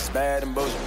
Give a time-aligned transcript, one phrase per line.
[0.00, 0.80] It's bad and bullshit.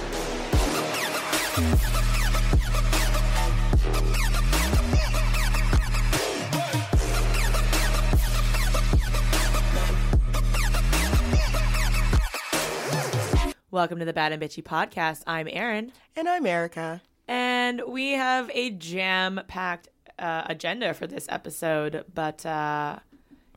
[13.70, 15.22] Welcome to the Bad and Bitchy podcast.
[15.26, 17.02] I'm Erin, And I'm Erica.
[17.26, 19.88] and we have a jam packed
[20.18, 22.04] uh, agenda for this episode.
[22.14, 23.00] But, uh,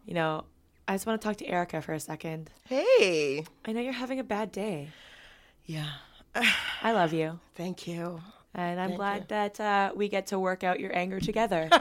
[0.06, 0.46] you know,
[0.88, 2.50] I just want to talk to Erica for a second.
[2.68, 3.46] Hey.
[3.66, 4.90] I know you're having a bad day.
[5.68, 5.90] Yeah.
[6.82, 7.40] I love you.
[7.56, 8.22] Thank you.
[8.56, 9.26] And I'm Thank glad you.
[9.30, 11.70] that uh, we get to work out your anger together.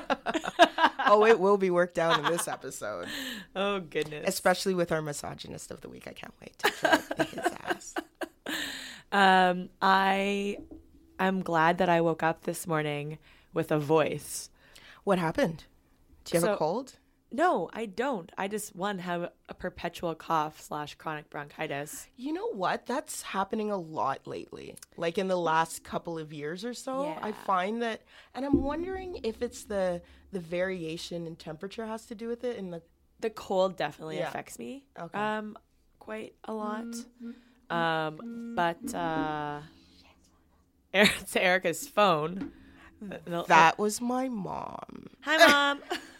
[1.09, 3.07] Oh, it will be worked out in this episode,
[3.57, 4.25] oh, goodness.
[4.27, 6.09] especially with our misogynist of the week.
[6.09, 7.95] I can't wait to his ass.
[9.13, 10.59] Um, I,
[11.21, 13.19] I'm glad that I woke up this morning
[13.55, 14.51] with a voice.
[15.05, 15.63] What happened?
[16.25, 16.95] Do you have So- a cold?
[17.33, 18.31] No, I don't.
[18.39, 22.07] I just, one, have a perpetual cough slash chronic bronchitis.
[22.17, 22.87] You know what?
[22.87, 24.77] That's happening a lot lately.
[24.97, 28.03] Like in the last couple of years or so, I find that,
[28.35, 30.01] and I'm wondering if it's the
[30.33, 32.59] the variation in temperature has to do with it.
[32.59, 32.83] And the
[33.21, 34.29] the cold definitely Yeah.
[34.29, 35.19] affects me Okay.
[35.19, 35.57] um
[35.99, 36.87] quite a lot
[37.71, 38.21] um
[38.55, 39.61] but uh
[40.93, 42.51] to erica's phone
[43.49, 45.07] that was my mom.
[45.23, 45.81] hi mom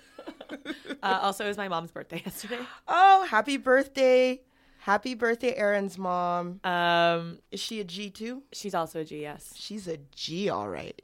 [1.03, 2.59] uh, also it was my mom's birthday yesterday
[2.89, 4.41] Oh, happy birthday!
[4.79, 6.61] Happy birthday, Erin's mom.
[6.65, 8.43] um Is she a G too?
[8.53, 11.01] she's also a gs She's a G, all right.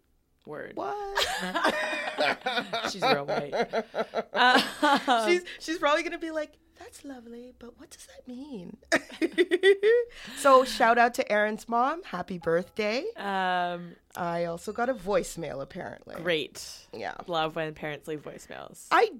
[0.47, 1.27] word What?
[2.91, 3.55] she's real white
[4.35, 8.77] uh, she's she's probably gonna be like, "That's lovely, but what does that mean?"
[10.37, 12.03] so shout out to Erin's mom.
[12.05, 13.05] Happy birthday!
[13.17, 16.17] um I also got a voicemail apparently.
[16.17, 17.15] great Yeah.
[17.27, 19.11] love when parents leave voicemails I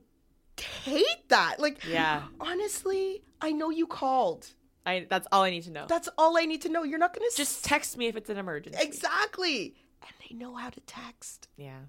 [0.63, 1.59] hate that.
[1.59, 2.23] Like, Yeah.
[2.41, 4.49] honestly, I know you called.
[4.85, 6.83] i that's all i need to know That's all I need to know.
[6.83, 9.75] You're not gonna just s- text me if it's an emergency exactly.
[10.03, 11.49] And they know how to text.
[11.57, 11.81] yeah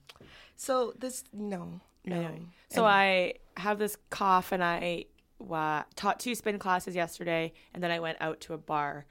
[0.56, 2.16] So this, no, no.
[2.16, 5.06] Anyway, so I have this cough, and I
[5.52, 9.06] uh, taught two spin classes yesterday, and then I went out to a bar,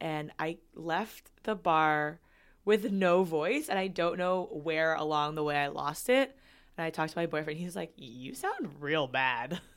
[0.00, 2.20] and I left the bar
[2.64, 6.36] with no voice, and I don't know where along the way I lost it.
[6.78, 7.58] And I talked to my boyfriend.
[7.58, 9.60] He's like, "You sound real bad."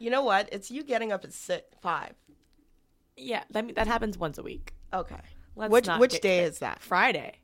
[0.00, 0.48] You know what?
[0.52, 2.14] It's you getting up at six, five.
[3.16, 4.72] yeah, that that happens once a week.
[4.94, 5.16] Okay.
[5.56, 6.80] Let's which which day is that?
[6.80, 7.38] Friday.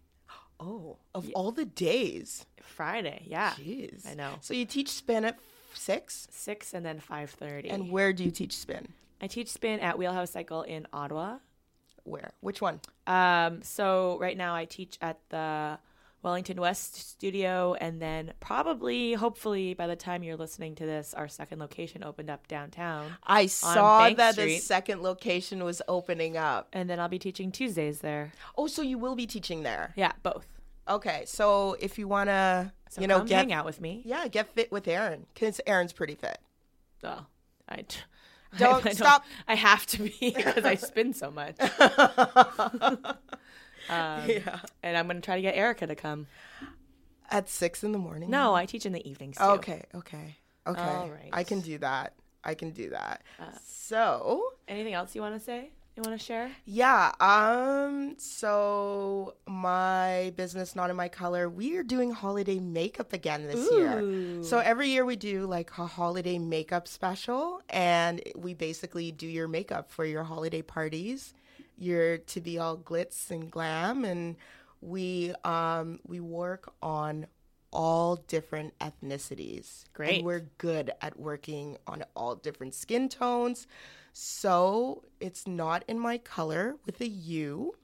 [0.60, 2.46] Oh, of all the days.
[2.62, 3.24] Friday.
[3.26, 4.08] Yeah, Jeez.
[4.08, 4.34] I know.
[4.40, 5.36] So you teach spin at
[5.72, 7.68] six, six and then five thirty.
[7.70, 8.86] and where do you teach spin?
[9.20, 11.38] I teach spin at Wheelhouse Cycle in Ottawa.
[12.04, 12.34] Where?
[12.40, 12.80] Which one?
[13.08, 15.78] Um, so right now I teach at the
[16.24, 21.28] Wellington West studio, and then probably, hopefully, by the time you're listening to this, our
[21.28, 26.68] second location opened up downtown, I saw Bank that the second location was opening up.
[26.72, 28.32] and then I'll be teaching Tuesdays there.
[28.56, 29.92] Oh, so you will be teaching there?
[29.96, 30.46] Yeah, both.
[30.88, 31.24] Okay.
[31.26, 34.02] So if you wanna, So you know, get hang out with me.
[34.04, 36.38] yeah, get fit with Erin because Erin's pretty fit.
[37.04, 37.26] Oh,
[37.68, 38.00] I t-
[38.58, 39.24] Don't I stop.
[39.48, 41.56] I have to be because I spin so much.
[43.88, 44.60] Um, yeah.
[44.82, 46.26] and I'm gonna try to get Erica to come.
[47.30, 48.30] At six in the morning.
[48.30, 49.44] No, I teach in the evenings too.
[49.44, 49.82] Okay.
[49.94, 50.36] Okay.
[50.66, 50.80] Okay.
[50.80, 51.30] All right.
[51.32, 52.14] Uh, I can do that.
[52.44, 53.22] I can do that.
[53.64, 55.70] so Anything else you want to say?
[55.96, 56.50] You want to share?
[56.64, 57.12] Yeah.
[57.20, 58.16] Um.
[58.18, 64.42] So my business, not in my color, we are doing holiday makeup again this year.
[64.42, 69.46] So every year we do like a holiday makeup special, and we basically do your
[69.46, 71.32] makeup for your holiday parties.
[71.76, 74.36] You're to be all glitz and glam, and
[74.80, 77.26] we um we work on
[77.72, 79.84] all different ethnicities.
[79.92, 80.16] Great.
[80.18, 83.66] And we're good at working on all different skin tones.
[84.12, 87.74] So it's not in my color with a U.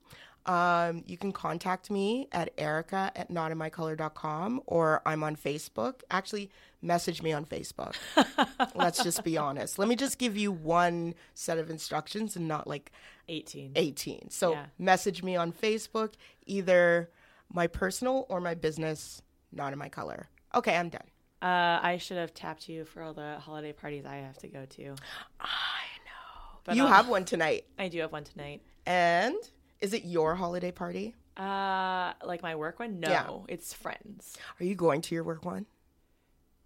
[0.47, 6.01] Um, you can contact me at erica at notinmycolor.com or I'm on Facebook.
[6.11, 6.51] Actually,
[6.83, 7.95] message me on Facebook.
[8.75, 9.78] Let's just be honest.
[9.78, 12.91] Let me just give you one set of instructions and not like
[13.28, 13.73] 18.
[13.77, 14.31] 18.
[14.31, 14.67] So Yeah.
[14.78, 16.15] message me on Facebook,
[16.47, 17.10] either
[17.53, 19.22] my personal or my business,
[19.53, 20.28] not in my color.
[20.54, 21.07] Okay, I'm done.
[21.43, 24.65] Uh, I should have tapped you for all the holiday parties I have to go
[24.66, 24.95] to.
[25.41, 26.59] I know.
[26.65, 27.66] But you I'll- have one tonight.
[27.78, 28.63] I do have one tonight.
[28.86, 29.36] And
[29.80, 31.15] is it your holiday party?
[31.36, 33.00] Uh, like my work one?
[33.00, 33.54] No, Yeah.
[33.54, 34.36] it's friends.
[34.60, 35.66] Are you going to your work one?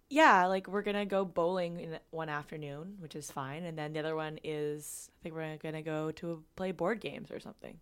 [0.09, 3.99] Yeah, like we're gonna go bowling in one afternoon, which is fine, and then the
[3.99, 7.79] other one is I think we're gonna go to play board games or something.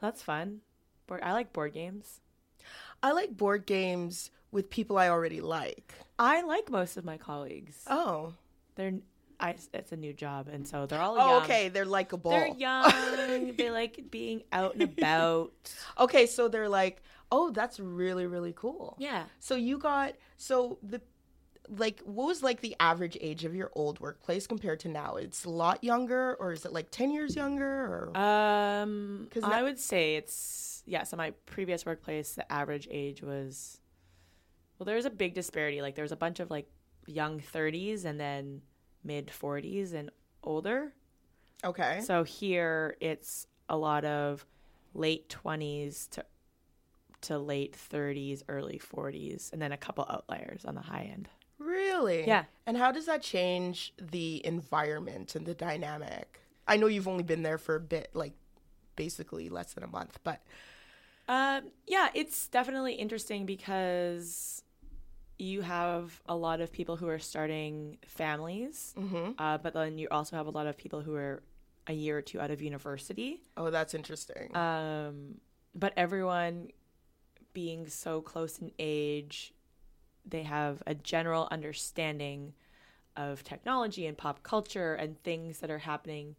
[0.00, 0.60] That's fun.
[1.06, 2.20] Board, I like board games.
[3.02, 5.94] I like board games with people I already like.
[6.18, 7.82] I like most of my colleagues.
[7.88, 8.34] Oh.
[8.76, 8.94] They're
[9.40, 11.42] I it's a new job, and so they're all Oh, young.
[11.44, 11.68] okay.
[11.68, 12.30] They're likable.
[12.30, 13.54] They're young.
[13.56, 15.52] they like being out and about.
[15.98, 18.96] Okay, so they're like, oh, that's really really cool.
[18.98, 19.24] Yeah.
[19.40, 21.00] So you got so the
[21.68, 25.16] like what was like the average age of your old workplace compared to now?
[25.16, 28.10] It's a lot younger, or is it like ten years younger?
[28.12, 31.04] Or Um, 'Cause I would say it's yeah.
[31.04, 33.80] So my previous workplace, the average age was
[34.78, 34.84] well.
[34.84, 35.80] There's a big disparity.
[35.80, 36.68] Like there was a bunch of like
[37.06, 38.60] young 30s and then
[39.04, 40.10] mid 40s and
[40.42, 40.92] older.
[41.62, 44.44] okay, So here it's a lot of
[44.94, 46.24] late 20s to
[47.22, 51.28] to late 30s, early 40s, and then a couple outliers on the high end.
[51.58, 52.26] really?
[52.26, 52.44] Yeah.
[52.66, 56.40] And how does that change the environment and the dynamic?
[56.68, 58.34] I know you've only been there for a bit, like
[58.96, 60.42] basically less than a month, but
[61.28, 64.62] Um, yeah, it's definitely interesting because
[65.38, 69.34] you have a lot of people who are starting families, Mhm.
[69.38, 71.42] uh, but then you also have a lot of people who are
[71.86, 73.42] a year or two out of university.
[73.56, 74.54] oh, that's interesting.
[74.56, 75.40] Um,
[75.74, 76.70] but everyone
[77.52, 79.52] being so close in age,
[80.24, 82.54] they have a general understanding
[83.16, 86.36] of technology and pop culture and things that are happening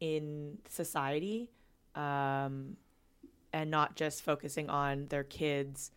[0.00, 1.50] in society,
[1.94, 2.76] um,
[3.52, 5.90] and not just focusing on their kids'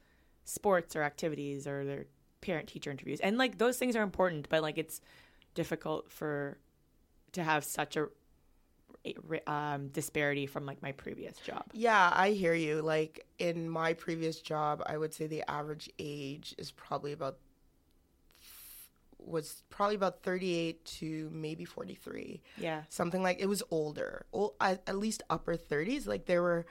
[0.48, 2.06] sports or activities or their
[2.42, 3.20] parent teacher interviews.
[3.20, 5.02] And like those things are important, but like it's
[5.54, 6.58] difficult for
[7.34, 8.08] to have such a
[9.46, 11.66] um, disparity from like my previous job.
[11.74, 12.82] Yeah, I hear you.
[12.82, 17.38] Like in my previous job, I would say the average age is probably about
[19.20, 22.42] was probably about 38 to maybe 43.
[22.58, 22.84] Yeah.
[22.88, 24.26] Something like it was older.
[24.32, 26.08] Ol at, at least upper 30s.
[26.08, 26.66] Like there were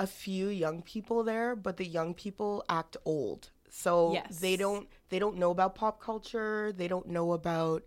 [0.00, 3.50] a few young people there, but the young people act old.
[3.68, 4.40] So Yes.
[4.40, 6.72] they don't they don't know about pop culture.
[6.72, 7.84] They don't know about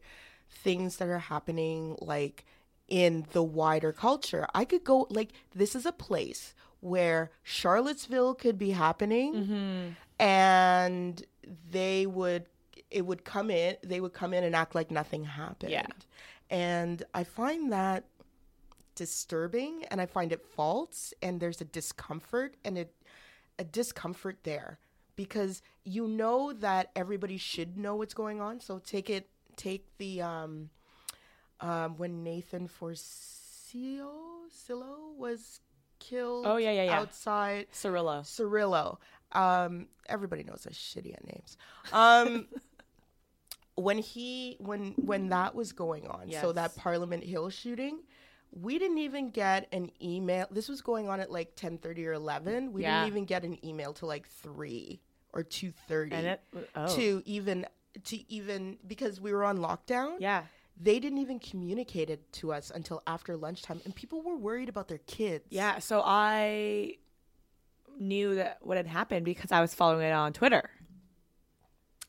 [0.48, 2.46] things that are happening like
[2.88, 4.46] in the wider culture.
[4.54, 10.24] I could go like this is a place where Charlottesville could be happening mm-hmm.
[10.24, 11.24] and
[11.72, 12.46] they would
[12.92, 15.72] it would come in they would come in and act like nothing happened.
[15.72, 15.88] Yeah.
[16.52, 18.04] And I find that
[18.96, 22.94] disturbing and I find it false and there's a discomfort and it
[23.60, 24.80] a discomfort there
[25.16, 28.60] because you know that everybody should know what's going on.
[28.60, 30.70] So take it take the um
[31.60, 34.08] um when Nathan Forcio
[34.50, 35.60] Silo was
[36.00, 37.00] killed Oh, yeah, yeah, yeah.
[37.00, 38.22] outside Cirillo.
[38.24, 38.98] Cirillo.
[39.32, 41.58] Um, everybody knows I'm shitty at names.
[41.92, 42.48] Um,
[43.76, 48.00] when he when when that was going on, so that Parliament Hill shooting,
[48.56, 50.48] we didn't even get an email.
[50.52, 52.72] This was going on at like ten thirty or eleven.
[52.74, 53.00] We Yeah.
[53.02, 55.02] didn't even get an email till like three
[55.34, 56.38] or two thirty And
[56.76, 56.96] oh.
[56.96, 57.66] to even
[58.06, 60.18] to even because we were on lockdown.
[60.20, 60.44] Yeah.
[60.80, 64.88] They didn't even communicate it to us until after lunchtime, and people were worried about
[64.88, 65.46] their kids.
[65.52, 66.96] Yeah, so I
[68.00, 70.72] knew that what had happened because I was following it on Twitter.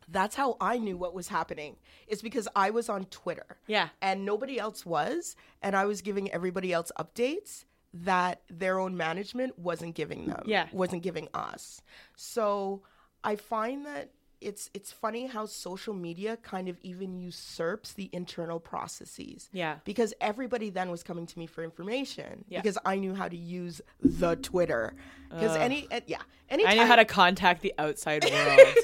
[0.09, 1.77] That's how I knew what was happening.
[2.07, 3.89] It's because I was on Twitter Yeah.
[4.03, 9.59] and nobody else was, and I was giving everybody else updates that their own management
[9.59, 10.43] wasn't giving them.
[10.47, 10.67] Yeah.
[10.73, 11.81] Wasn't giving us.
[12.17, 12.83] So
[13.23, 14.11] I find that
[14.41, 19.49] it's it's funny how social media kind of even usurps the internal processes.
[19.53, 19.77] Yeah.
[19.85, 22.61] Because everybody then was coming to me for information Yeah.
[22.61, 24.95] because I knew how to use the Twitter.
[25.31, 26.19] Because any uh, yeah,
[26.51, 28.77] any I knew how to contact the outside world.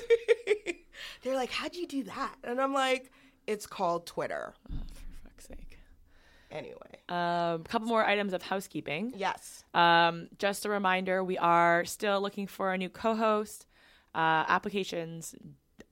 [1.22, 3.10] They're like, "How'd you do that?" And I'm like,
[3.46, 5.78] "It's called Twitter." For fuck's sake.
[6.50, 6.76] Anyway,
[7.08, 7.16] Um,
[7.60, 9.12] a couple more items of housekeeping.
[9.16, 9.64] yes.
[9.72, 13.66] Um, just a reminder, we are still looking for a new co-host.
[14.14, 15.34] Uh, applications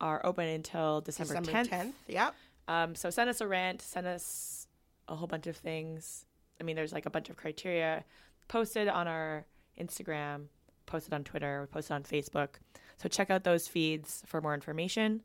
[0.01, 1.69] are open until December, December 10th.
[1.71, 1.93] 10th.
[2.09, 2.35] Yep.
[2.67, 4.67] Um, so send us a rant, send us
[5.07, 6.25] a whole bunch of things.
[6.61, 8.05] I mean, there's like a bunch of criteria
[8.49, 9.47] posted on our
[9.81, 10.47] Instagram,
[10.87, 12.57] posted on Twitter, we posted on Facebook.
[12.99, 15.23] So check out those feeds for more information.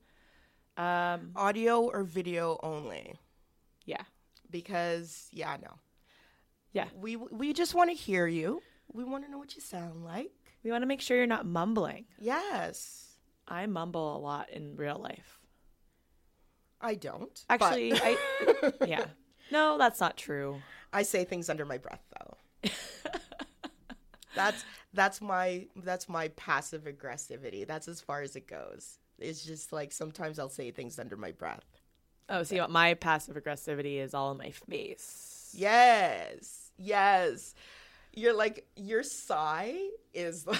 [0.77, 3.15] Um, Audio or video only.
[3.85, 4.03] yeah,
[4.49, 5.75] Because yeah, no.
[6.71, 6.87] yeah.
[6.95, 8.61] We we just want to hear you.
[8.91, 10.31] We want to know what you sound like.
[10.63, 12.05] We want to make sure you're not mumbling.
[12.19, 13.15] Yes.
[13.47, 15.39] I mumble a lot in real life.
[16.79, 17.43] I don't.
[17.49, 18.17] but Actually, I
[18.87, 19.05] yeah.
[19.51, 20.61] No, that's not true.
[20.91, 22.69] I say things under my breath though.
[24.35, 24.63] that's
[24.93, 27.65] that's my that's my passive aggressivity.
[27.67, 28.99] That's as far as it goes.
[29.19, 31.65] It's just like sometimes I'll say things under my breath.
[32.29, 35.51] Oh, see, what my passive aggressivity is all in my face.
[35.55, 36.71] Yes.
[36.77, 37.53] Yes.
[38.13, 39.75] You're like your sigh
[40.13, 40.45] is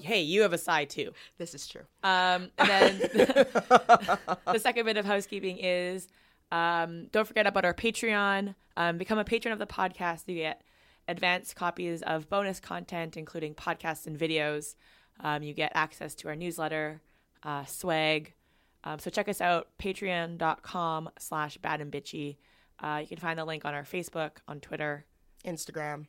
[0.00, 1.12] Hey, you have a side too.
[1.38, 1.82] This is true.
[2.02, 6.08] Um, and then the second bit of housekeeping is
[6.52, 8.54] Um, don't forget about our Patreon.
[8.76, 10.24] Um, become a patron of the podcast.
[10.26, 10.62] You get
[11.08, 14.74] advanced copies of bonus content, including podcasts and videos.
[15.20, 17.00] Um, you get access to our newsletter,
[17.42, 18.34] uh, swag.
[18.84, 22.36] Um, so check us out, patreon.com slash bad and bitchy.
[22.78, 25.06] Uh, you can find the link on our Facebook, on Twitter,
[25.44, 26.06] Instagram.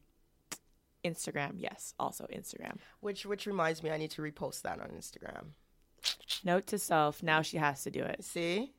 [1.05, 1.53] Instagram.
[1.55, 2.77] Yes, also Instagram.
[2.99, 5.51] Which which reminds me, I need to repost that on Instagram.
[6.43, 8.23] Note to self, now she has to do it.
[8.23, 8.73] See?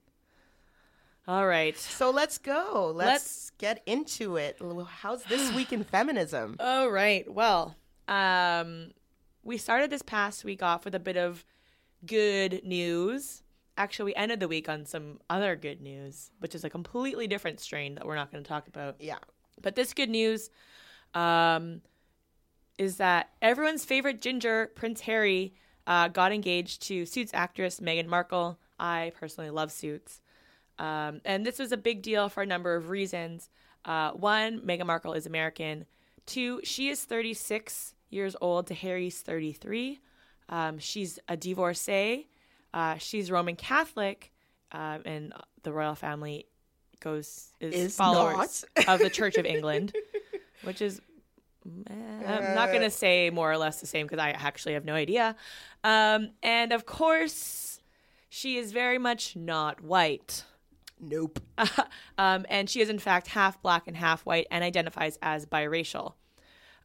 [1.29, 1.77] All right.
[1.77, 2.91] So let's go.
[2.95, 4.59] Let's, Let's- get into it.
[4.89, 6.57] How's this week in feminism?
[6.59, 7.31] All right.
[7.31, 7.77] Well,
[8.09, 8.93] um,
[9.45, 11.45] we started this past week off with a bit of
[12.07, 13.43] good news.
[13.77, 17.61] Actually, we ended the week on some other good news, which is a completely different
[17.61, 18.97] strain that we're not going to talk about.
[18.99, 19.19] Yeah.
[19.61, 20.49] But this good news
[21.15, 21.83] um,
[22.79, 25.53] is that everyone's favorite ginger, Prince Harry,
[25.87, 28.59] uh, got engaged to Suits actress Meghan Markle.
[28.81, 30.23] I personally love Suits.
[30.79, 33.51] Um, and this was a big deal for a number of reasons.
[33.85, 35.87] Uh, one, Meghan Markle is American.
[36.27, 40.01] Two, she is 36 years old to Harry's 33.
[40.49, 42.29] Um, she's a divorcee.
[42.73, 44.33] Uh, she's Roman Catholic,
[44.73, 45.33] um, and
[45.63, 46.47] the royal family
[47.01, 49.95] goes is, Is followers of the Church of England,
[50.63, 51.01] which is
[51.89, 51.93] eh,
[52.27, 54.95] I'm not going to say more or less the same because I actually have no
[54.95, 55.37] idea.
[55.83, 57.81] Um, and of course,
[58.29, 60.45] she is very much not white.
[61.01, 61.41] Nope.
[62.19, 66.15] um, and she is in fact half black and half white and identifies as biracial.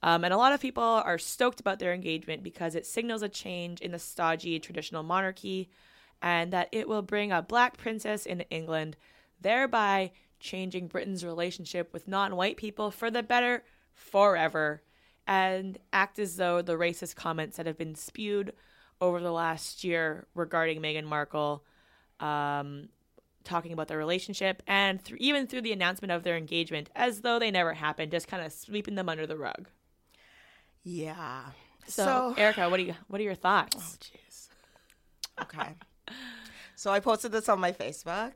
[0.01, 3.29] Um, and a lot of people are stoked about their engagement because it signals a
[3.29, 5.69] change in the stodgy traditional monarchy
[6.21, 8.97] and that it will bring a black princess into England,
[9.39, 14.83] thereby changing Britain's relationship with non white people for the better forever
[15.25, 18.53] and act as though the racist comments that have been spewed
[18.99, 21.63] over the last year regarding Meghan Markle
[22.19, 22.89] um,
[23.43, 27.39] talking about their relationship and th- even through the announcement of their engagement as though
[27.39, 29.67] they never happened, just kind of sweeping them under the rug.
[30.83, 31.43] Yeah.
[31.87, 33.75] So, So, Erica, what do you what are your thoughts?
[33.77, 34.47] oh jeez.
[35.41, 35.75] Okay.
[36.75, 38.33] so I posted this on my Facebook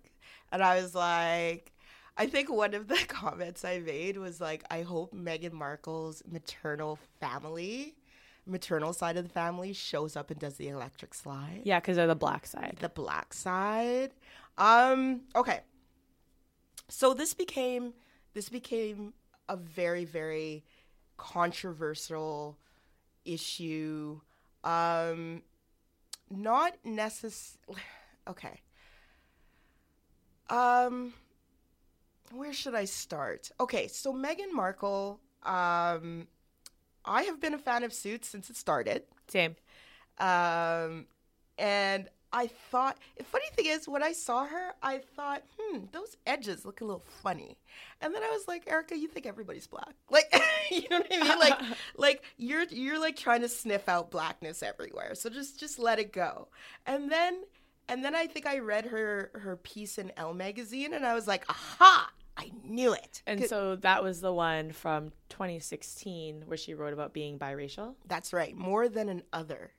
[0.52, 1.72] and I was like
[2.18, 6.98] I think one of the comments I made was like I hope Meghan Markle's maternal
[7.20, 7.96] family,
[8.46, 11.62] maternal side of the family shows up and does the electric slide.
[11.64, 12.78] Yeah, because they're the black side.
[12.80, 14.12] the black side.
[14.58, 15.62] Um, okay.
[16.90, 17.94] So this became
[18.34, 19.14] this became
[19.50, 20.64] a very very
[21.18, 22.58] controversial
[23.26, 24.20] issue.
[24.64, 25.44] Um,
[26.30, 27.82] not necessarily.
[28.28, 28.60] Okay.
[30.50, 31.14] Um,
[32.34, 33.52] where should I start?
[33.58, 35.22] Okay, so Meghan Markle.
[35.44, 36.28] Um,
[37.06, 39.04] I have been a fan of Suits since it started.
[39.30, 39.56] Same.
[40.20, 41.06] Um,
[41.58, 46.18] and I thought, the funny thing is, when I saw her, I thought, hmm, those
[46.26, 47.58] edges look a little funny.
[48.02, 49.94] And then I was like, Erica, you think everybody's black?
[50.10, 50.34] Like,
[50.72, 51.40] you know what I mean?
[51.40, 51.60] Like,
[51.98, 55.16] like you're you're like trying to sniff out blackness everywhere.
[55.16, 56.48] So just just let it go.
[56.86, 57.44] And then
[57.88, 61.28] and then I think I read her her piece in Elle magazine, and I was
[61.28, 63.22] like, aha, I knew it.
[63.26, 67.96] And so that was the one from 2016 where she wrote about being biracial.
[68.06, 69.72] That's right, more than an other.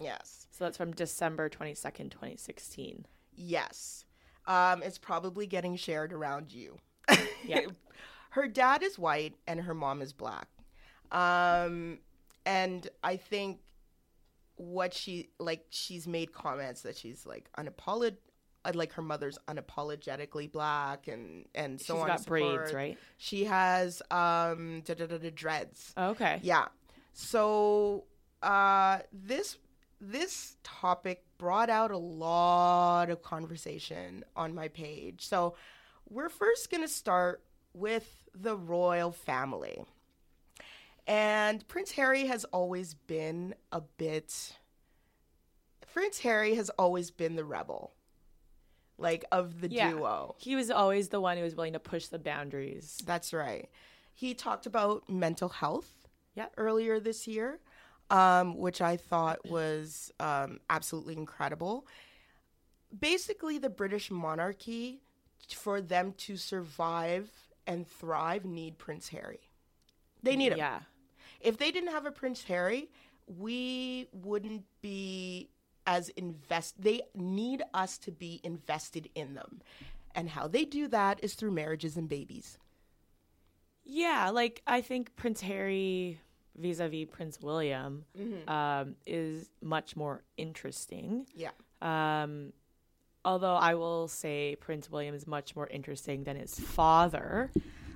[0.00, 0.46] Yes.
[0.50, 3.06] So that's from December 22nd, 2016.
[3.36, 4.04] Yes.
[4.46, 6.76] Um, it's probably getting shared around you.
[7.46, 7.60] Yeah.
[8.30, 10.48] her dad is white and her mom is black.
[11.12, 11.98] Um,
[12.46, 13.60] and I think
[14.56, 18.16] what she like she's made comments that she's like unapolog
[18.72, 22.72] like her mother's unapologetically black and and so She's on She's got so braids, forth.
[22.72, 22.98] right?
[23.18, 25.92] She has um da, da, da, da, dreads.
[25.96, 26.40] Oh, okay.
[26.42, 26.66] Yeah.
[27.12, 28.04] So
[28.42, 29.58] uh, this
[30.00, 35.24] this topic brought out a lot of conversation on my page.
[35.26, 35.54] So
[36.08, 39.84] we're first going to start with the royal family.
[41.06, 44.54] And Prince Harry has always been a bit
[45.92, 47.92] Prince Harry has always been the rebel.
[48.98, 49.90] Like of the Yeah.
[49.92, 50.34] duo.
[50.38, 53.00] He was always the one who was willing to push the boundaries.
[53.04, 53.70] That's right.
[54.12, 56.48] He talked about mental health Yeah.
[56.56, 57.60] earlier this year,
[58.10, 61.86] um, which I thought was um, absolutely incredible.
[62.98, 65.00] Basically, the British monarchy,
[65.48, 67.30] for them to survive
[67.66, 69.40] and thrive, need Prince Harry.
[70.22, 70.58] They need him.
[70.58, 70.80] Yeah.
[71.40, 72.90] If they didn't have a Prince Harry,
[73.26, 75.50] we wouldn't be
[75.86, 76.80] as invest.
[76.80, 79.60] They need us to be invested in them,
[80.14, 82.58] and how they do that is through marriages and babies.
[83.84, 86.20] Yeah, like I think Prince Harry
[86.56, 88.04] vis-a-vis Prince William
[88.48, 91.26] um, is much more interesting.
[91.34, 91.50] Yeah.
[91.82, 92.52] Um,
[93.24, 97.50] although I will say Prince William is much more interesting than his father,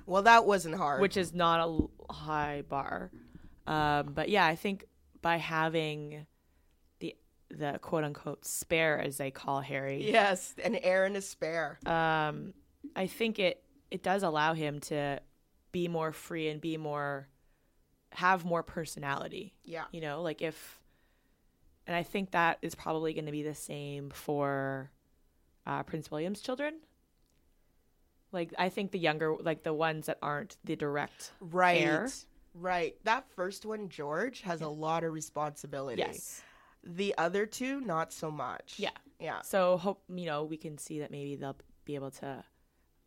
[0.05, 1.01] Well, that wasn't hard.
[1.01, 1.67] which is not
[2.09, 3.11] a high bar.
[3.67, 4.85] Um, but yeah, I think
[5.21, 6.25] by having
[6.99, 7.15] the
[7.49, 11.79] the quote unquote spare, as they call Harry, yes, an heir and a spare.
[11.85, 12.53] um,
[12.95, 15.19] I think it it does allow him to
[15.71, 17.27] be more free and be more
[18.11, 19.53] have more personality.
[19.63, 19.85] Yeah.
[19.91, 20.79] You know, like if,
[21.87, 24.91] and I think that is probably going to be the same for
[25.65, 26.75] uh, Prince William's children.
[28.31, 31.81] Like I think the younger, like the ones that aren't the direct Right.
[31.81, 32.09] heir.
[32.53, 32.95] Right.
[33.03, 35.99] That first one, George, has a lot of responsibility.
[36.01, 36.41] Yes.
[36.83, 38.75] The other two, not so much.
[38.77, 38.89] Yeah.
[39.19, 39.41] Yeah.
[39.41, 42.43] So hope you know we can see that maybe they'll be able to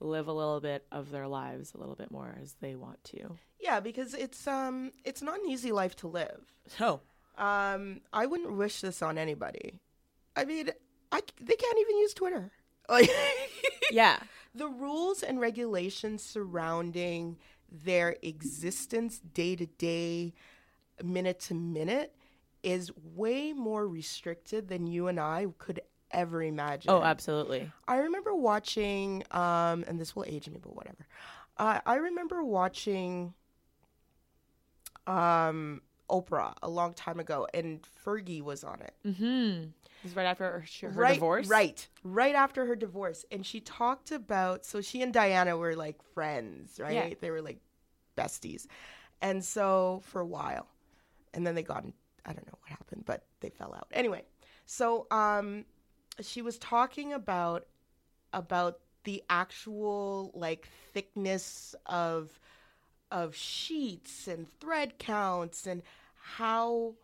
[0.02, 3.38] live a little bit of their lives a little bit more as they want to.
[3.60, 6.40] Yeah, because it's um it's not an easy life to live.
[6.78, 7.00] So
[7.38, 9.80] Um, I wouldn't wish this on anybody.
[10.36, 10.70] I mean,
[11.10, 12.50] I they can't even use Twitter.
[12.88, 13.10] Like
[13.92, 14.18] yeah,
[14.54, 17.38] the rules and regulations surrounding
[17.70, 20.34] their existence day to day,
[21.02, 22.14] minute to minute
[22.62, 25.80] is way more restricted than you and I could
[26.12, 26.90] ever imagine.
[26.90, 27.70] oh absolutely.
[27.88, 31.06] I remember watching, um, and this will age me, but whatever.
[31.56, 33.34] Uh, I remember watching
[35.06, 38.94] um, Oprah a long time ago, and Fergie was on it.
[39.06, 39.70] Mm-hmm.
[40.02, 41.48] This is right after her, her right, divorce.
[41.48, 44.64] Right, right after her divorce, and she talked about.
[44.64, 46.94] So she and Diana were like friends, right?
[46.94, 47.14] Yeah.
[47.20, 47.58] They were like
[48.16, 48.66] besties,
[49.20, 50.66] and so for a while,
[51.34, 51.84] and then they got.
[52.24, 53.88] I don't know what happened, but they fell out.
[53.92, 54.22] Anyway,
[54.66, 55.64] so um,
[56.20, 57.66] she was talking about
[58.32, 62.38] about the actual like thickness of
[63.10, 65.82] of sheets and thread counts and
[66.14, 66.94] how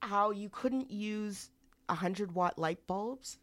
[0.00, 1.50] how you couldn't use
[1.86, 3.38] 100 watt light bulbs.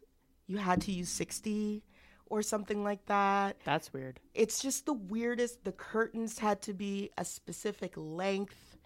[0.46, 1.82] You had to use 60
[2.26, 3.56] or something like that.
[3.64, 4.20] That's weird.
[4.34, 8.76] it's just the weirdest the curtains had to be a specific length.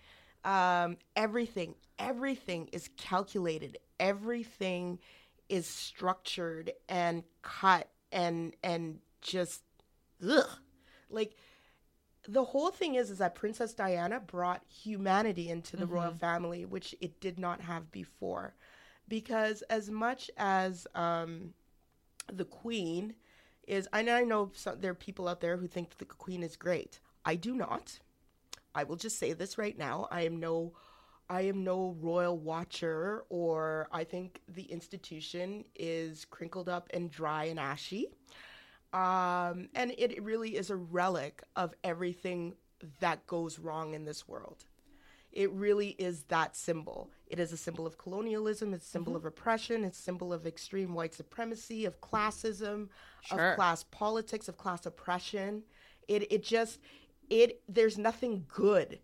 [0.45, 3.79] Um, everything everything is calculated.
[3.99, 4.99] Everything
[5.51, 9.63] is structured and cut and and just
[10.27, 10.49] ugh.
[11.11, 11.37] like
[12.29, 16.95] the whole thing is is that princess diana brought humanity into the royal family which
[17.01, 18.55] it did not have before
[19.11, 21.53] because as much as um,
[22.33, 23.15] the queen
[23.67, 26.43] is I know, I know some, there are people out there who think the queen
[26.43, 27.01] is great.
[27.25, 27.99] I do not.
[28.75, 30.09] I will just say this right now.
[30.11, 30.73] I am no
[31.31, 37.45] I am no royal watcher or I think the institution is crinkled up and dry
[37.45, 38.09] and ashy.
[38.93, 42.55] Um, and it really is a relic of everything
[42.99, 44.65] that goes wrong in this world.
[45.31, 47.11] It really is that symbol.
[47.29, 50.45] It is a symbol of colonialism, it's a symbol of oppression, it's a symbol of
[50.45, 52.89] extreme white supremacy, of classism,
[53.23, 53.51] Sure.
[53.51, 55.63] of class politics, of class oppression.
[56.09, 56.81] It it just
[57.29, 58.99] it there's nothing good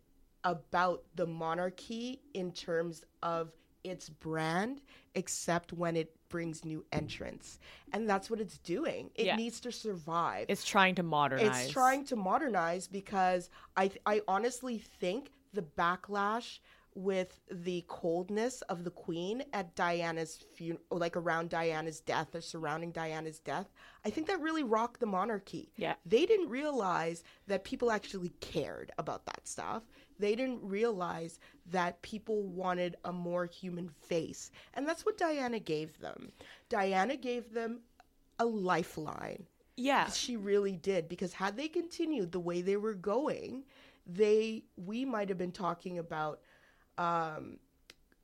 [0.46, 3.50] about the monarchy in terms of
[3.82, 4.80] its brand
[5.16, 7.59] except when it brings new entrants.
[7.92, 9.11] And that's what it's doing.
[9.16, 9.37] It Yeah.
[9.37, 10.46] needs to survive.
[10.48, 11.64] It's trying to modernize.
[11.64, 16.61] It's trying to modernize because I I honestly think the backlash
[16.94, 22.90] with the coldness of the queen at Diana's funeral, like around Diana's death or surrounding
[22.90, 23.70] Diana's death,
[24.04, 25.70] I think that really rocked the monarchy.
[25.76, 25.96] Yeah.
[26.06, 29.82] They didn't realize that people actually cared about that stuff.
[30.18, 31.38] They didn't realize
[31.70, 34.50] that people wanted a more human face.
[34.74, 36.33] And that's what Diana gave them.
[36.68, 37.81] Diana gave them
[38.38, 40.11] a lifeline Yeah.
[40.11, 43.64] she really did because had they continued the way they were going
[44.07, 46.40] they we might have been talking about
[46.98, 47.59] um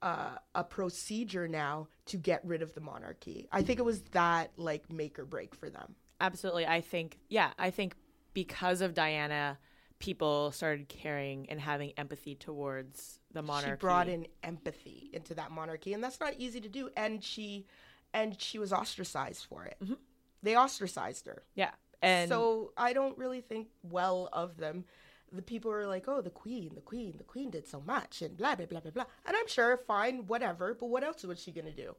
[0.03, 4.51] uh, a procedure now to get rid of the monarchy i think it was that
[4.59, 6.67] like make or break for them Absolutely.
[6.67, 7.97] I think, yeah, I think
[8.33, 9.59] because of Diana,
[10.03, 13.71] people started caring and having empathy towards the monarchy.
[13.71, 17.67] she brought in empathy into that monarchy and that's not easy to do and she
[18.13, 19.95] and she was ostracized for it mm-hmm.
[20.43, 21.71] they ostracized her Yeah.
[22.03, 24.85] And so I don't really think well of them.
[25.31, 28.37] The people are like, "Oh, the queen, the queen, the queen did so much," and
[28.37, 29.05] blah blah blah blah blah.
[29.25, 30.75] And I'm sure, fine, whatever.
[30.75, 31.95] But what else was she gonna do?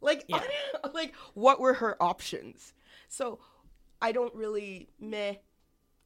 [0.00, 0.42] Like, Yeah.
[0.94, 2.74] like what were her options?
[3.08, 3.40] So
[4.00, 5.36] I don't really meh.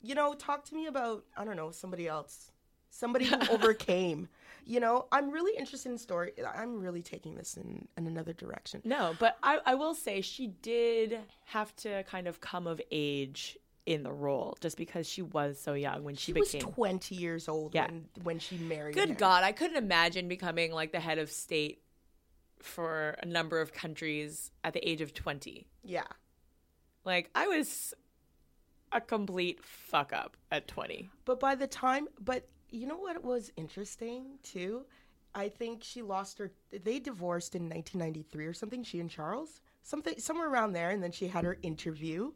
[0.03, 2.51] You know, talk to me about I don't know somebody else,
[2.91, 4.29] somebody who overcame.
[4.67, 6.33] You know, I'm really interested in story.
[6.55, 8.83] I'm really taking this in, in another direction.
[8.85, 13.59] no, but I, I will say she did have to kind of come of age
[13.87, 16.73] in the role just because she was so young when she, She was became.
[16.73, 17.87] 20 years old Yeah.
[17.87, 18.95] when when she married.
[18.95, 19.17] Good him.
[19.17, 21.83] God, I couldn't imagine becoming like the head of state
[22.59, 25.67] for a number of countries at the age of 20.
[25.83, 26.03] Yeah.
[27.05, 27.95] Like I was
[28.92, 31.11] a complete fuck up at 20.
[31.24, 34.85] But by the time, but you know what was interesting too?
[35.35, 36.50] I think she lost her.
[36.72, 38.83] They divorced in 1993 or something.
[38.83, 42.33] She and Charles, something somewhere around there, and then she had her interview.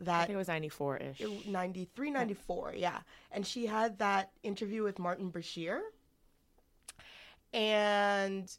[0.00, 1.22] I That think it was 94 ish.
[1.46, 2.98] 93, 94, yeah.
[3.30, 5.80] And she had that interview with Martin Bashir.
[7.52, 8.50] And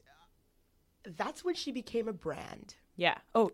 [1.18, 2.76] that's when she became a brand.
[2.96, 3.18] Yeah.
[3.34, 3.52] Oh,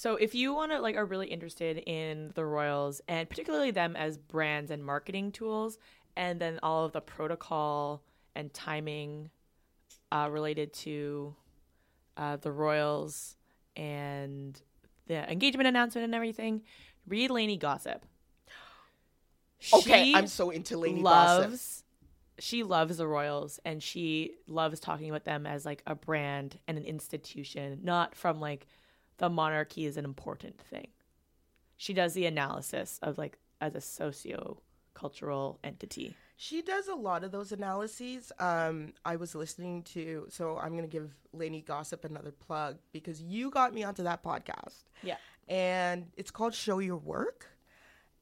[0.00, 3.96] so if you want to like are really interested in the Royals and particularly them
[3.96, 5.76] as brands and marketing tools,
[6.16, 8.02] and then all of the protocol
[8.34, 9.28] and timing
[10.10, 11.36] uh, related to
[12.16, 13.36] uh, the Royals
[13.76, 14.62] and
[15.06, 16.62] the engagement announcement and everything,
[17.06, 18.06] read Lainey Gossip.
[19.74, 21.02] Okay, She I'm so into Gossip.
[21.02, 21.84] loves
[22.38, 26.78] she loves the royals and she loves talking about them as like a brand and
[26.78, 28.66] an institution not from like
[29.20, 30.88] the monarchy is an important thing
[31.76, 34.60] she does the analysis of like as a socio
[34.94, 38.32] cultural entity She does a lot of those analyses.
[38.38, 43.20] Um, I was listening to, so I'm going to give Lainey Gossip another plug because
[43.20, 44.84] you got me onto that podcast.
[45.02, 47.46] yeah and it's called Show Your Work.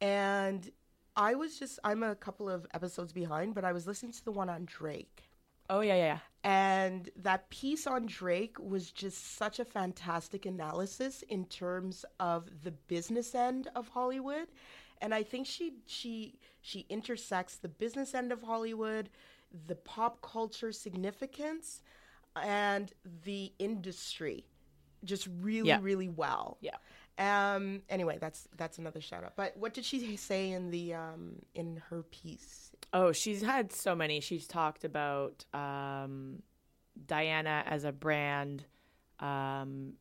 [0.01, 0.69] And
[1.15, 4.33] I was just, I'm a couple of episodes behind, but I was listening to the
[4.33, 5.28] one on Drake.
[5.71, 6.19] Oh yeah yeah, yeah.
[6.45, 12.71] And that piece on Drake was just such a fantastic analysis in terms of the
[12.71, 14.49] business end of Hollywood.
[15.01, 19.11] And I think she she she intersects the business end of Hollywood,
[19.67, 21.83] the pop culture significance,
[22.37, 22.93] and
[23.25, 24.45] the industry
[25.05, 25.79] just really Yeah.
[25.83, 26.59] really well.
[26.61, 26.77] Yeah.
[27.19, 29.35] Um anyway, that's that's another shout out.
[29.37, 32.65] But what did she say in the um in her piece?
[32.95, 36.43] oh she's had so many she's talked about um
[37.07, 38.65] diana as a brand
[39.21, 39.93] um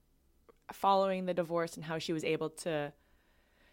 [0.71, 2.93] following the divorce and how she was able to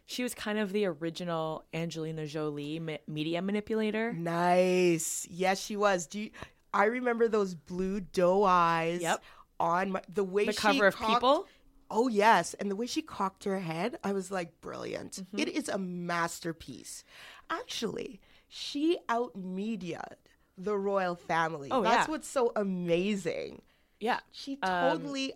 [0.07, 4.13] she was kind of the original Angelina Jolie me- media manipulator.
[4.13, 5.27] Nice.
[5.31, 6.07] Yes, she was.
[6.07, 6.31] Do you,
[6.75, 9.23] I remember those blue doe eyes Yep.
[9.59, 11.47] on my, the way The she cover of cocked- People.
[11.91, 15.13] Oh yes, and the way she cocked her head, I was like, brilliant.
[15.13, 15.39] Mm-hmm.
[15.39, 17.05] It is a masterpiece.
[17.51, 20.17] Actually, she out mediaed
[20.57, 21.69] the royal family.
[21.71, 22.11] Oh, That's yeah.
[22.13, 23.63] what's so amazing.
[24.01, 24.21] Yeah.
[24.31, 25.35] She Um, totally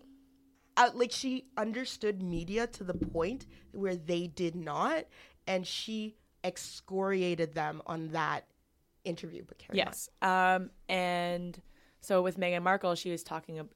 [0.77, 5.05] out like she understood media to the point where they did not,
[5.47, 8.45] and she excoriated them on that
[9.03, 9.43] interview.
[9.45, 9.87] But carry on.
[9.87, 10.09] Yes.
[10.21, 11.61] Um, and
[12.01, 13.67] so with Meghan Markle, she was talking.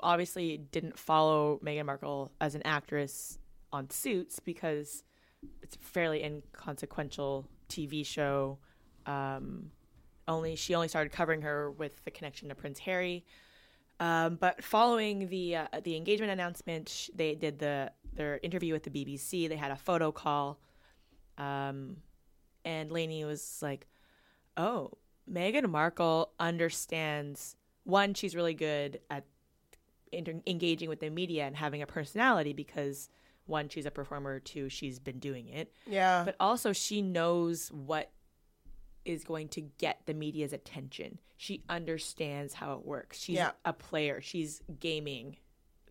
[0.00, 3.38] Obviously, didn't follow Meghan Markle as an actress
[3.72, 5.04] on Suits because
[5.62, 8.58] it's a fairly inconsequential TV show.
[9.06, 9.70] Um,
[10.28, 13.24] only she only started covering her with the connection to Prince Harry.
[14.00, 18.90] Um, but following the uh, the engagement announcement, they did the their interview with the
[18.90, 19.48] BBC.
[19.48, 20.58] They had a photo call,
[21.38, 21.96] um,
[22.64, 23.86] and Lainey was like,
[24.56, 24.92] "Oh,
[25.30, 27.56] Meghan Markle understands.
[27.84, 29.24] One, she's really good at
[30.12, 33.08] inter- engaging with the media and having a personality because
[33.46, 34.38] one, she's a performer.
[34.38, 35.72] Two, she's been doing it.
[35.86, 36.22] Yeah.
[36.24, 38.10] But also, she knows what
[39.04, 41.18] is going to get the media's attention.
[41.36, 43.18] She understands how it works.
[43.20, 43.50] She's Yeah.
[43.64, 44.20] a player.
[44.20, 45.36] She's gaming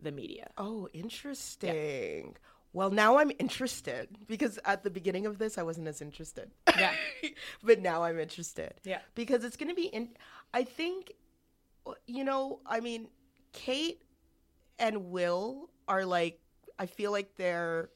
[0.01, 0.49] the media.
[0.57, 2.37] Oh, interesting.
[2.73, 6.51] Well, now I'm interested because at the beginning of this, I wasn't as interested.
[6.77, 6.93] Yeah.
[7.63, 8.75] but now I'm interested.
[8.85, 8.99] Yeah.
[9.13, 10.09] Because it's going to be in.
[10.53, 11.11] I think,
[12.07, 13.09] you know, I mean,
[13.51, 14.01] Kate
[14.81, 16.39] and Will are like,
[16.77, 17.89] I feel like they're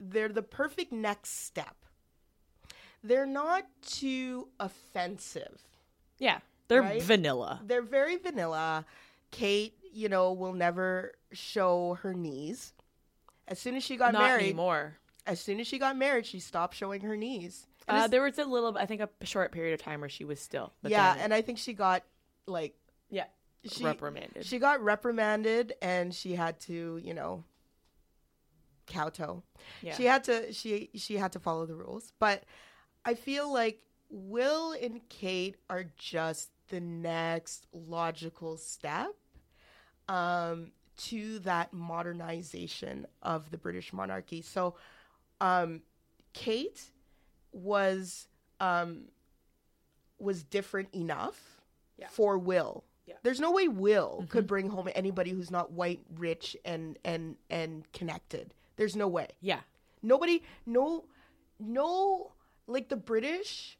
[0.00, 1.76] they're the perfect next step.
[3.04, 5.60] They're not too offensive.
[6.18, 6.38] Yeah.
[6.68, 7.02] They're Right?
[7.02, 7.60] vanilla.
[7.64, 8.86] They're very vanilla.
[9.30, 12.72] Kate, you know, will never show her knees.
[13.46, 14.96] As soon as she got Not married, anymore.
[15.26, 17.66] as soon as she got married, she stopped showing her knees.
[17.86, 20.40] Uh, there was a little, I think, a short period of time where she was
[20.40, 20.72] still.
[20.82, 22.02] But yeah, and I think she got
[22.46, 22.74] like
[23.10, 23.24] yeah,
[23.66, 24.44] she reprimanded.
[24.44, 27.44] she got reprimanded, and she had to, you know,
[28.86, 29.42] kowtow.
[29.82, 29.94] yeah.
[29.94, 32.12] She had to she she had to follow the rules.
[32.18, 32.44] But
[33.04, 39.08] I feel like Will and Kate are just the next logical step
[40.08, 44.42] um, to that modernization of the British monarchy.
[44.42, 44.76] So
[45.40, 45.82] um,
[46.32, 46.82] Kate
[47.52, 48.28] was
[48.60, 49.04] um,
[50.18, 51.60] was different enough
[51.98, 52.08] Yeah.
[52.08, 52.84] for Will.
[53.06, 53.14] Yeah.
[53.22, 57.90] There's no way Will could bring home anybody who's not white, rich, and and and
[57.92, 58.54] connected.
[58.76, 59.28] There's no way.
[59.40, 59.60] yeah.
[60.02, 61.06] Nobody, no,
[61.58, 62.32] no,
[62.66, 63.78] like the British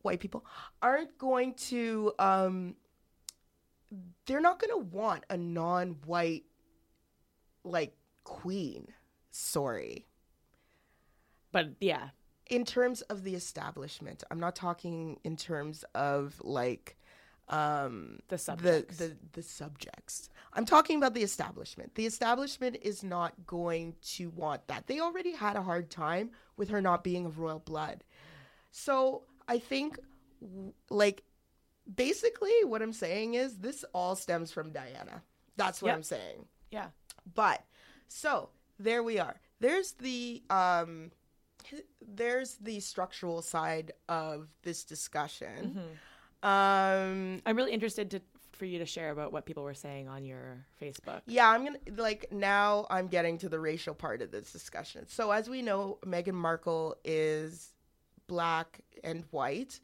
[0.00, 0.44] white people
[0.80, 2.76] aren't going to, um,
[4.24, 6.44] they're not going to want a non-white
[7.62, 7.94] like
[8.24, 8.88] queen.
[9.30, 10.06] Sorry.
[11.52, 12.10] But yeah,
[12.48, 16.96] in terms of the establishment, I'm not talking in terms of like
[17.50, 18.96] um, the the, subjects.
[18.98, 20.28] the the subjects.
[20.52, 21.94] I'm talking about the establishment.
[21.94, 24.86] The establishment is not going to want that.
[24.86, 28.02] They already had a hard time with her not being of royal blood.
[28.72, 29.98] So I think,
[30.90, 31.22] like,
[31.92, 35.22] basically, what I'm saying is this all stems from Diana.
[35.56, 35.96] That's what Yep.
[35.96, 36.44] I'm saying.
[36.70, 36.88] yeah.
[37.34, 37.62] But
[38.08, 39.40] so there we are.
[39.60, 41.10] There's the um
[42.00, 45.80] there's the structural side of this discussion.
[46.42, 48.20] Um I'm really interested to
[48.52, 51.22] for you to share about what people were saying on your Facebook.
[51.26, 55.06] yeah, I'm to like now I'm getting to the racial part of this discussion.
[55.08, 57.72] So as we know, Meghan Markle is
[58.26, 59.80] black and white.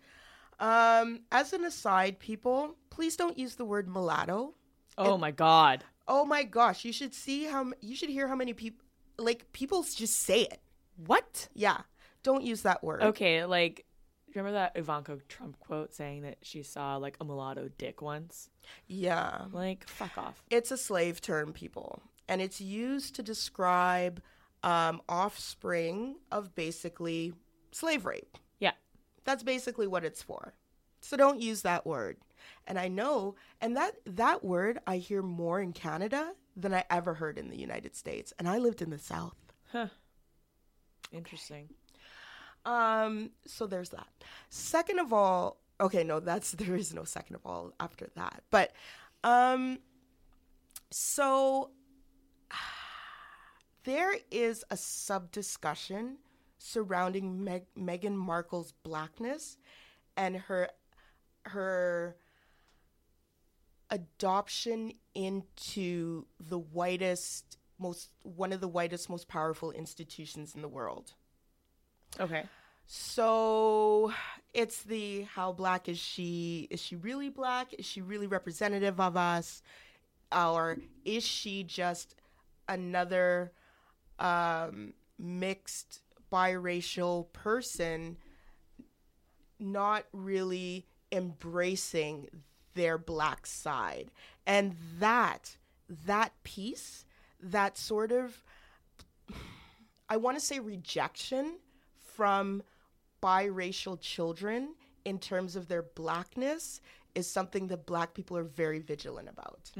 [0.61, 4.55] Um as an aside, people, please don't use the word mulatto.
[4.99, 5.85] Oh my god.
[6.09, 8.85] Oh my gosh, you should see how you should hear how many people
[9.19, 10.61] like people just say it.
[10.97, 11.49] What?
[11.55, 11.81] Yeah.
[12.23, 13.03] Don't use that word.
[13.03, 13.85] Okay, like
[14.37, 18.51] remember that Ivanka Trump quote saying that she saw like a mulatto dick once?
[18.87, 19.47] Yeah.
[19.53, 20.43] Like fuck off.
[20.51, 22.03] It's a slave term, people.
[22.29, 24.21] And it's used to describe
[24.63, 27.33] um, offspring of basically
[27.73, 28.37] slave rape.
[28.59, 28.73] Yeah.
[29.25, 30.55] That's basically what it's for.
[31.01, 32.17] So don't use that word.
[32.67, 37.15] And I know, and that that word I hear more in Canada than I ever
[37.15, 38.33] heard in the United States.
[38.39, 39.37] And I lived in the South.
[39.71, 39.89] Huh.
[41.13, 41.69] Interesting.
[42.67, 44.09] Um, so there's that.
[44.51, 48.43] Second of all, okay, no, that's there is no second of all after that.
[48.51, 48.73] But
[49.25, 49.79] um
[50.91, 51.71] so
[53.85, 56.19] there is a sub discussion
[56.59, 59.57] surrounding Meg- Meghan Markle's blackness
[60.17, 60.69] and her
[61.45, 62.17] her
[63.91, 71.13] adoption into the whitest most one of the whitest most powerful institutions in the world.
[72.21, 72.45] Okay.
[72.87, 74.13] So
[74.55, 76.69] it's the how black is she?
[76.71, 77.75] Is she really black?
[77.75, 79.63] Is she really representative of us?
[80.33, 82.15] Or is she just
[82.69, 83.53] another
[84.19, 86.01] um, mixed
[86.33, 88.17] biracial person
[89.59, 92.29] not really embracing
[92.75, 94.11] their black side?
[94.47, 95.57] And that,
[96.07, 97.05] that piece,
[97.41, 98.43] that sort of
[100.09, 101.59] I want to say rejection
[102.17, 102.63] from
[103.23, 104.75] biracial children
[105.05, 106.81] in terms of their blackness
[107.15, 109.71] is something that black people are very vigilant about.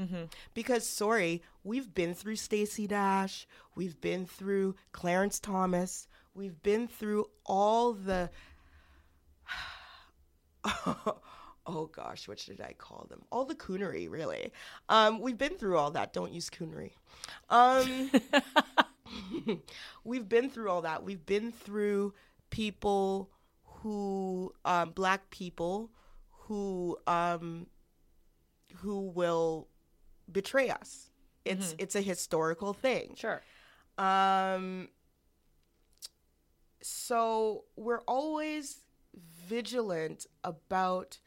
[0.53, 7.25] Because sorry, we've been through Stacey Dash, we've been through Clarence Thomas, we've been through
[7.45, 8.29] all the
[11.67, 13.21] oh gosh, what should I call them?
[13.31, 14.51] All the coonery, really.
[14.89, 16.13] Um, we've been through all that.
[16.13, 16.91] Don't use coonery.
[17.49, 18.09] Um,
[20.03, 21.03] we've been through all that.
[21.03, 22.13] We've been through
[22.49, 23.29] people
[23.63, 25.91] who, um, black people
[26.29, 27.67] who, um,
[28.77, 29.67] who will
[30.31, 31.09] betray us.
[31.45, 33.15] It's it's a historical thing.
[33.15, 33.41] Sure.
[33.97, 34.89] Um,
[36.81, 38.83] so we're always
[39.47, 41.19] vigilant about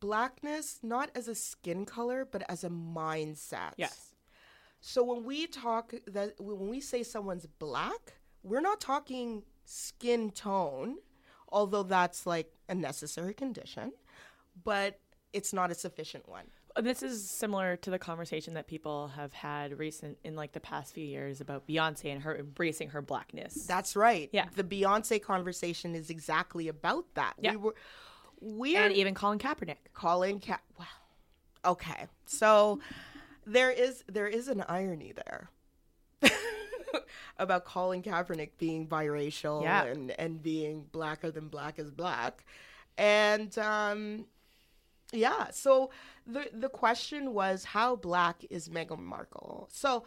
[0.00, 3.72] blackness, not as a skin color, but as a mindset.
[3.76, 4.14] Yes.
[4.80, 10.96] So when we talk that when we say someone's black, we're not talking skin tone,
[11.50, 13.92] although that's like a necessary condition,
[14.64, 14.98] but
[15.32, 16.44] it's not a sufficient one.
[16.74, 20.60] Uh, this is similar to the conversation that people have had recent in like the
[20.60, 23.66] past few years about Beyonce and her embracing her blackness.
[23.66, 24.28] That's right.
[24.32, 24.46] Yeah.
[24.54, 27.34] The Beyonce conversation is exactly about that.
[27.40, 27.52] Yeah.
[27.52, 27.74] We were
[28.40, 29.76] we're and even Colin Kaepernick.
[29.94, 30.86] Colin Ka- wow.
[31.64, 32.06] Okay.
[32.26, 32.80] So
[33.46, 35.50] there is there is an irony there.
[37.38, 39.84] about Colin Kaepernick being biracial Yeah.
[39.84, 42.44] and, and being blacker than black is black.
[42.98, 44.26] And um
[45.12, 45.90] yeah, so
[46.26, 49.68] the the question was how black is Meghan Markle?
[49.72, 50.04] So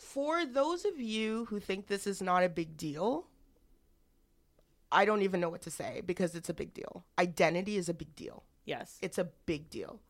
[0.00, 3.26] for those of you who think this is not a big deal,
[4.92, 7.04] I don't even know what to say because it's a big deal.
[7.18, 8.44] Identity is a big deal.
[8.64, 8.98] Yes.
[9.02, 10.00] It's a big deal.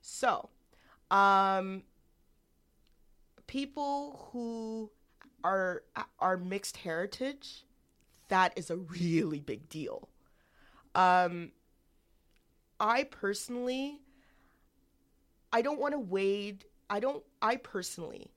[0.00, 0.48] So,
[1.10, 1.82] um,
[3.46, 4.90] people who
[5.44, 5.82] are
[6.18, 7.64] are mixed heritage,
[8.28, 10.08] that is a really big deal.
[10.94, 11.52] Um,
[12.80, 14.00] I personally,
[15.52, 16.64] I don't want to wade.
[16.90, 17.22] I don't.
[17.40, 18.30] I personally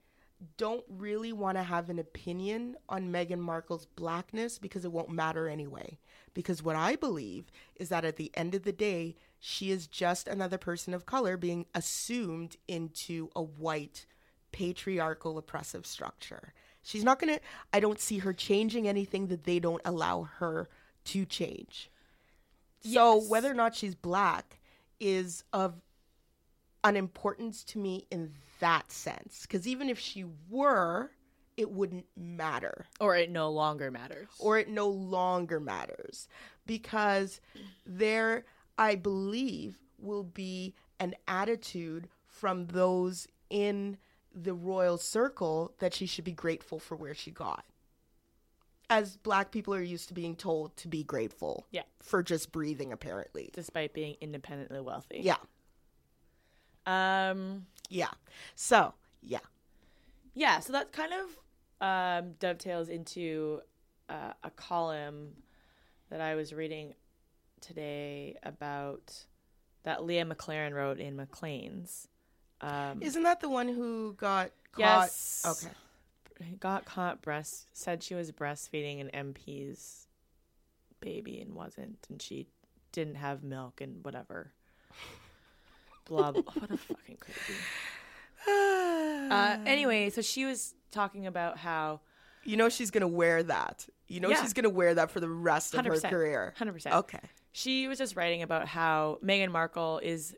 [0.56, 5.48] don't really want to have an opinion on Meghan Markle's blackness because it won't matter
[5.48, 5.98] anyway.
[6.32, 10.28] Because what I believe is that at the end of the day, she is just
[10.28, 14.06] another person of color being assumed into a white
[14.52, 16.52] patriarchal oppressive structure.
[16.82, 17.40] She's not going to,
[17.72, 20.68] I don't see her changing anything that they don't allow her
[21.06, 21.90] to change.
[22.80, 24.58] So whether or not she's black
[25.00, 25.80] is of
[26.84, 29.42] unimportance to me in that sense.
[29.42, 31.10] Because even if she were,
[31.56, 34.28] it wouldn't matter Or it no longer matters.
[34.38, 36.28] or it no longer matters
[36.66, 37.40] because
[37.84, 38.44] there,
[38.78, 43.98] I believe, will be an attitude from those in
[44.40, 47.64] the royal circle that she should be grateful for where she got.
[48.90, 51.82] As black people are used to being told to be grateful Yeah.
[52.00, 53.50] for just breathing, apparently.
[53.52, 55.20] despite being independently wealthy.
[55.22, 55.36] Yeah,
[56.86, 58.10] Um yeah.
[58.54, 59.40] So, yeah.
[60.34, 61.36] yeah, so that kind of
[61.80, 63.60] um, dovetails into
[64.08, 65.30] uh, a column
[66.10, 66.94] that I was reading
[67.60, 69.24] today about
[69.84, 72.08] that Leah McLaren wrote in Maclean's.
[72.60, 74.78] Um, Isn't that the one who got caught?
[74.78, 75.44] yes.
[75.46, 75.74] Okay.
[76.60, 80.06] Got caught breast said she was breastfeeding an MP's
[81.00, 82.46] baby and wasn't, and she
[82.92, 84.52] didn't have milk and whatever.
[86.04, 86.42] Blah blah.
[86.54, 87.58] What a fucking crazy.
[89.30, 92.00] Uh, anyway, so she was talking about how
[92.44, 93.86] You know she's gonna wear that.
[94.06, 94.40] You know Yeah.
[94.40, 96.08] she's gonna wear that for the rest of her 100%.
[96.08, 96.54] career.
[96.56, 96.94] hundred percent.
[96.94, 97.20] Okay.
[97.52, 100.34] She was just writing about how Meghan Markle is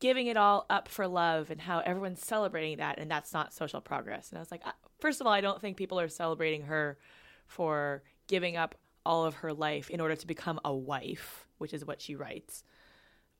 [0.00, 3.80] giving it all up for love and how everyone's celebrating that, and that's not social
[3.80, 4.30] progress.
[4.30, 6.98] And I was like, uh, first of all, I don't think people are celebrating her
[7.46, 11.84] for giving up all of her life in order to become a wife, which is
[11.84, 12.64] what she writes.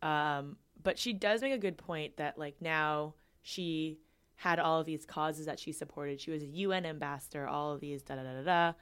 [0.02, 3.98] Um, but she does make a good point that like now she
[4.36, 6.20] had all of these causes that she supported.
[6.20, 8.72] She was a UN ambassador, all of these da da da da da,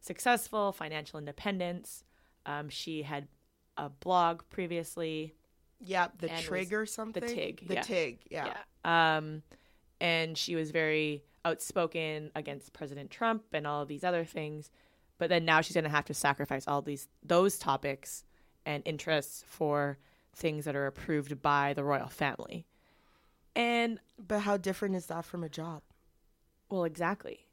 [0.00, 2.04] successful financial independence.
[2.44, 3.28] Um, she had
[3.76, 5.34] a blog previously.
[5.80, 7.22] Yeah, the And was trig or something.
[7.22, 7.80] The Tig, The yeah.
[7.82, 8.18] TIG.
[8.30, 8.54] Yeah.
[8.84, 9.16] Yeah.
[9.16, 9.42] Um,
[10.00, 14.70] and she was very outspoken against President Trump and all of these other things.
[15.18, 18.24] But then now she's going to have to sacrifice all these those topics
[18.66, 19.98] and interests for
[20.34, 22.66] things that are approved by the royal family.
[23.54, 25.82] And But how different is that from a job?
[26.68, 27.46] well, exactly.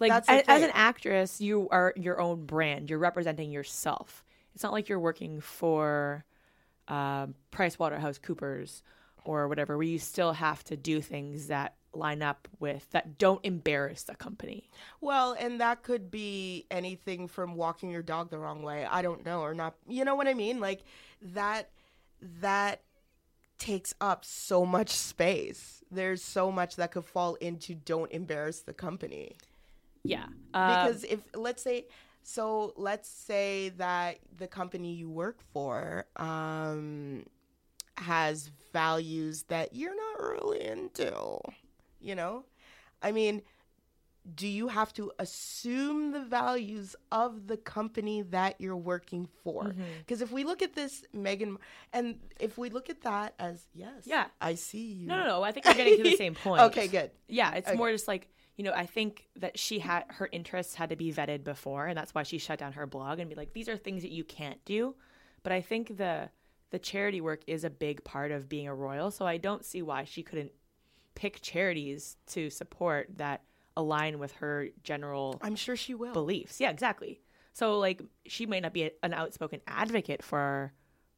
[0.00, 2.88] Like That's the a- as an actress, you are your own brand.
[2.88, 4.24] You're representing yourself.
[4.54, 6.24] It's not like you're working for
[6.88, 8.82] um, PricewaterhouseCoopers
[9.24, 13.40] or whatever, where you still have to do things that line up with that don't
[13.44, 14.68] embarrass the company.
[15.00, 18.84] Well, and that could be anything from walking your dog the wrong way.
[18.84, 19.74] I don't know, or not.
[19.88, 20.60] You know what I mean?
[20.60, 20.82] Like
[21.20, 21.70] that.
[22.40, 22.80] That
[23.58, 25.84] takes up so much space.
[25.90, 29.36] There's so much that could fall into don't embarrass the company.
[30.02, 31.88] Yeah, um, because if let's say
[32.28, 37.24] so let's say that the company you work for um
[37.98, 41.38] has values that you're not really into
[42.00, 42.44] you know
[43.02, 43.42] i mean
[44.34, 49.82] do you have to assume the values of the company that you're working for Mm-hmm.
[50.00, 51.56] because if we look at this meghan
[51.92, 54.26] and if we look at that as yes Yeah.
[54.40, 55.42] i see you no, no, no.
[55.44, 56.62] I think we're getting to the same point.
[56.68, 57.76] okay good Yeah, it's Okay.
[57.78, 58.72] more just like you know.
[58.72, 62.22] I think that she had her interests had to be vetted before, and that's why
[62.22, 64.94] she shut down her blog and be like, "These are things that you can't do."
[65.42, 66.30] But I think the
[66.70, 69.82] the charity work is a big part of being a royal, so I don't see
[69.82, 70.52] why she couldn't
[71.14, 73.42] pick charities to support that
[73.76, 76.60] align with her general i'm sure she will beliefs.
[76.60, 77.20] Yeah, exactly.
[77.52, 80.72] So like she might not be a, an outspoken advocate for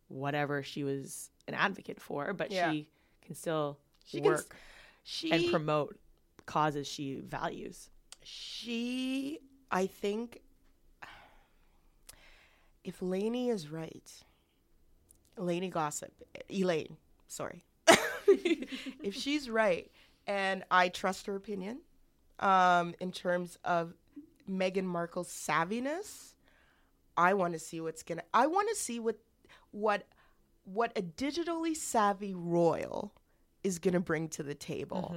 [0.09, 2.71] whatever she was an advocate for, but Yeah.
[2.71, 2.89] she
[3.23, 4.55] can still She can work
[5.03, 5.99] she and promote
[6.49, 7.91] causes she values.
[8.23, 9.39] she
[9.71, 10.41] i think
[12.83, 14.11] if Lainey is right
[15.37, 16.13] Lainey gossip
[16.51, 16.97] elaine
[17.29, 17.65] sorry.
[19.03, 19.91] If she's right
[20.27, 21.81] and i trust her opinion
[22.41, 23.95] um in terms of
[24.49, 26.35] Meghan Markle's savviness
[27.17, 29.17] i want to see what's gonna i want to see what
[29.71, 30.03] what
[30.65, 33.13] what a digitally savvy royal
[33.63, 35.15] is gonna bring to the table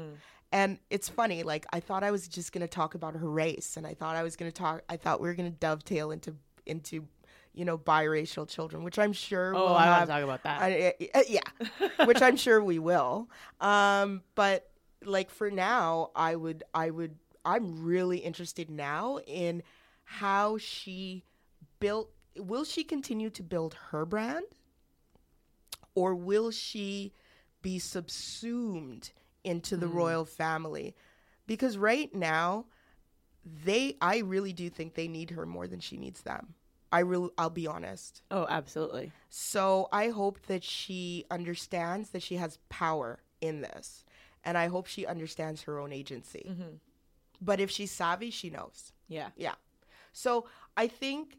[0.51, 3.85] and it's funny, like I thought I was just gonna talk about her race, and
[3.87, 4.83] I thought I was gonna talk.
[4.89, 7.07] I thought we were gonna dovetail into into,
[7.53, 9.55] you know, biracial children, which I'm sure.
[9.55, 10.61] Oh, we'll I want to talk about that.
[10.61, 13.29] I- I- yeah, which I'm sure we will.
[13.59, 14.69] Um, but
[15.05, 19.63] like for now, I would, I would, I'm really interested now in
[20.03, 21.23] how she
[21.79, 22.11] built.
[22.37, 24.45] Will she continue to build her brand,
[25.95, 27.13] or will she
[27.61, 29.11] be subsumed
[29.43, 30.95] into the royal family?
[31.47, 32.65] because right now
[33.65, 36.53] they I really do think they need her more than she needs them.
[36.93, 38.21] I really I'll be honest.
[38.31, 39.11] Oh, absolutely.
[39.29, 44.05] So I hope that she understands that she has power in this.
[44.43, 46.45] And I hope she understands her own agency.
[46.49, 46.75] Mm-hmm.
[47.41, 48.93] But if she's savvy, she knows.
[49.07, 49.29] Yeah.
[49.35, 49.55] Yeah.
[50.13, 50.45] So
[50.77, 51.37] I think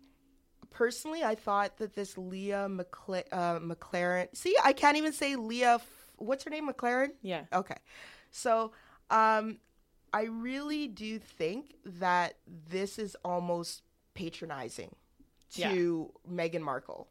[0.71, 4.29] personally, I thought that this Leah McCla- uh, McLaren.
[4.35, 5.81] See, I can't even say Leah.
[6.23, 6.69] What's her name?
[6.69, 7.11] McLaren.
[7.23, 7.45] Yeah.
[7.53, 7.77] Okay.
[8.31, 8.73] So
[9.11, 9.59] um,
[10.13, 12.35] I really do think that
[12.69, 13.83] this is almost
[14.15, 14.95] patronizing
[15.51, 17.09] to Meghan Markle.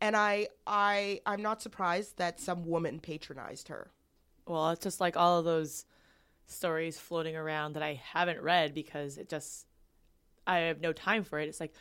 [0.00, 3.90] And I I I'm not surprised that some woman patronized her.
[4.46, 5.84] Well, it's just like all of those
[6.46, 9.66] stories floating around that I haven't read because it just
[10.48, 11.48] I have no time for it.
[11.48, 11.72] It's like,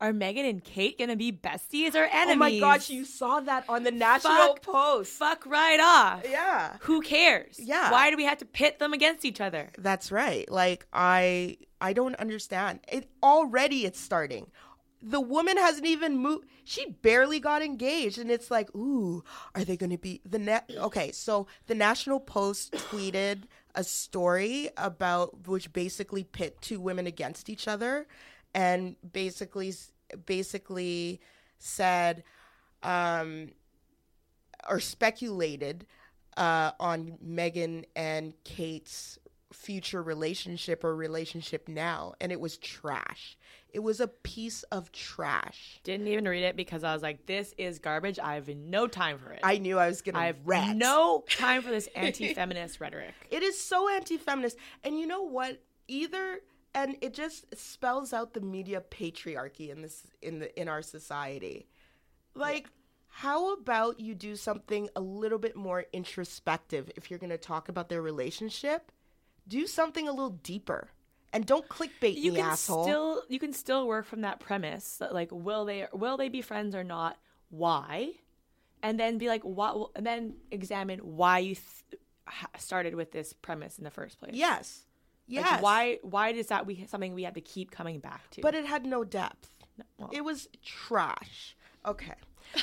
[0.00, 2.34] are Meghan and Kate gonna be besties or enemies?
[2.34, 4.62] Oh my gosh, you saw that on the National Fuck.
[4.62, 5.12] Post.
[5.12, 6.24] fuck right off.
[6.28, 6.76] Yeah.
[6.80, 7.58] Who cares?
[7.58, 7.90] Yeah.
[7.90, 9.70] Why do we have to pit them against each other?
[9.78, 10.50] That's right.
[10.50, 12.80] Like I I don't understand.
[12.90, 14.50] It already it's starting.
[15.02, 16.48] The woman hasn't even moved.
[16.64, 19.22] She barely got engaged and it's like, "Ooh,
[19.54, 23.42] are they going to be the net Okay, so the National Post tweeted
[23.76, 28.06] a story about which basically pit two women against each other
[28.54, 29.72] and basically
[30.24, 31.20] basically
[31.58, 32.24] said
[32.82, 33.50] um
[34.68, 35.86] or speculated
[36.36, 39.18] uh, on Meghan and Kate's
[39.56, 43.36] future relationship or relationship now, and it was trash.
[43.68, 45.80] It was a piece of trash.
[45.84, 48.18] Didn't even read it because I was like, this is garbage.
[48.18, 49.40] I have no time for it.
[49.42, 50.78] I knew I was gonna I have rant.
[50.78, 53.14] no time for this anti-feminist rhetoric.
[53.30, 55.60] It is so anti-feminist, and you know what?
[55.88, 56.40] Either
[56.74, 61.66] and it just spells out the media patriarchy in this in the in our society.
[62.34, 62.68] Like,
[63.08, 67.70] how about you do something a little bit more introspective if you're going to talk
[67.70, 68.92] about their relationship?
[69.48, 70.88] Do something a little deeper,
[71.32, 72.84] and don't clickbait You me, can asshole.
[72.84, 76.42] still you can still work from that premise that like will they will they be
[76.42, 77.16] friends or not?
[77.50, 78.10] Why?
[78.82, 79.90] And then be like what?
[79.94, 82.00] And then examine why you th-
[82.58, 84.32] started with this premise in the first place.
[84.34, 84.84] yes,
[85.28, 85.62] Like, yes.
[85.62, 85.98] why?
[86.02, 88.40] Why is that we something we have to keep coming back to?
[88.42, 89.48] But it had no depth.
[89.98, 90.10] well.
[90.12, 91.56] It was trash.
[91.84, 92.14] Okay.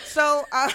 [0.03, 0.69] So, uh,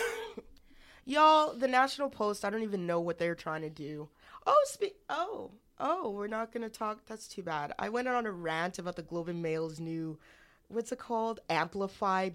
[1.05, 4.09] y'all, the National Post, I don't even know what they're trying to do.
[4.47, 5.51] Oh, spe- oh,
[5.81, 7.07] oh, we're not going to talk.
[7.07, 7.73] That's too bad.
[7.79, 10.19] I went on a rant about the Globe and Mail's new,
[10.69, 11.41] what's it called?
[11.49, 12.31] Amplify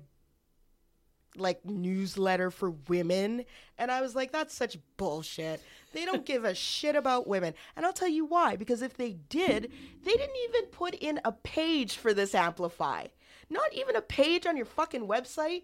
[1.36, 3.44] like newsletter for women
[3.80, 5.60] and i was like that's such bullshit
[5.92, 9.14] they don't give a shit about women and i'll tell you why because if they
[9.30, 9.72] did
[10.04, 13.08] they didn't even put in a page for this amplify
[13.50, 15.64] not even a page on your fucking website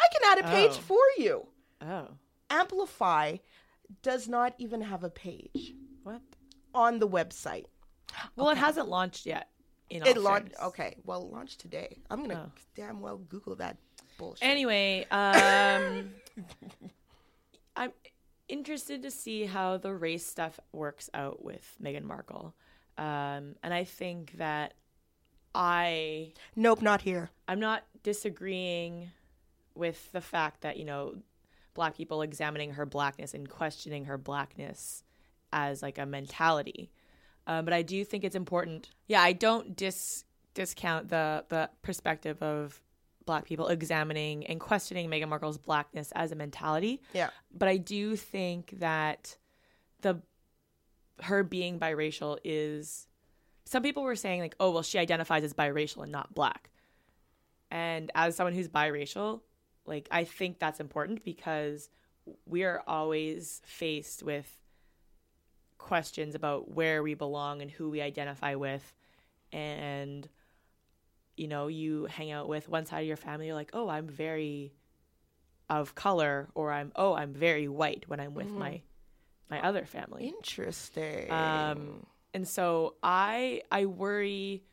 [0.00, 0.82] i can add a page Oh.
[0.84, 1.46] for you
[1.80, 2.08] oh,
[2.50, 3.36] amplify
[4.02, 5.74] does not even have a page?
[6.74, 7.66] On the website.
[8.36, 9.48] Well, it hasn't launched yet.
[9.90, 11.98] It launched okay well launched today.
[12.10, 12.60] I'm gonna Oh.
[12.74, 13.76] damn well google that
[14.18, 14.42] bullshit.
[14.48, 16.10] Anyway, um,
[17.76, 17.92] I'm
[18.48, 22.54] interested to see how the race stuff works out with Meghan Markle,
[22.98, 24.74] um, and I think that
[25.54, 27.30] I nope not here.
[27.46, 29.10] I'm not disagreeing
[29.74, 31.16] with the fact that you know
[31.74, 35.02] black people examining her blackness and questioning her blackness
[35.54, 36.90] as like a mentality.
[37.46, 38.90] Um, but I do think it's important.
[39.06, 42.80] Yeah, I don't dis discount the the perspective of
[43.24, 47.00] black people examining and questioning Meghan Markle's blackness as a mentality.
[47.14, 49.36] yeah But I do think that
[50.02, 50.20] the
[51.22, 53.06] her being biracial is
[53.64, 56.70] some people were saying like, oh well, she identifies as biracial and not black.
[57.70, 59.40] And as someone who's biracial,
[59.86, 61.88] like I think that's important because
[62.46, 64.50] we are always faced with
[65.84, 68.94] questions about where we belong and who we identify with.
[69.52, 70.28] And
[71.36, 74.06] you know you hang out with one side of your family you're like oh i'm
[74.06, 74.72] very
[75.68, 78.80] of color or i'm oh i'm very white when i'm with my
[79.50, 80.26] my other family.
[80.26, 81.30] Interesting.
[81.30, 84.64] Um, and so I I worry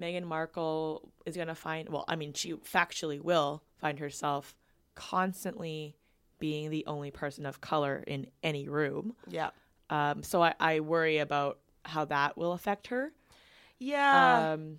[0.00, 4.54] Meghan Markle is going to find well, I mean she factually will find herself
[4.94, 5.96] constantly
[6.38, 9.14] being the only person of color in any room.
[9.28, 9.50] yeah
[9.90, 13.12] Um, so I, I worry about how that will affect her.
[13.78, 14.78] yeah Um,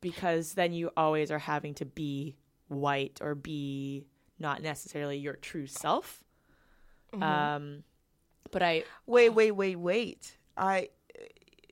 [0.00, 2.36] because then you always are having to be
[2.68, 4.04] white or be
[4.38, 6.24] not necessarily your true self.
[7.12, 7.82] Um,
[8.50, 10.36] but I Wait, wait, wait, wait.
[10.56, 10.88] I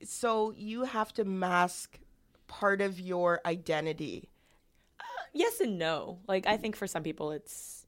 [0.03, 1.99] so you have to mask
[2.47, 4.29] part of your identity.
[5.33, 6.19] yes and no.
[6.27, 7.85] Like I think for some people it's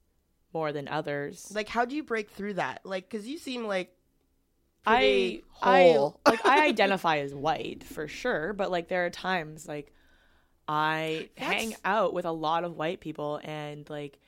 [0.54, 1.52] more than others.
[1.54, 2.82] Like how do you break through that?
[2.84, 3.96] Like cuz you seem like
[4.86, 6.20] I whole.
[6.26, 9.94] I like I identify as white for sure, but like there are times like
[10.68, 14.20] I hang out with a lot of white people and like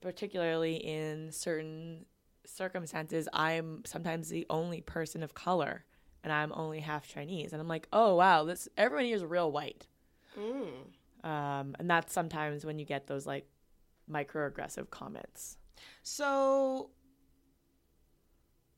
[0.00, 2.06] particularly in certain
[2.46, 5.84] circumstances I'm sometimes the only person of color
[6.22, 9.50] and I'm only half Chinese and I'm like, "Oh wow, this everyone here is real
[9.50, 9.86] white."
[10.38, 11.28] Mm.
[11.28, 13.46] Um and that's sometimes when you get those like
[14.10, 15.56] microaggressive comments.
[16.02, 16.90] So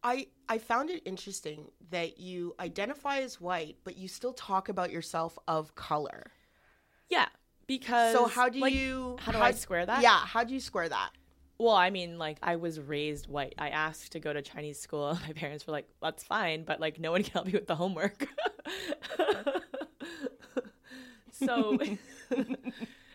[0.06, 4.92] I I found it interesting that you identify as white, but you still talk about
[4.92, 6.30] yourself of color.
[7.08, 7.26] Yeah,
[7.66, 10.02] because So how do like, you how do I square that?
[10.02, 11.10] Yeah, how do you square that?
[11.58, 13.56] Well, I mean, like I was raised white.
[13.58, 15.18] I asked to go to Chinese school.
[15.26, 17.74] My parents were like, "That's fine," but like no one can help you with the
[17.74, 18.28] homework.
[21.32, 21.78] so,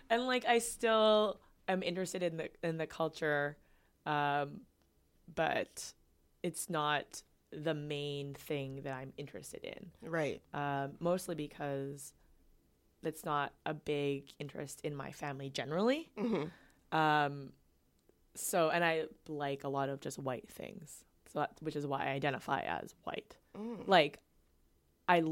[0.09, 1.39] and like I still
[1.69, 3.55] am interested in the in the culture,
[4.05, 4.61] um,
[5.33, 5.93] but
[6.43, 9.91] it's not the main thing that I'm interested in.
[10.01, 10.41] Right.
[10.53, 12.13] Um, mostly because
[13.03, 16.09] it's not a big interest in my family generally.
[16.17, 16.45] hmm
[16.91, 17.53] Um,
[18.35, 22.05] so, and I like a lot of just white things, so that, which is why
[22.05, 23.35] I identify as white.
[23.57, 23.87] Mm.
[23.87, 24.19] Like,
[25.07, 25.23] I,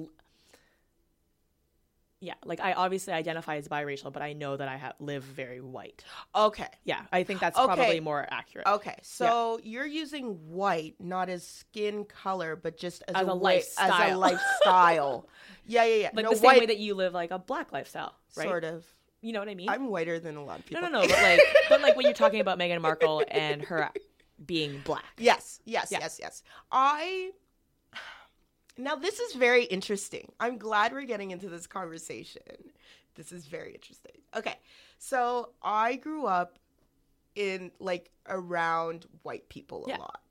[2.21, 5.61] yeah, like I obviously identify as biracial, but I know that I have live very
[5.61, 6.03] white.
[6.35, 6.67] Okay.
[6.83, 7.65] Yeah, I think that's Okay.
[7.75, 8.67] probably more accurate.
[8.67, 8.95] Okay.
[9.03, 13.77] So you're using white not as skin color, but just as, As a way- As
[13.77, 14.17] a lifestyle.
[14.65, 15.29] lifestyle.
[15.65, 16.09] yeah, yeah, yeah.
[16.13, 18.47] Like no, the same white, way that you live like a black lifestyle, right?
[18.47, 18.85] sort of.
[19.21, 19.69] You know what I mean?
[19.69, 20.81] I'm whiter than a lot of people.
[20.81, 23.89] no, no, no, but like, but like when you're talking about Meghan Markle and her
[24.45, 25.03] being black.
[25.17, 25.99] Yes, yes, Yeah.
[25.99, 26.43] yes, yes.
[26.71, 27.31] I
[28.79, 30.31] now this is very interesting.
[30.39, 32.41] I'm glad we're getting into this conversation.
[33.15, 34.13] This is very interesting.
[34.35, 34.55] Okay,
[34.97, 36.57] so I grew up
[37.35, 39.97] in like around white people a Yeah.
[39.97, 40.21] lot.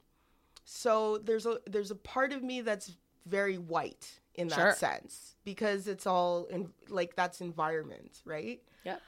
[0.65, 2.97] So there's a there's a part of me that's
[3.27, 4.73] very white in that Sure.
[4.75, 8.63] sense because it's all in like that's environment, right?
[8.85, 9.03] Yep.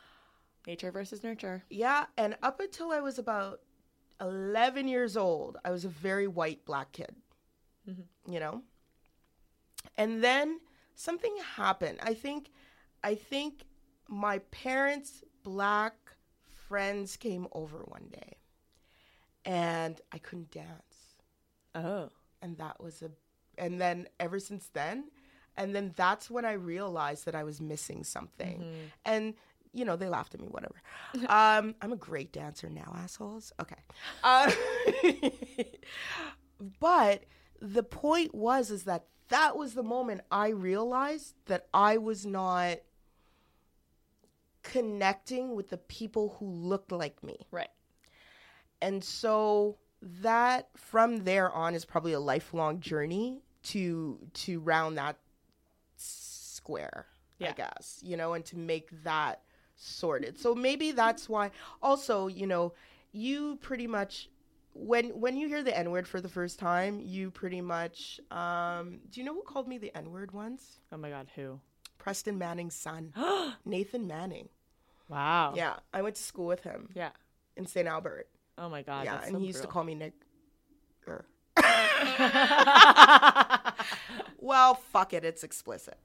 [0.66, 1.62] Nature versus nurture.
[1.70, 3.60] Yeah, and up until I was about
[4.20, 7.16] 11 years old, I was a very white black kid.
[7.88, 8.04] Mhm.
[8.28, 8.62] You know?
[9.96, 10.60] And then
[10.94, 11.98] something happened.
[12.02, 12.50] I think
[13.02, 13.64] I think
[14.08, 15.94] my parents' black
[16.68, 18.36] friends came over one day.
[19.44, 21.16] And I couldn't dance.
[21.74, 22.10] Oh,
[22.42, 23.10] And that was a
[23.58, 25.04] and then ever since then,
[25.56, 28.86] and then that's when I realized that I was missing something Mm-hmm.
[29.04, 29.34] and
[29.72, 30.74] you know they laughed at me whatever
[31.28, 33.76] um i'm a great dancer now assholes okay
[34.24, 34.50] uh,
[36.80, 37.24] but
[37.60, 42.78] the point was is that that was the moment i realized that i was not
[44.62, 47.70] connecting with the people who looked like me right.
[48.82, 55.16] and so that from there on is probably a lifelong journey to to round that
[55.96, 57.06] square
[57.38, 57.48] yeah.
[57.48, 59.40] i guess you know and to make that
[59.76, 61.50] sorted so maybe that's why
[61.82, 62.72] also you know
[63.12, 64.28] you pretty much
[64.72, 69.00] when when you hear the n word for the first time you pretty much um
[69.10, 71.60] do you know who called me the n word once Oh my God, who?
[71.98, 73.12] preston manning's son
[73.64, 74.48] nathan manning
[75.08, 75.52] wow.
[75.56, 77.10] yeah i went to school with him Yeah.
[77.56, 79.04] in st albert Oh my God.
[79.04, 80.12] yeah and so he used to call me nick
[84.38, 85.98] well, fuck it, it's explicit.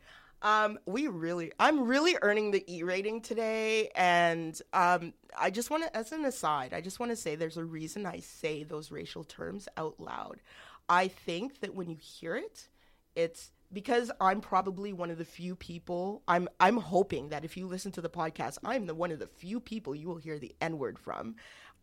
[0.45, 5.83] Um, we really, I'm really earning the E rating today, and um, I just want
[5.83, 8.91] to, as an aside, I just want to say there's a reason I say those
[8.91, 10.41] racial terms out loud.
[10.87, 12.69] I think that when you hear it,
[13.15, 16.21] it's because I'm probably one of the few people.
[16.27, 19.27] I'm I'm hoping that if you listen to the podcast, I'm the one of the
[19.27, 21.37] few people you will hear the N word from.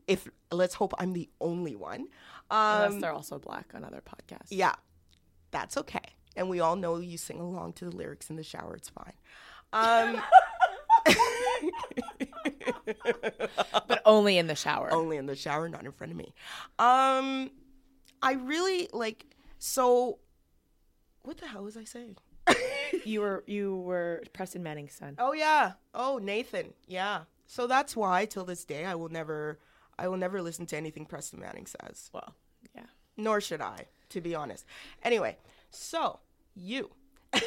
[0.07, 2.07] If let's hope I'm the only one.
[2.49, 4.49] Unless Um, they're also black on other podcasts.
[4.51, 4.75] yeah,
[5.51, 6.15] that's okay.
[6.37, 8.75] And we all know you sing along to the lyrics in the shower.
[8.77, 9.13] It's fine.
[9.73, 10.23] Um,
[13.87, 14.93] But only in the shower.
[14.93, 16.35] only in the shower, not in front of me.
[16.79, 17.51] Um,
[18.23, 19.27] I really like.
[19.59, 20.19] So,
[21.23, 22.17] what the hell was I saying?
[23.05, 25.17] You were you were Preston Manning's son.
[25.19, 25.73] Oh yeah.
[25.95, 26.75] Oh Nathan.
[26.87, 27.23] Yeah.
[27.47, 29.59] So that's why till this day I will never
[29.99, 32.11] I will never listen to anything Preston Manning says.
[32.13, 32.35] Well,
[32.77, 32.85] yeah.
[33.17, 34.67] Nor should I, to be honest.
[35.03, 35.39] Anyway,
[35.73, 36.21] so
[36.55, 36.91] you.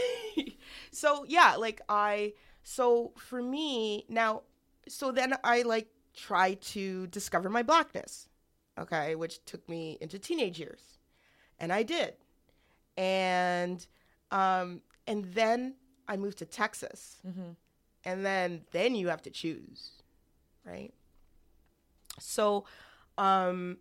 [0.91, 4.43] so yeah, like I so for me now
[4.87, 8.27] so then I like try to discover my blackness.
[8.77, 10.97] Okay, which took me into teenage years.
[11.59, 12.15] And I did.
[12.97, 13.85] And
[14.31, 15.75] um and then
[16.07, 17.51] I moved to Texas Mm-hmm.
[18.05, 19.91] and then then you have to choose
[20.65, 20.93] right
[22.19, 22.65] so
[23.17, 23.77] um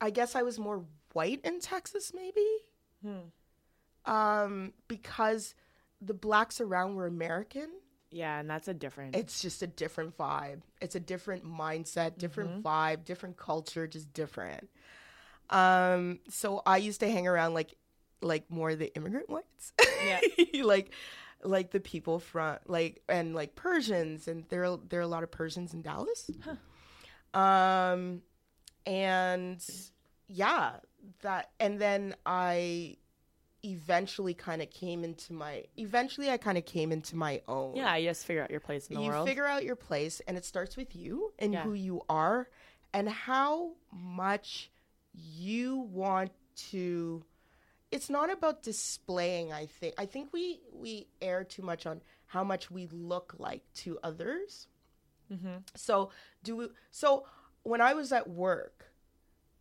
[0.00, 2.46] i guess i was more white in Texas, maybe.
[3.02, 4.10] Hmm.
[4.10, 5.54] Um, because
[6.00, 7.68] the blacks around were American.
[8.10, 9.16] Yeah, and that's a different.
[9.16, 10.62] It's just a different vibe.
[10.80, 14.68] It's a different mindset, different vibe, different culture, just different.
[15.50, 17.74] Um, so I used to hang around like
[18.20, 19.72] like more the immigrant whites.
[20.04, 20.20] Yeah.
[20.62, 20.92] like
[21.42, 25.22] like the people from like and like Persians and there are, there are a lot
[25.22, 26.30] of Persians in Dallas.
[27.34, 28.22] Um
[28.86, 29.62] and
[30.28, 30.72] yeah,
[31.22, 32.96] that and then I
[33.64, 37.96] eventually kind of came into my eventually I kind of came into my own yeah,
[37.96, 39.26] you just figure out your place in the you world.
[39.26, 41.64] figure out your place and it starts with you and Yeah.
[41.64, 42.48] who you are
[42.94, 44.70] and how much
[45.12, 46.30] you want
[46.70, 47.24] to
[47.90, 52.44] it's not about displaying i think i think we we err too much on how
[52.44, 54.68] much we look like to others
[55.32, 55.56] mm-hmm.
[55.74, 56.10] so
[56.44, 57.26] do we so
[57.64, 58.92] when i was at work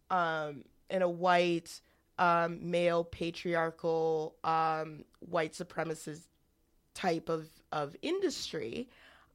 [0.09, 1.81] um in a white
[2.19, 6.21] um male patriarchal um white supremacist
[6.93, 8.89] type of of industry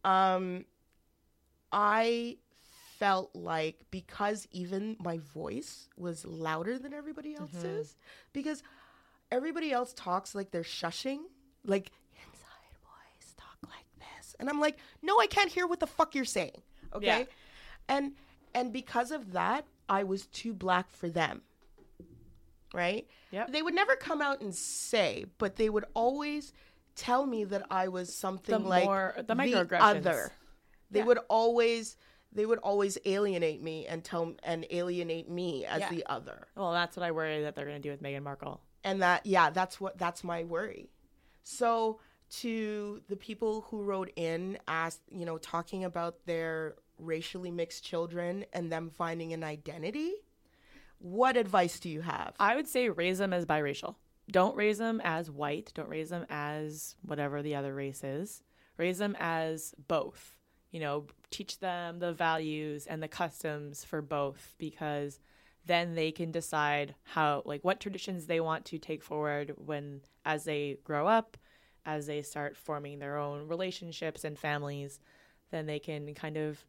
[0.04, 0.64] um
[1.70, 2.36] i
[2.98, 7.96] felt like because even my voice was louder than everybody else's
[8.32, 8.62] because
[9.32, 11.18] everybody else talks like they're shushing
[11.64, 14.36] like inside voice talk like this.
[14.38, 16.62] And i'm like no i can't hear what the fuck you're saying.
[16.94, 17.06] Okay?
[17.06, 17.24] Yeah.
[17.88, 18.12] and
[18.54, 21.42] and because of that i was too black for them
[22.74, 23.46] right Yeah.
[23.48, 26.52] they would never come out and say but they would always
[26.96, 30.32] tell me that i was something The like more- the the other
[30.90, 31.04] they Yeah.
[31.06, 31.96] would always
[32.34, 35.90] they would always alienate me and tell and alienate me as Yeah.
[35.90, 38.60] the other Well, that's what I worry that they're going to do with Meghan Markle.
[38.84, 40.88] and that yeah that's what that's my worry
[41.44, 42.00] so
[42.40, 48.44] to the people who wrote in asked you know talking about their racially mixed children
[48.52, 50.12] and them finding an identity
[50.98, 53.96] what advice do you have I would say raise them as biracial.
[54.30, 55.72] Don't raise them as white.
[55.74, 58.42] Don't raise them as whatever the other race is.
[58.76, 60.36] Raise them as both.
[60.70, 65.18] You know, teach them the values and the customs for both because
[65.66, 70.44] then they can decide how, like, what traditions they want to take forward when, as
[70.44, 71.36] they grow up,
[71.84, 75.00] as they start forming their own relationships and families,
[75.50, 76.64] then they can kind of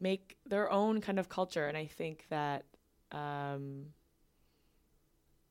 [0.00, 1.66] make their own kind of culture.
[1.66, 2.64] And I think that,
[3.12, 3.86] um,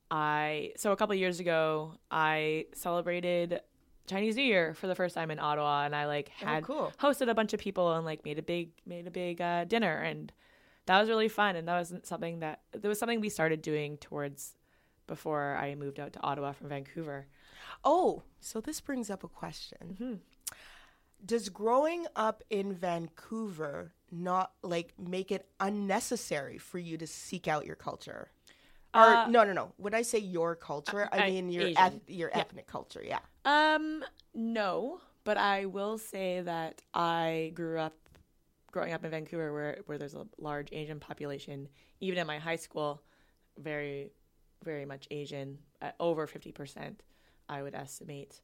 [0.10, 3.60] I so a couple of years ago I celebrated
[4.08, 6.94] Chinese New Year for the first time in Ottawa, and I like had cool.
[7.00, 9.98] hosted a bunch of people and like made a big made a big uh, dinner,
[9.98, 10.32] and
[10.86, 11.58] that was really fun.
[11.58, 14.56] And that wasn't something that there was something we started doing towards
[15.08, 17.28] before I moved out to Ottawa from Vancouver.
[17.84, 20.14] Oh so this brings up a question Mm-hmm.
[21.26, 27.66] does growing up in vancouver not like make it unnecessary for you to seek out
[27.66, 28.32] your culture
[28.94, 32.02] or Uh, no no no when i say your culture i, I- mean your eth-
[32.08, 32.40] your Yeah.
[32.40, 34.04] ethnic culture yeah Um,
[34.34, 37.96] no, but I will say that I grew up
[38.72, 41.68] growing up in Vancouver where where there's a large Asian population.
[42.02, 43.02] Even in my high school,
[43.58, 44.12] very
[44.64, 47.00] very much Asian, uh, over 50%,
[47.50, 48.42] I would estimate.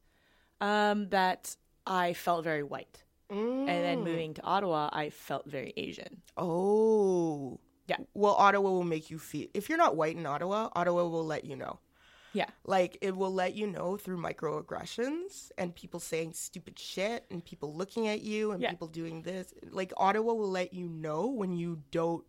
[0.60, 3.02] Um, that I felt very white.
[3.30, 4.04] And then Mm.
[4.04, 6.22] moving to Ottawa, I felt very Asian.
[6.36, 7.58] Oh.
[7.86, 7.96] Yeah.
[8.14, 9.48] Well, Ottawa will make you feel.
[9.54, 11.80] If you're not white in Ottawa, Ottawa will let you know.
[12.32, 12.48] Yeah.
[12.64, 17.74] Like it will let you know through microaggressions and people saying stupid shit and people
[17.74, 18.70] looking at you and Yeah.
[18.70, 19.52] people doing this.
[19.70, 22.24] Like Ottawa will let you know when you don't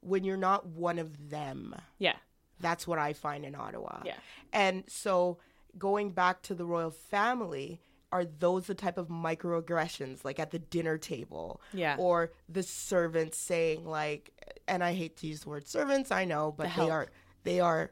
[0.00, 1.74] when you're not one of them.
[1.98, 2.16] Yeah.
[2.58, 4.02] That's what I find in Ottawa.
[4.04, 4.16] Yeah.
[4.52, 5.38] And so
[5.78, 10.58] going back to the royal family, are those the type of microaggressions like at the
[10.58, 11.60] dinner table?
[11.72, 11.96] Yeah.
[11.98, 14.30] Or the servants saying like
[14.68, 16.90] and I hate to use the word servants, I know, but The they help.
[16.90, 17.06] are
[17.44, 17.90] they are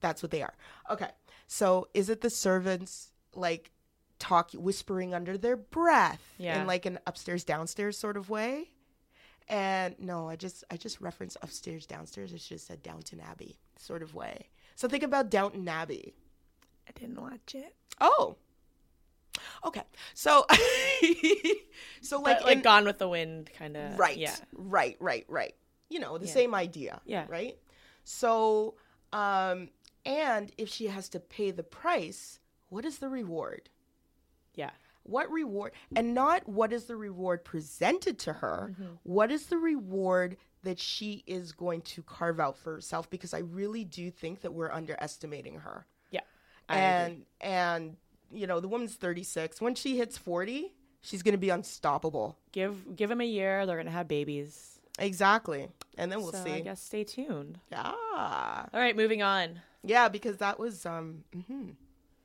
[0.00, 0.54] that's what they are.
[0.90, 1.08] Okay.
[1.46, 3.70] So is it the servants like
[4.18, 6.60] talk whispering under their breath Yeah.
[6.60, 8.70] in like an upstairs downstairs sort of way?
[9.48, 12.32] And no, I just I just referenced upstairs downstairs.
[12.32, 14.48] it's just a said Downton Abbey sort of way.
[14.74, 16.14] So think about Downton Abbey.
[16.88, 17.74] I didn't watch it.
[18.00, 18.36] Oh.
[19.64, 19.82] Okay.
[20.14, 20.46] So
[22.00, 23.98] so like, Like, like in- Gone with the Wind kind of.
[23.98, 24.16] right.
[24.16, 24.34] Yeah.
[24.52, 25.54] Right, right, right.
[25.90, 26.32] You know, the Yeah.
[26.32, 27.00] same idea.
[27.04, 27.26] Yeah.
[27.28, 27.58] Right?
[28.04, 28.74] So
[29.12, 29.70] um
[30.06, 33.70] and if she has to pay the price, what is the reward?
[34.54, 34.70] Yeah.
[35.04, 38.70] What reward and not what is the reward presented to her?
[38.72, 38.94] Mm-hmm.
[39.02, 43.40] What is the reward that she is going to carve out for herself because I
[43.40, 45.86] really do think that we're underestimating her.
[46.68, 47.14] I agree.
[47.14, 47.96] and and
[48.32, 49.60] you know, the woman's 36.
[49.60, 52.36] When she hits 40, she's going to be unstoppable.
[52.52, 55.68] give give them a year they're gonna have babies Exactly.
[55.98, 56.52] and then we'll so see.
[56.52, 57.58] I guess stay tuned.
[57.70, 57.92] Yeah.
[57.92, 59.60] All right, moving on.
[59.82, 61.70] Yeah, because that was um Mm-hmm.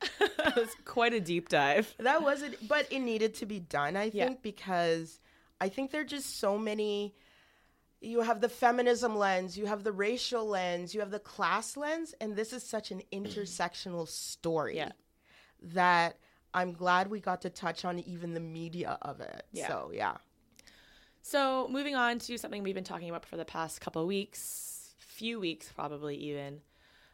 [0.38, 1.94] that was quite a deep dive.
[1.98, 4.34] that wasn't but it needed to be done, I think, Yeah.
[4.42, 5.20] because
[5.60, 7.14] I think there are just so many
[8.00, 12.14] you have the feminism lens, you have the racial lens, you have the class lens,
[12.20, 14.92] and this is such an intersectional story Yeah.
[15.62, 16.16] that
[16.54, 19.44] I'm glad we got to touch on even the media of it.
[19.52, 19.68] Yeah.
[19.68, 20.16] So yeah.
[21.22, 25.38] So, moving on to something we've been talking about for the past couple weeks, few
[25.38, 26.62] weeks probably even.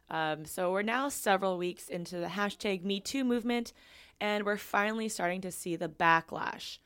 [0.08, 3.72] Um, so, we're now several weeks into the hashtag MeToo movement,
[4.20, 6.78] and we're finally starting to see the backlash.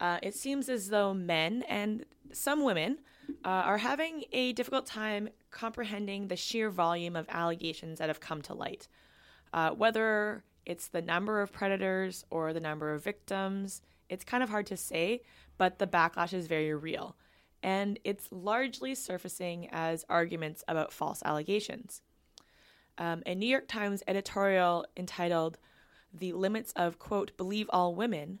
[0.00, 2.98] Uh, it seems as though men and some women
[3.44, 8.42] uh, are having a difficult time comprehending the sheer volume of allegations that have come
[8.42, 8.88] to light.
[9.52, 14.48] Uh, whether it's the number of predators or the number of victims, it's kind of
[14.48, 15.22] hard to say,
[15.58, 17.16] but the backlash is very real.
[17.62, 22.02] And it's largely surfacing as arguments about false allegations.
[22.98, 25.58] Um, a New York Times editorial entitled
[26.12, 28.40] The Limits of, quote, Believe All Women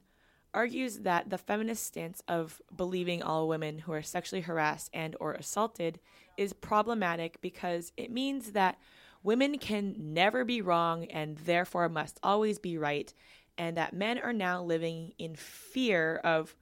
[0.56, 5.34] argues that the feminist stance of believing all women who are sexually harassed and or
[5.34, 6.00] assaulted
[6.36, 8.78] is problematic because it means that
[9.22, 13.12] women can never be wrong and therefore must always be right
[13.58, 16.56] and that men are now living in fear of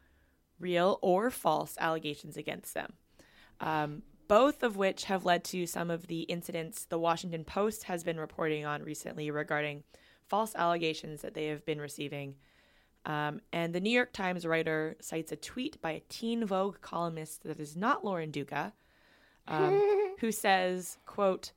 [0.60, 2.92] real or false allegations against them
[3.60, 8.02] um, both of which have led to some of the incidents the Washington Post has
[8.02, 9.84] been reporting on recently regarding
[10.28, 12.36] false allegations that they have been receiving.
[13.06, 17.42] Um, and the New York Times writer cites a tweet by a teen Vogue columnist
[17.44, 18.72] that is not Lauren Duca,
[19.46, 21.52] um, who says, quote,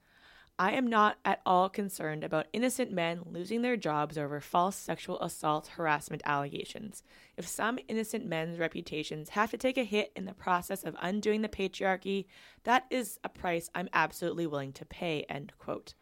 [0.59, 5.21] I am not at all concerned about innocent men losing their jobs over false sexual
[5.21, 7.03] assault harassment allegations.
[7.37, 11.43] If some innocent men's reputations have to take a hit in the process of undoing
[11.43, 12.25] the patriarchy,
[12.63, 15.25] that is a price I'm absolutely willing to pay.
[15.29, 15.93] End quote.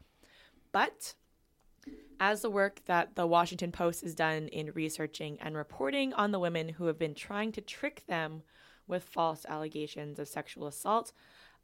[0.72, 1.16] But
[2.20, 6.40] as the work that the Washington Post has done in researching and reporting on the
[6.40, 8.44] women who have been trying to trick them
[8.88, 11.12] with false allegations of sexual assault,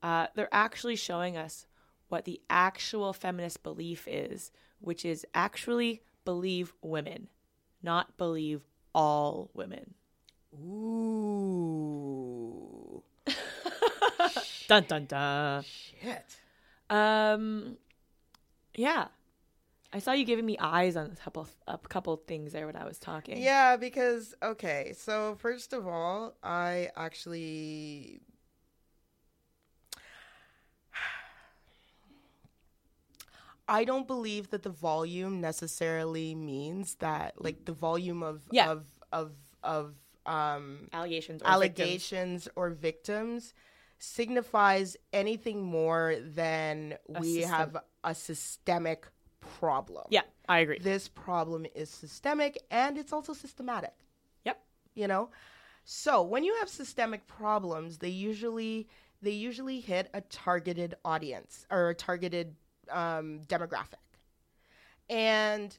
[0.04, 1.66] uh, they're actually showing us
[2.10, 7.28] what the actual feminist belief is, which is actually believe women,
[7.82, 8.62] not believe
[8.94, 9.94] all women.
[10.54, 11.32] Ooh.
[14.68, 15.64] Dun dun dun.
[15.64, 16.38] Shit.
[16.90, 17.78] Um,
[18.76, 19.08] yeah.
[19.94, 22.86] I saw you giving me eyes on a couple a couple things there when I
[22.86, 23.42] was talking.
[23.42, 28.22] Yeah, because okay, so first of all, I actually
[33.68, 38.72] I don't believe that the volume necessarily means that like the volume of Yeah.
[38.72, 39.32] of of
[39.64, 41.54] of um Allegations or victims.
[41.54, 43.54] allegations or victims
[44.00, 47.50] signifies anything more than we system.
[47.52, 49.08] have a systemic
[49.60, 50.06] problem.
[50.10, 50.80] Yeah, I agree.
[50.80, 53.94] This problem is systemic and it's also systematic
[54.46, 54.60] Yep.
[54.96, 55.30] you know
[55.84, 58.88] so when you have systemic problems they usually
[59.22, 62.56] they usually hit a targeted audience or a targeted
[62.90, 64.02] um, demographic
[65.10, 65.78] and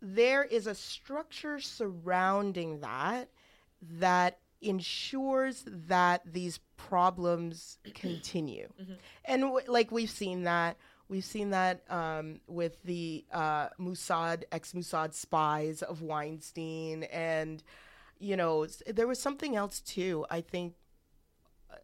[0.00, 3.28] there is a structure surrounding that
[3.82, 8.68] that ensures that these problems continue
[9.24, 10.76] and w- like we've seen that
[11.08, 17.62] we've seen that um, with the uh, Mossad ex-Mossad spies of Weinstein and
[18.18, 20.74] you know there was something else too I think
[21.70, 21.76] uh,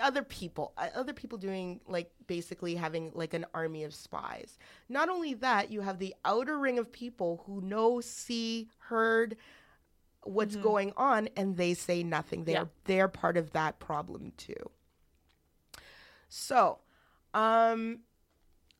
[0.00, 4.58] other people uh, other people doing like basically having like an army of spies.
[4.88, 9.36] Not only that you have the outer ring of people who know see heard
[10.24, 12.44] what's going on and they say nothing.
[12.44, 12.64] They're Yeah.
[12.84, 14.70] they're part of that problem too.
[16.28, 16.78] So
[17.34, 18.00] um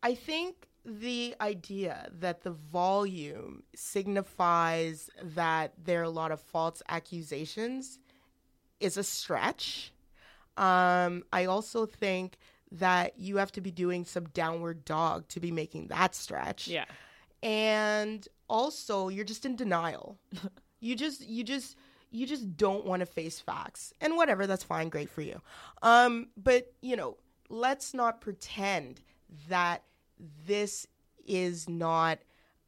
[0.02, 6.82] i think the idea that the volume signifies that there are a lot of false
[6.88, 8.00] accusations
[8.80, 9.92] is a stretch
[10.56, 12.36] um, I also think
[12.72, 16.68] that you have to be doing some downward dog to be making that stretch.
[16.68, 16.84] Yeah.
[17.42, 20.18] And also, you're just in denial.
[20.80, 21.76] you just, you just,
[22.10, 23.92] you just don't want to face facts.
[24.00, 25.40] And whatever, that's fine, great for you.
[25.82, 27.16] Um, but you know,
[27.48, 29.00] let's not pretend
[29.48, 29.82] that
[30.46, 30.86] this
[31.26, 32.18] is not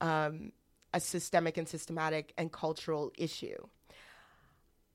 [0.01, 0.53] um,
[0.93, 3.57] a systemic and systematic and cultural issue.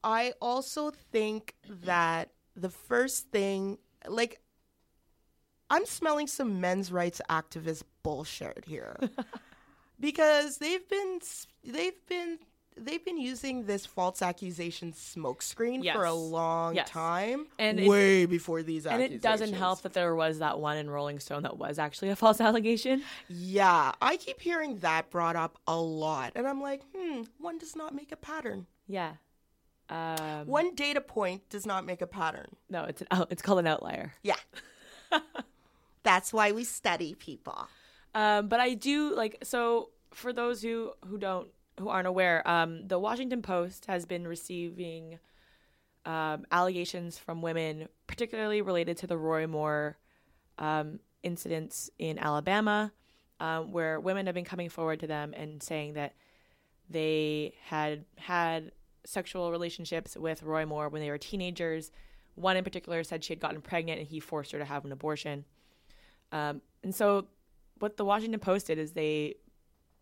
[0.04, 4.42] I also think that the first thing, like,
[5.70, 8.96] I'm smelling some men's rights activist bullshit here,
[10.00, 11.20] because they've been
[11.64, 12.40] they've been
[12.78, 16.90] they've been using this false accusation smokescreen for a long Yes.
[16.90, 20.78] time, And it- way before these And it doesn't help that there was that one
[20.78, 23.04] in Rolling Stone that was actually a false allegation.
[23.28, 27.76] Yeah, I keep hearing that brought up a lot, and I'm like, hmm, one does
[27.76, 28.68] not make a pattern.
[28.88, 29.14] Yeah.
[29.90, 32.56] Um, One data point does not make a pattern.
[32.70, 34.14] no, it's an out, it's called an outlier.
[34.24, 34.36] Yeah.
[36.04, 37.68] That's why we study people.
[38.16, 41.50] Um, but I do like so for those who who don't
[41.80, 45.20] who aren't aware, um, the Washington Post has been receiving
[46.06, 49.98] um, allegations from women, particularly related to the Roy Moore
[50.58, 52.92] um, incidents in Alabama,
[53.40, 56.16] um, where women have been coming forward to them and saying that
[56.90, 58.72] they had had
[59.06, 61.92] sexual relationships with Roy Moore when they were teenagers.
[62.36, 64.92] One in particular said she had gotten pregnant and he forced her to have an
[64.92, 65.46] abortion.
[66.32, 67.28] Um, and so,
[67.80, 69.36] what the Washington Post did is they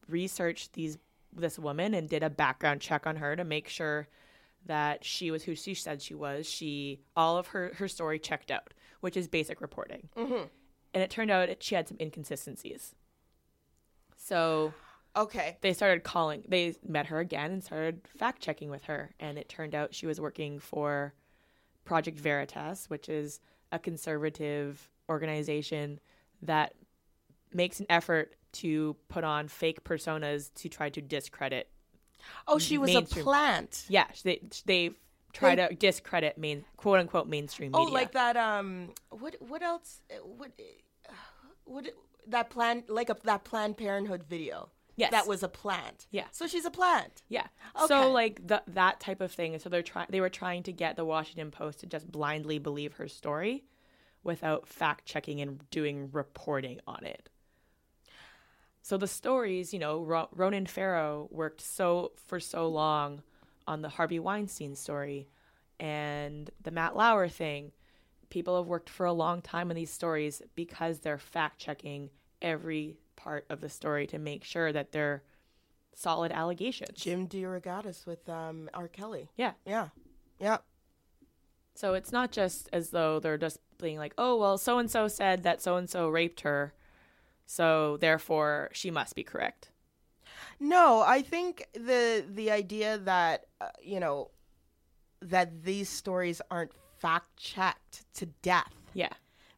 [0.08, 0.98] researched these
[1.34, 4.08] this woman and did a background check on her to make sure
[4.66, 6.50] that she was who she said she was.
[6.50, 10.10] She all of her her story checked out, which is basic reporting.
[10.18, 10.46] Mm-hmm.
[10.94, 12.96] And it turned out she had some inconsistencies.
[14.16, 14.74] So
[15.16, 15.58] Okay.
[15.62, 16.44] they started calling.
[16.48, 20.06] They met her again and started fact checking with her, and it turned out she
[20.06, 21.14] was working for
[21.86, 23.40] Project Veritas, which is
[23.72, 26.00] a conservative organization
[26.42, 26.74] that
[27.54, 31.70] makes an effort to put on fake personas to try to discredit.
[32.48, 33.22] Oh, she was Mainstream.
[33.22, 33.86] a plant.
[33.90, 34.92] Yeah, they they
[35.34, 37.94] try to discredit main quote unquote mainstream Oh, media.
[37.94, 38.36] like that.
[38.38, 39.36] Um, what?
[39.40, 40.02] What else?
[40.12, 40.52] uh, What?
[40.60, 41.14] uh,
[41.66, 41.88] What?
[42.28, 44.70] That plan, like a that Planned Parenthood video.
[44.98, 45.12] Yes.
[45.12, 46.08] That was a plant.
[46.10, 46.26] Yeah.
[46.32, 47.22] So she's a plant.
[47.30, 47.46] Yeah.
[47.76, 47.86] Okay.
[47.88, 49.58] So like the, that type of thing.
[49.60, 50.08] So they're trying.
[50.10, 53.64] They were trying to get the Washington Post to just blindly believe her story,
[54.24, 57.30] without fact checking and doing reporting on it.
[58.88, 63.22] So the stories, you know, Ro- Ronan Farrow worked so for so long
[63.68, 65.28] on the Harvey Weinstein story
[65.78, 67.74] and the Matt Lauer thing.
[68.30, 72.12] People have worked for a long time on these stories because they're fact checking
[72.42, 75.22] every part of the story to make sure that they're
[75.94, 76.98] solid allegations.
[76.98, 78.88] Jim DeRogatis with um R.
[78.88, 79.30] Kelly.
[79.36, 79.52] Yeah.
[79.66, 79.90] Yeah.
[80.40, 80.60] Yeah.
[81.76, 85.10] So it's not just as though they're just being like, oh, well, so and so
[85.10, 86.74] said that so and so raped her.
[87.48, 89.72] So therefore, she must be correct.
[90.60, 94.30] No, I think the the idea that uh, you know
[95.22, 99.10] that these stories aren't fact checked to death Yeah.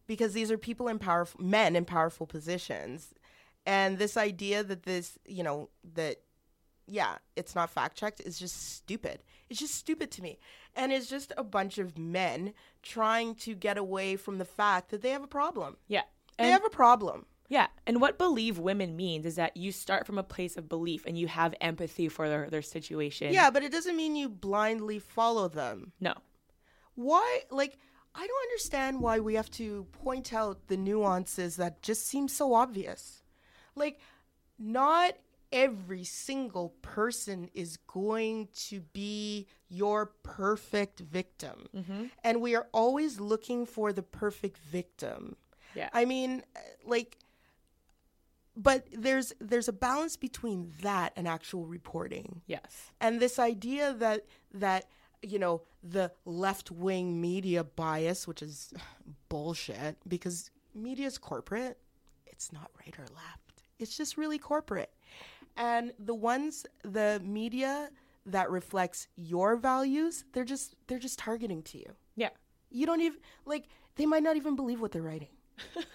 [0.07, 3.13] because these are people in powerful men in powerful positions
[3.65, 6.17] and this idea that this you know that
[6.85, 9.19] yeah it's not fact checked is just stupid
[9.49, 10.37] it's just stupid to me
[10.75, 15.01] and it's just a bunch of men trying to get away from the fact that
[15.01, 16.03] they have a problem Yeah.
[16.37, 17.67] they have a problem yeah.
[17.87, 21.17] And what believe women means is that you start from a place of belief and
[21.17, 23.33] you have empathy for their, their situation.
[23.33, 26.13] yeah but it doesn't mean you blindly follow them No.
[26.95, 27.77] why like
[28.15, 32.53] i don't understand why we have to point out the nuances that just seem so
[32.53, 33.23] obvious
[33.75, 33.99] like
[34.57, 35.13] not
[35.51, 42.03] every single person is going to be your perfect victim mm-hmm.
[42.23, 45.35] and we are always looking for the perfect victim
[45.75, 45.89] Yeah.
[45.93, 46.43] i mean
[46.85, 47.17] like
[48.59, 52.41] but there's there's a balance between that and actual reporting.
[52.45, 52.91] Yes.
[52.99, 54.85] and this idea that that
[55.21, 58.73] you know the left wing media bias which is
[59.29, 61.77] bullshit because media is corporate
[62.25, 63.63] it's not right or left.
[63.79, 64.91] It's just really corporate.
[65.57, 67.89] And the ones the media
[68.25, 71.91] that reflects your values they're just they're just targeting to you.
[72.15, 72.29] Yeah.
[72.69, 75.29] you don't even like they might not even believe what they're writing.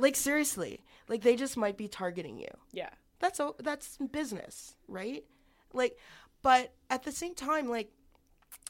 [0.00, 2.90] Like seriously like they just might be targeting you Yeah.
[3.18, 5.24] that's o- that's business, right?
[5.72, 5.98] Like,
[6.42, 7.90] but at the same time, like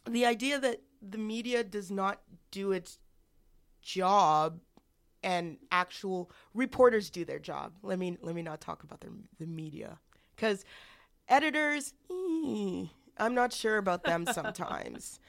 [0.09, 2.21] the idea that the media does not
[2.51, 2.99] do its
[3.83, 4.61] job
[5.23, 7.73] and actual reporters do their job.
[7.83, 9.99] Let me let me not talk about the the media
[10.35, 10.65] because
[11.29, 12.87] editors, eh,
[13.19, 15.21] I'm not sure about them sometimes.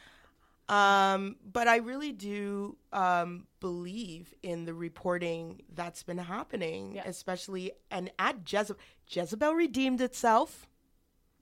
[0.69, 7.03] Um, but I really do um, believe in the reporting that's been happening, Yeah.
[7.07, 8.79] especially and at Jezebel.
[9.07, 10.67] Jezebel redeemed itself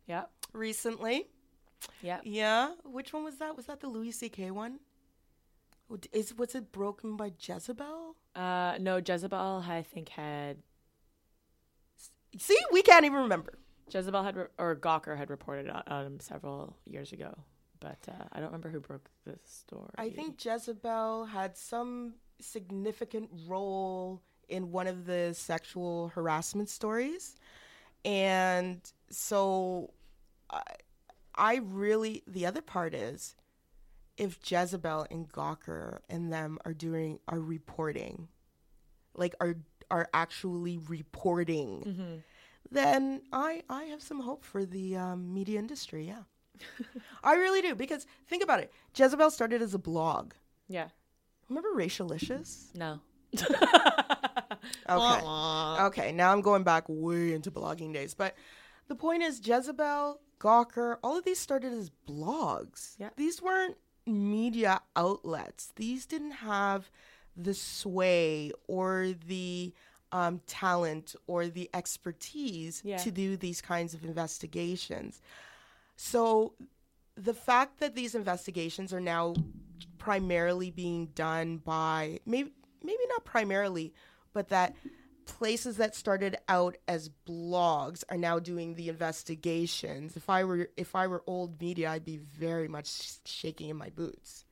[0.06, 0.26] Yeah.
[0.54, 1.28] recently.
[2.02, 2.22] Yeah.
[2.24, 3.56] Yeah, which one was that?
[3.58, 4.50] Was that the Louis C.K.
[4.52, 4.80] one?
[6.12, 8.16] Is was it broken by Jezebel?
[8.36, 10.58] Uh, no, Jezebel, I think, had
[12.38, 13.58] See, we can't even remember.
[13.90, 17.34] Jezebel had re- or Gawker had reported on, on him several years ago,
[17.80, 19.90] but uh, I don't remember who broke the story.
[19.98, 27.36] I think Jezebel had some significant role in one of the sexual harassment stories.
[28.06, 29.92] And so
[30.50, 30.62] I,
[31.36, 33.36] I really the other part is
[34.18, 38.28] if Jezebel and Gawker and them are doing are reporting,
[39.16, 39.56] like are
[39.92, 42.16] are actually reporting, Mm-hmm.
[42.72, 46.08] then I I have some hope for the um, media industry.
[46.08, 46.24] Yeah,
[47.24, 48.72] I really do because think about it.
[48.96, 50.34] Jezebel started as a blog.
[50.68, 50.90] Yeah.
[51.50, 52.76] Remember Racialicious?
[52.76, 53.00] No.
[54.90, 55.84] Okay.
[55.86, 58.14] Okay, now I'm going back way into blogging days.
[58.14, 58.36] But
[58.88, 62.96] the point is, Jezebel, Gawker, all of these started as blogs.
[62.98, 63.10] Yeah.
[63.16, 65.72] These weren't media outlets.
[65.76, 66.90] These didn't have
[67.36, 69.74] the sway or the
[70.12, 72.98] um, talent or the expertise Yeah.
[72.98, 75.22] to do these kinds of investigations.
[75.98, 76.54] So
[77.16, 79.34] the fact that these investigations are now
[79.98, 82.52] primarily being done by maybe
[82.84, 83.94] maybe not primarily,
[84.32, 84.76] but that
[85.26, 90.16] places that started out as blogs are now doing the investigations.
[90.16, 93.90] If I were if I were old media, I'd be very much shaking in my
[93.90, 94.46] boots.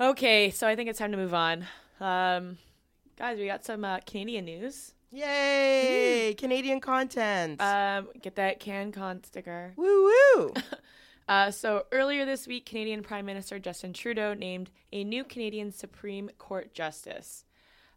[0.00, 1.64] Okay, so I think it's time to move on.
[2.00, 2.58] Um,
[3.16, 4.92] guys, we got some uh, Canadian news.
[5.10, 6.34] Yay!
[6.36, 7.60] Canadian content.
[7.60, 9.72] Um, get that CanCon sticker.
[9.76, 10.54] woo woo.
[11.28, 16.30] Uh, so earlier this week, Canadian Prime Minister Justin Trudeau named a new Canadian Supreme
[16.38, 17.44] Court justice.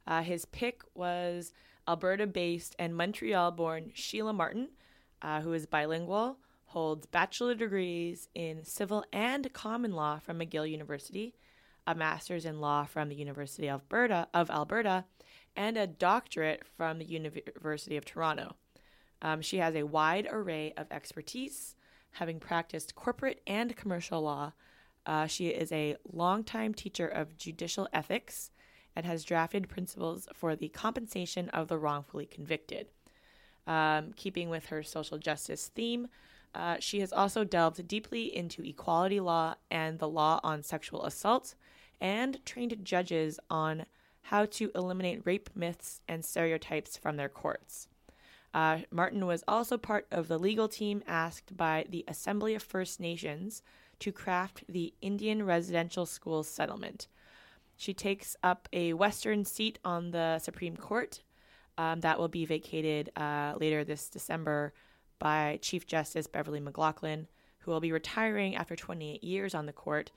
[0.08, 1.54] Uh, his pick was
[1.88, 4.70] Alberta-based and Montreal-born Sheila Martin,
[5.22, 11.36] uh, who is bilingual, holds bachelor degrees in civil and common law from McGill University,
[11.86, 15.06] a master's in law from the University of Alberta, of Alberta,
[15.56, 18.56] and a doctorate from the University of Toronto.
[19.22, 21.76] Um, she has a wide array of expertise,
[22.12, 24.54] having practiced corporate and commercial law.
[25.06, 28.52] Uh, she is a longtime teacher of judicial ethics
[28.96, 32.88] and has drafted principles for the compensation of the wrongfully convicted.
[33.68, 36.08] Um, keeping with her social justice theme,
[36.56, 41.54] uh, she has also delved deeply into equality law and the law on sexual assault,
[42.02, 43.86] and trained judges on
[44.30, 47.88] how to eliminate rape myths and stereotypes from their courts.
[48.54, 53.00] Uh, Martin was also part of the legal team asked by the Assembly of First
[53.00, 53.64] Nations
[53.98, 57.08] to craft the Indian Residential Schools settlement.
[57.76, 61.22] She takes up a Western seat on the Supreme Court
[61.80, 64.74] um, that will be vacated uh, later this December
[65.18, 67.26] by Chief Justice Beverley McLachlin,
[67.60, 70.12] who will be retiring after 28 years on the court,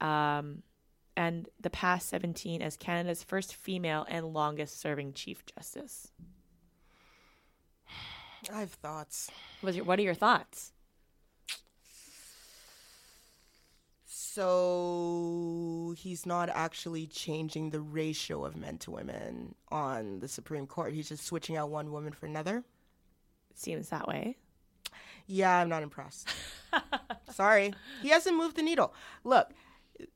[0.00, 0.62] um,
[1.16, 6.12] and the past 17 as Canada's first female and longest serving Chief Justice.
[8.52, 9.30] I have thoughts.
[9.60, 10.72] What's your, what are your thoughts?
[14.06, 20.92] So he's not actually changing the ratio of men to women on the Supreme Court.
[20.92, 22.62] He's just switching out one woman for another.
[23.54, 24.36] Seems that way.
[25.26, 26.28] Yeah, I'm not impressed.
[27.32, 27.74] Sorry.
[28.02, 28.94] He hasn't moved the needle.
[29.24, 29.50] Look,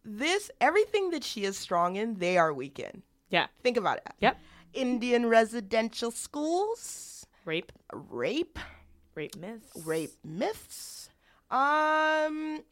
[0.04, 3.02] this everything that she is strong in, they are weak in.
[3.30, 3.46] Yeah.
[3.62, 4.08] Think about it.
[4.20, 4.38] Yep.
[4.74, 7.72] Indian residential schools, Rape.
[7.92, 8.58] rape,
[9.14, 9.86] Rape myths.
[9.86, 11.10] rape myths.
[11.50, 12.62] Um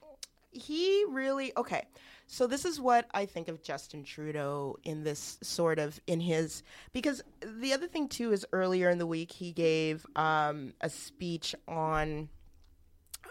[0.50, 1.84] he really okay.
[2.26, 6.62] So this is what I think of Justin Trudeau in this sort of in his
[6.92, 11.54] because the other thing too is earlier in the week he gave um a speech
[11.68, 12.28] on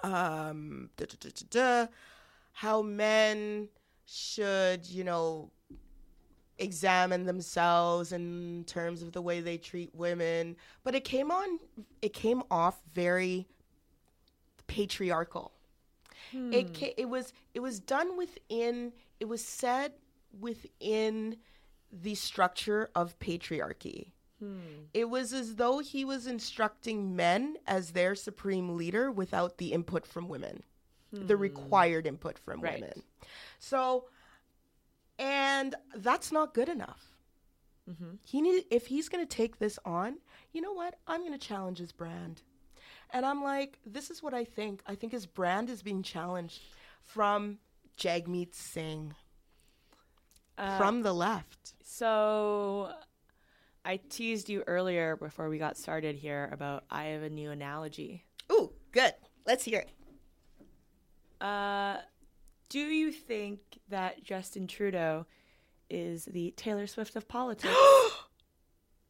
[0.04, 1.88] um duh, duh, duh,
[2.54, 3.70] how men
[4.06, 5.52] should, you know,
[6.58, 11.60] examine themselves in terms of the way they treat women, but it came on
[12.02, 13.48] it came off very
[14.68, 15.52] patriarchal.
[16.32, 16.54] Hmm.
[16.54, 19.94] It ca- it was it was done within it was said
[20.40, 21.38] within
[21.92, 24.12] the structure of patriarchy.
[24.40, 24.86] Hmm.
[24.94, 30.06] It was as though he was instructing men as their supreme leader without the input
[30.06, 30.64] from women,
[31.12, 32.82] the required input from Right.
[32.82, 33.04] women.
[33.60, 34.06] So,
[35.20, 37.08] and that's not good enough.
[38.26, 40.20] He need if he's going to take this on.
[40.54, 40.96] You know what?
[41.08, 42.42] I'm going to challenge his brand.
[43.10, 44.82] And I'm like, this is what I think.
[44.88, 46.62] I think his brand is being challenged
[47.04, 47.58] from
[47.98, 49.14] Jagmeet Singh
[50.58, 51.74] Uh, from the left.
[51.84, 52.94] So
[53.84, 58.24] I teased you earlier before we got started here about I have a new analogy.
[58.50, 59.14] Ooh, good.
[59.46, 59.90] Let's hear it.
[61.42, 61.98] Uh,
[62.70, 65.26] do you think that Justin Trudeau
[65.90, 67.74] is the Taylor Swift of politics?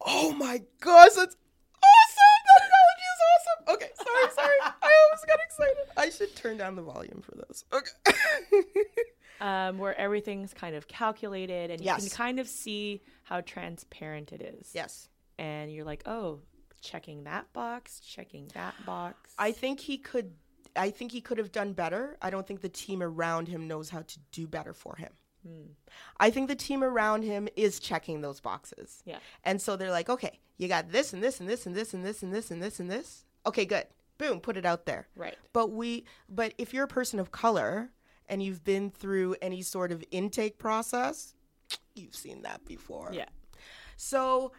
[0.04, 1.36] Oh my gosh, that's
[1.84, 2.42] awesome!
[2.48, 3.76] That analogy is awesome.
[3.76, 4.56] Okay, sorry, sorry.
[4.82, 5.84] I almost got excited.
[5.96, 7.66] I should turn down the volume for this.
[7.72, 8.18] Okay.
[9.42, 12.00] um, where everything's kind of calculated and you Yes.
[12.08, 14.72] can kind of see how transparent it is.
[14.74, 15.08] yes.
[15.38, 16.40] And you're like, oh,
[16.82, 19.34] checking that box, checking that box.
[19.38, 20.32] I think he could
[20.76, 22.18] I think he could have done better.
[22.22, 25.12] I don't think the team around him knows how to do better for him.
[25.46, 25.72] Hmm.
[26.18, 29.02] I think the team around him is checking those boxes.
[29.06, 29.18] Yeah.
[29.44, 32.06] And so they're like, okay, you got this and this and this and this and
[32.06, 33.26] this and this and this and this.
[33.46, 33.86] Okay, good.
[34.18, 35.08] Boom, put it out there.
[35.16, 35.36] Right.
[35.52, 37.90] But we but if you're a person of color
[38.30, 41.34] and you've been through any sort of intake process,
[41.96, 43.10] you've seen that before.
[43.12, 43.26] Yeah.
[43.98, 44.52] So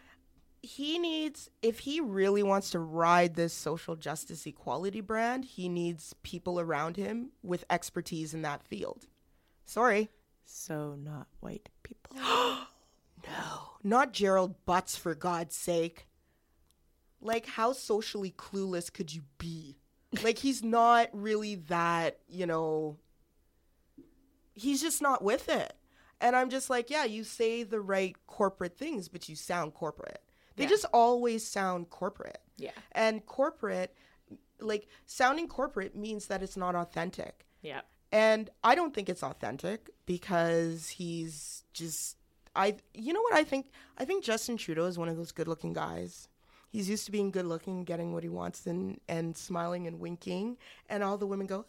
[0.63, 6.15] he needs if he really wants to ride this social justice equality brand, he needs
[6.23, 9.05] people around him with expertise in that field.
[9.65, 10.09] Sorry.
[10.45, 12.17] So not white people.
[13.25, 16.07] No, not Gerald Butts for God's sake.
[17.21, 19.77] Like how socially clueless could you be?
[20.21, 22.97] Like he's not really that, you know,
[24.55, 25.71] he's just not with it.
[26.19, 30.21] And I'm just like, yeah, you say the right corporate things, but you sound corporate.
[30.55, 30.69] They Yeah.
[30.69, 32.41] just always sound corporate.
[32.57, 32.71] Yeah.
[32.91, 33.95] And corporate,
[34.59, 37.45] like sounding corporate means that it's not authentic.
[37.61, 37.81] Yeah.
[38.11, 42.17] And I don't think it's authentic because he's just
[42.55, 45.73] I you know what I think I think Justin Trudeau is one of those good-looking
[45.73, 46.27] guys.
[46.69, 51.03] He's used to being good-looking, getting what he wants and and smiling and winking and
[51.03, 51.65] all the women go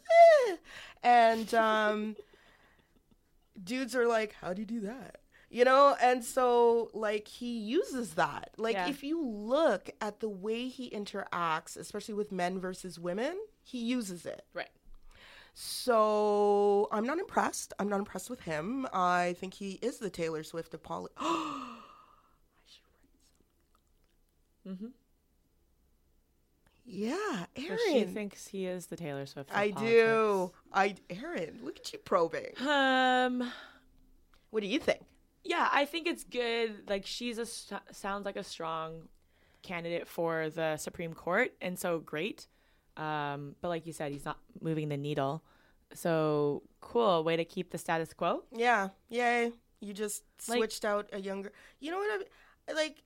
[0.47, 0.55] eh!
[1.01, 2.15] and um
[3.63, 5.17] dudes are like how do you do that?
[5.55, 8.49] You know, and so like he uses that.
[8.57, 8.89] Like Yeah.
[8.89, 14.25] if you look at the way he interacts, especially with men versus women, he uses
[14.25, 14.43] it.
[14.53, 14.67] Right.
[15.53, 17.71] So I'm not impressed.
[17.79, 18.85] I'm not impressed with him.
[18.91, 21.11] I think he is the Taylor Swift of poly.
[24.67, 24.87] Mm-hmm.
[26.85, 27.77] yeah, So Erin.
[27.91, 29.51] she thinks he is the Taylor Swift.
[29.51, 29.91] of I politics.
[29.93, 30.51] do.
[30.73, 32.51] I Erin, look at you probing.
[32.67, 33.51] Um.
[34.49, 35.01] What do you think?
[35.45, 36.89] Yeah, I think it's good.
[36.89, 39.07] Like she's a sounds like a strong
[39.61, 42.47] candidate for the Supreme Court, and so great.
[42.97, 45.43] Um, but like you said, he's not moving the needle.
[45.93, 48.43] So cool way to keep the status quo.
[48.51, 49.51] Yeah, yay!
[49.81, 51.51] You just Like- switched out a younger.
[51.79, 52.27] You know what
[52.69, 53.03] I like?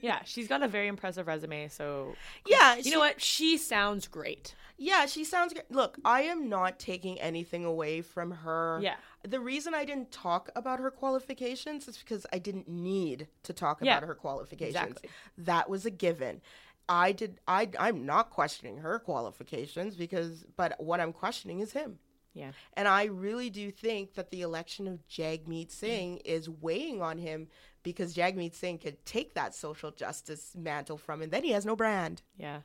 [0.00, 1.68] Yeah, she's got a very impressive resume.
[1.68, 2.14] So
[2.46, 3.20] Yeah, you know what?
[3.20, 4.54] She sounds great.
[4.78, 5.70] Yeah, she sounds great.
[5.70, 8.78] Look, I am not taking anything away from her.
[8.82, 8.96] Yeah.
[9.26, 13.78] The reason I didn't talk about her qualifications is because I didn't need to talk
[13.80, 14.76] Yeah, about her qualifications.
[14.76, 15.10] exactly.
[15.38, 16.40] That was a given.
[16.88, 21.98] I did I I'm not questioning her qualifications because but what I'm questioning is him.
[22.34, 22.52] Yeah.
[22.74, 27.48] And I really do think that the election of Jagmeet Singh is weighing on him
[27.86, 31.30] because Jagmeet Singh could take that social justice mantle from him.
[31.30, 32.20] Then he has no brand.
[32.36, 32.62] Yeah.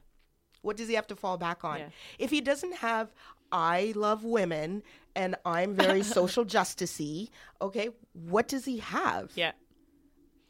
[0.64, 1.78] What does he have to fall back on?
[1.80, 1.90] Yeah.
[2.18, 3.14] If he doesn't have
[3.52, 4.82] I love women
[5.16, 7.30] and I'm very social justicey,
[7.62, 9.32] okay, what does he have?
[9.36, 9.52] Yeah.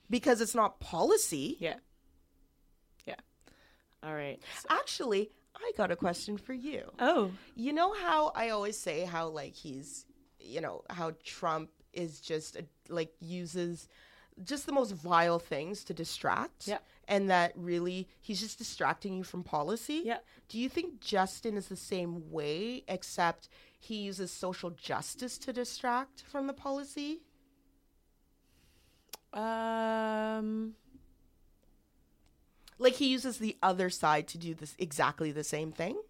[0.10, 1.58] Because it's not policy.
[1.60, 1.76] Yeah.
[3.06, 3.16] Yeah.
[4.04, 4.40] All right.
[4.62, 6.84] So- Actually, I got a question for you.
[7.00, 7.32] oh.
[7.56, 10.06] You know how I always say how like he's,
[10.40, 13.88] you know, how Trump is just a, like uses
[14.44, 16.68] just the most vile things to distract.
[16.68, 16.80] Yeah.
[17.08, 20.02] And that really he's just distracting you from policy.
[20.06, 20.20] Yeah.
[20.48, 26.24] Do you think Justin is the same way except he uses social justice to distract
[26.24, 27.22] from the policy?
[29.34, 30.74] Um.
[32.78, 36.02] Like he uses the other side to do this exactly the same thing?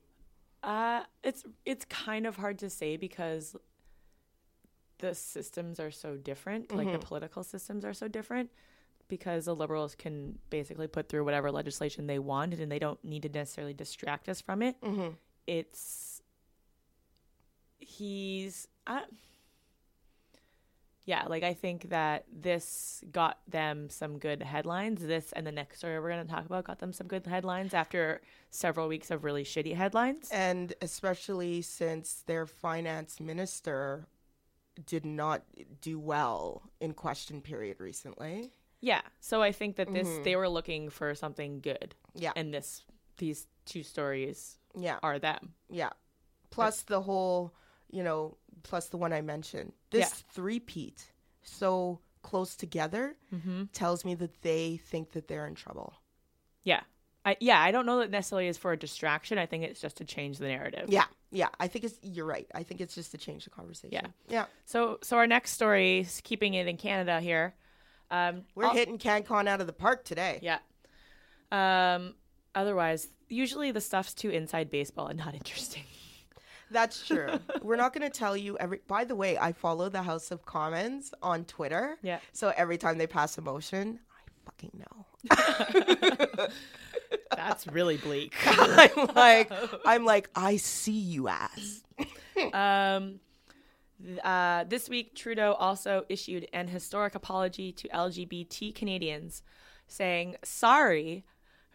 [0.64, 3.56] Uh, it's it's kind of hard to say because
[5.02, 6.74] the systems are so different.
[6.74, 8.50] Like the political systems are so different
[9.08, 13.24] because the liberals can basically put through whatever legislation they want and they don't need
[13.24, 14.80] to necessarily distract us from it.
[14.82, 15.10] Mm-hmm.
[15.48, 16.22] It's
[17.80, 19.04] he's I,
[21.04, 25.06] yeah, like I think that this got them some good headlines.
[25.06, 27.74] This and the next story we're going to talk about got them some good headlines
[27.74, 30.30] after several weeks of really shitty headlines.
[30.32, 34.08] And especially since their finance minister
[34.86, 35.44] did not
[35.82, 38.52] do well in question period recently.
[38.80, 39.02] Yeah.
[39.20, 41.96] So I think that this they were looking for something good.
[42.16, 42.32] Yeah.
[42.36, 42.84] And this
[43.18, 44.98] these two stories Yeah.
[45.04, 45.54] are them.
[45.70, 45.92] Yeah.
[46.50, 47.54] Plus the whole,
[47.92, 49.74] you know, plus the one I mentioned.
[49.92, 50.34] This Yeah.
[50.34, 51.12] three-peat
[51.44, 53.66] so close together Mm-hmm.
[53.74, 55.94] tells me that they think that they're in trouble.
[56.64, 56.82] Yeah.
[57.26, 59.38] I yeah, I don't know that necessarily is for a distraction.
[59.38, 60.86] I think it's just to change the narrative.
[60.90, 61.06] Yeah.
[61.32, 61.50] Yeah.
[61.60, 62.48] I think it's, you're right.
[62.54, 63.92] I think it's just to change the conversation.
[63.94, 64.08] Yeah.
[64.28, 64.46] Yeah.
[64.66, 67.54] So so our next story is keeping it in Canada here.
[68.10, 70.40] Um We're I'll- hitting CanCon out of the park today.
[70.42, 70.60] Yeah.
[71.52, 72.16] Um
[72.56, 75.84] otherwise, usually the stuff's too inside baseball and not interesting.
[76.72, 77.28] That's true.
[77.62, 78.80] We're not going to tell you every.
[78.88, 81.98] By the way, I follow the House of Commons on Twitter.
[82.02, 82.20] Yeah.
[82.32, 86.48] So every time they pass a motion, I fucking know.
[87.36, 88.36] That's really bleak.
[88.46, 89.52] I'm like,
[89.86, 91.84] I'm like, I see you as.
[92.54, 93.20] Um,
[94.24, 99.44] uh, this week, Trudeau also issued an historic apology to LGBT Canadians,
[99.88, 101.24] saying sorry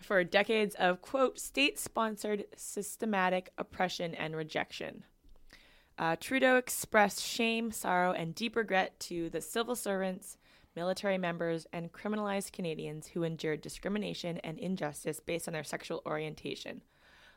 [0.00, 5.04] for decades of, quote, state sponsored systematic oppression and rejection.
[5.98, 10.36] Uh, Trudeau expressed shame, sorrow, and deep regret to the civil servants,
[10.76, 16.82] military members, and criminalized Canadians who endured discrimination and injustice based on their sexual orientation.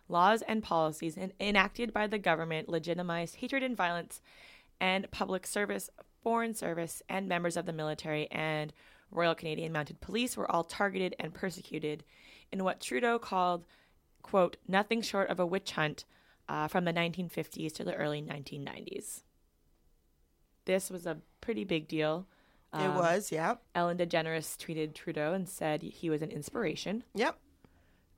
[0.07, 4.21] Laws and policies en- enacted by the government legitimized hatred and violence,
[4.81, 5.89] and public service,
[6.21, 8.73] foreign service, and members of the military and
[9.11, 12.03] Royal Canadian Mounted Police were all targeted and persecuted
[12.51, 13.65] in what Trudeau called,
[14.21, 16.05] quote, nothing short of a witch hunt
[16.47, 19.21] uh, from the 1950s to the early 1990s.
[20.65, 22.27] This was a pretty big deal.
[22.73, 23.55] It Um, was, yeah.
[23.75, 27.03] Ellen DeGeneres tweeted Trudeau and said he was an inspiration.
[27.15, 27.37] Yep.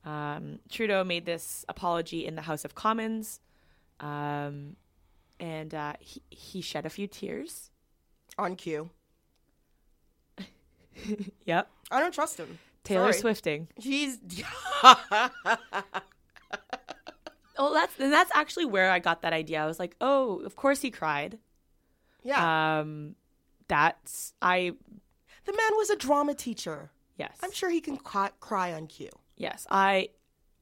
[0.04, 3.40] Um, Trudeau made this apology in the House of Commons,
[4.00, 4.76] um,
[5.38, 7.70] and uh, he, he shed a few tears.
[8.38, 8.90] On cue.
[11.46, 11.70] Yep.
[11.90, 12.58] I don't trust him.
[12.84, 13.20] Taylor Sorry.
[13.34, 13.68] Swifting.
[13.76, 14.18] He's.
[17.58, 19.62] Oh, that's and that's actually where I got that idea.
[19.62, 21.38] I was like, oh, of course he cried.
[22.24, 22.78] yeah.
[22.80, 23.14] Um,
[23.68, 24.72] that's I
[25.44, 26.90] the man was a drama teacher.
[27.16, 29.10] yes, I'm sure he can cry, cry on cue.
[29.36, 30.08] yes, I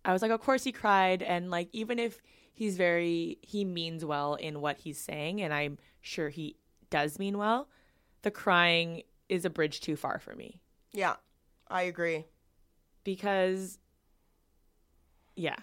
[0.04, 2.20] I was like, of course he cried, and like even if
[2.52, 6.56] he's very he means well in what he's saying, and I'm sure he
[6.90, 7.68] does mean well,
[8.22, 10.60] the crying is a bridge too far for me
[10.92, 11.16] Yeah,
[11.68, 12.24] I agree.
[13.04, 13.78] because
[15.36, 15.56] yeah.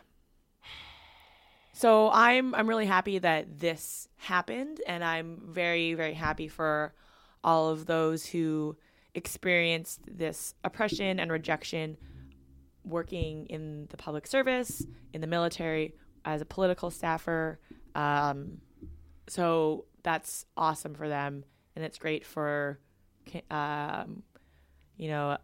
[1.73, 6.93] So I'm I'm really happy that this happened and I'm very very happy for
[7.47, 8.75] all of those who
[9.15, 11.95] experienced this oppression and rejection
[12.83, 15.95] working in the public service, in the military,
[16.25, 17.57] as a political staffer.
[17.95, 18.57] Um,
[19.27, 21.45] so that's awesome for them,
[21.75, 22.79] and it's great for,
[23.49, 24.23] um,
[24.97, 25.37] you know,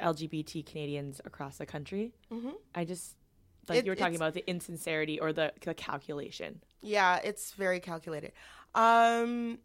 [0.00, 2.14] LGBT Canadians across the country.
[2.30, 2.54] Mhm.
[2.74, 3.14] I just
[3.68, 6.62] like It- you were talking about the insincerity or the, the calculation.
[6.80, 8.32] Yeah, it's very calculated.
[8.74, 9.58] Um,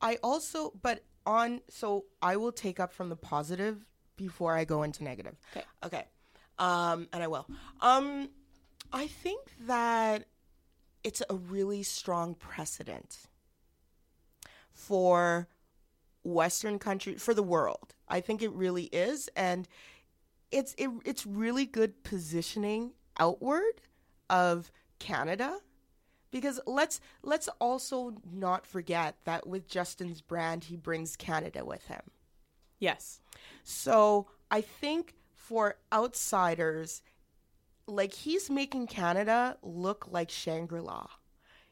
[0.00, 3.84] I also, but on, so I will take up from the positive
[4.16, 5.36] before I go into negative.
[5.56, 5.64] Okay.
[5.84, 6.04] Okay.
[6.58, 7.46] Um, and I will.
[7.80, 8.28] Um,
[8.92, 10.26] I think that
[11.02, 13.18] it's a really strong precedent
[14.72, 15.48] for
[16.22, 17.94] Western country for the world.
[18.08, 19.28] I think it really is.
[19.36, 19.68] And
[20.50, 23.80] it's, it, it's really good positioning outward
[24.30, 25.58] of Canada
[26.34, 32.00] because let's let's also not forget that with Justin's brand he brings Canada with him.
[32.80, 33.20] Yes.
[33.62, 37.02] So I think for outsiders,
[37.86, 41.06] like he's making Canada look like Shangri La.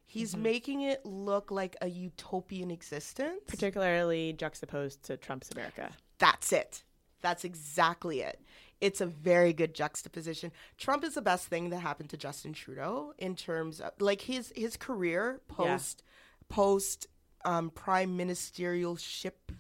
[0.07, 0.43] He's mm-hmm.
[0.45, 3.41] making it look like a utopian existence.
[3.49, 5.91] Particularly juxtaposed to Trump's America.
[6.19, 6.85] That's it.
[7.21, 8.41] That's exactly it.
[8.83, 10.51] It's a very good juxtaposition.
[10.77, 14.53] Trump is the best thing that happened to Justin Trudeau in terms of like his
[14.57, 16.03] his career post
[16.49, 17.07] post
[17.45, 19.53] um, prime ministerial ship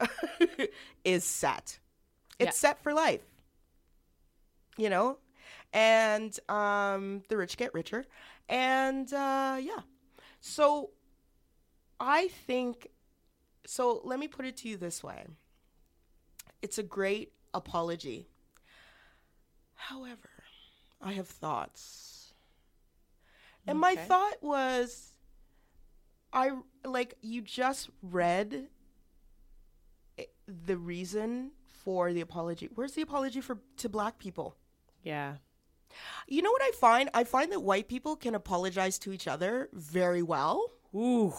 [1.04, 1.78] is set.
[2.40, 2.50] It's Yeah.
[2.70, 3.22] set for life.
[4.76, 5.18] You know,
[5.72, 8.04] and um, the rich get richer,
[8.48, 9.82] and uh, yeah.
[10.40, 10.90] So
[12.00, 12.88] I think.
[13.66, 15.26] So let me put it to you this way.
[16.60, 18.26] It's a great apology.
[19.74, 20.30] However,
[21.00, 22.32] I have thoughts.
[23.66, 25.14] And my thought was
[26.32, 26.50] I
[26.84, 28.66] like you just read
[30.18, 31.52] eh, the reason
[31.84, 32.68] for the apology.
[32.74, 34.56] Where's the apology for to black people?
[35.02, 35.34] Yeah.
[36.26, 37.08] You know what I find?
[37.14, 41.32] I find that white people can apologize to each other very well, Ooh.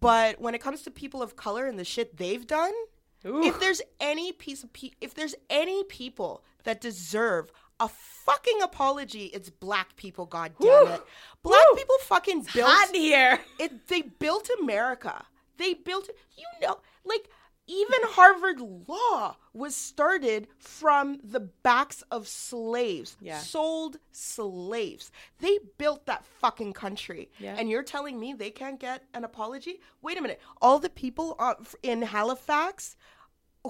[0.00, 2.72] but when it comes to people of color and the shit they've done,
[3.26, 3.42] Ooh.
[3.42, 9.26] if there's any piece of pe- if there's any people that deserve a fucking apology,
[9.26, 10.24] it's black people.
[10.26, 10.92] God damn Woo!
[10.92, 11.02] it,
[11.42, 11.76] black Woo!
[11.76, 13.38] people fucking built Hot here.
[13.58, 13.88] it.
[13.88, 15.24] They built America.
[15.58, 17.28] They built you know like
[17.68, 23.38] even Harvard Law was started from the backs of slaves, Yeah.
[23.38, 25.10] sold slaves.
[25.40, 27.28] They built that fucking country.
[27.40, 27.56] Yeah.
[27.58, 29.80] And you're telling me they can't get an apology?
[30.00, 30.40] Wait a minute.
[30.62, 31.36] All the people
[31.82, 32.96] in Halifax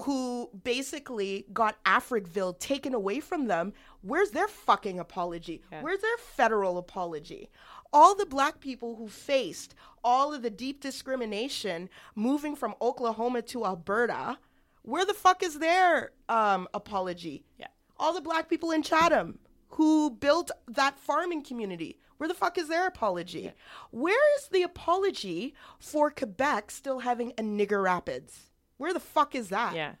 [0.01, 5.61] who basically got Africville taken away from them, where's their fucking apology?
[5.71, 5.81] Yeah.
[5.81, 7.49] Where's their federal apology?
[7.93, 13.65] All the black people who faced all of the deep discrimination moving from Oklahoma to
[13.65, 14.37] Alberta,
[14.83, 17.45] where the fuck is their um, apology?
[17.57, 17.67] Yeah.
[17.97, 21.99] All the black people in Chatham, who built that farming community.
[22.17, 23.51] Where the fuck is their apology?
[23.91, 28.46] Where is the apology for Quebec still having a nigger rapids?
[28.77, 29.75] Where the fuck is that?
[29.75, 29.93] Yeah.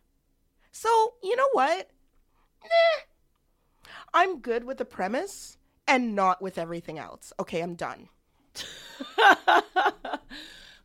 [0.71, 1.89] So, you know what?
[2.63, 3.91] Nah.
[4.13, 7.33] I'm good with the premise and not with everything else.
[7.39, 8.09] Okay, I'm done.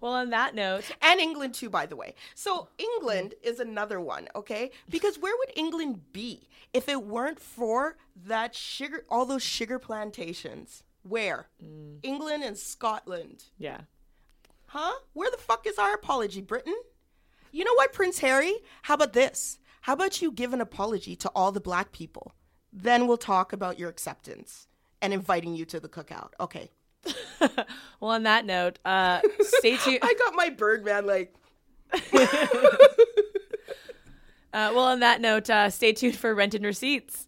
[0.01, 2.15] well, on that note, and England too, by the way.
[2.35, 4.71] So England is another one, okay?
[4.89, 7.97] Because where would England be if it weren't for
[8.27, 10.83] that sugar, all those sugar plantations?
[11.03, 11.49] Where?
[11.63, 11.99] Mm.
[12.03, 13.45] England and Scotland.
[13.59, 13.83] Yeah.
[14.67, 14.93] Huh?
[15.13, 16.77] Where the fuck is our apology, Britain?
[17.53, 18.55] You know what, Prince Harry?
[18.81, 19.59] How about this?
[19.83, 22.33] How about you give an apology to all the black people?
[22.73, 24.67] Then we'll talk about your acceptance
[25.03, 26.31] and inviting you to the cookout.
[26.41, 26.71] Okay.
[28.01, 29.99] well, on that note, uh, stay tuned.
[30.03, 31.35] I got my Birdman like.
[31.93, 31.99] uh,
[34.53, 37.27] well, on that note, uh, stay tuned for Rent and Receipts.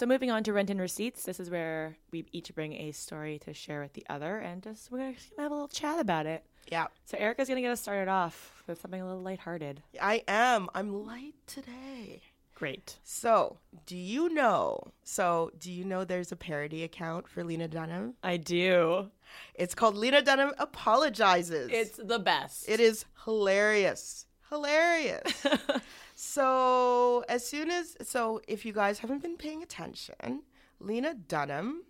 [0.00, 3.38] So moving on to rent and receipts, this is where we each bring a story
[3.40, 6.42] to share with the other, and just we're gonna have a little chat about it.
[6.72, 6.86] Yeah.
[7.04, 9.82] So Erica's gonna get us started off with something a little lighthearted.
[10.00, 10.70] I am.
[10.74, 12.22] I'm light today.
[12.54, 12.98] Great.
[13.04, 14.80] So, do you know?
[15.04, 18.14] So, do you know there's a parody account for Lena Dunham?
[18.22, 19.10] I do.
[19.54, 21.68] It's called Lena Dunham Apologizes.
[21.70, 22.66] It's the best.
[22.70, 24.24] It is hilarious.
[24.50, 25.46] Hilarious.
[26.22, 30.42] So as soon as so if you guys haven't been paying attention,
[30.78, 31.82] Lena Dunham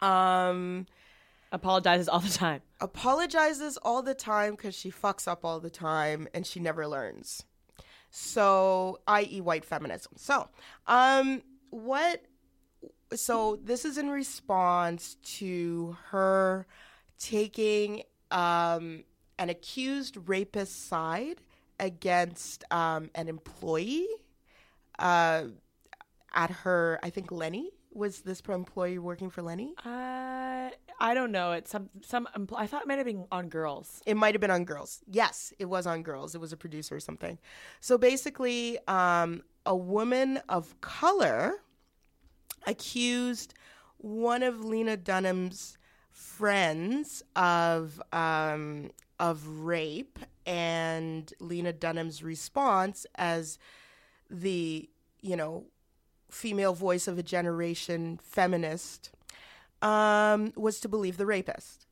[0.00, 0.86] um
[1.52, 2.62] apologizes all the time.
[2.80, 7.44] Apologizes all the time cuz she fucks up all the time and she never learns.
[8.10, 9.40] So, i.e.
[9.40, 10.14] white feminism.
[10.16, 10.48] So,
[10.88, 12.24] um what
[13.14, 16.66] so this is in response to her
[17.20, 19.04] taking um
[19.38, 21.40] an accused rapist side
[21.80, 24.08] against um, an employee
[24.98, 25.44] uh,
[26.34, 29.74] at her, I think Lenny was this employee working for Lenny?
[29.84, 31.52] Uh, I don't know.
[31.52, 32.28] It's some some.
[32.56, 34.02] I thought it might have been on Girls.
[34.06, 35.00] It might have been on Girls.
[35.10, 36.34] Yes, it was on Girls.
[36.34, 37.38] It was a producer or something.
[37.80, 41.62] So basically, um, a woman of color
[42.66, 43.54] accused
[43.98, 45.78] one of Lena Dunham's
[46.10, 50.18] friends of um, of rape
[50.48, 53.58] and Lena Dunham's response as
[54.30, 54.88] the,
[55.20, 55.66] you know,
[56.30, 59.10] female voice of a generation feminist
[59.82, 61.86] um, was to believe the rapist.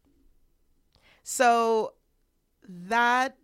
[1.23, 1.93] So
[2.67, 3.37] that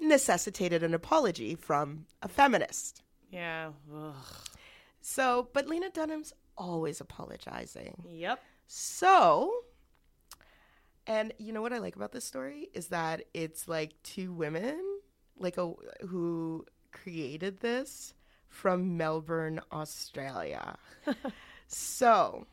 [0.00, 3.02] necessitated an apology from a feminist.
[3.30, 3.70] Yeah.
[3.94, 4.14] Ugh.
[5.00, 8.02] So, but Lena Dunham's always apologizing.
[8.08, 8.42] Yep.
[8.66, 9.52] So
[11.06, 14.80] and you know what I like about this story is that it's like two women,
[15.38, 15.72] like a
[16.06, 18.14] who created this
[18.48, 20.76] from Melbourne, Australia.
[21.68, 22.46] so,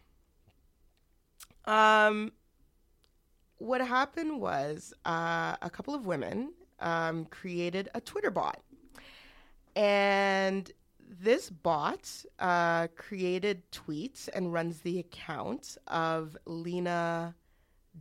[1.66, 2.32] um,
[3.58, 8.62] what happened was uh, a couple of women um, created a Twitter bot,
[9.76, 17.34] and this bot uh, created tweets and runs the account of Lena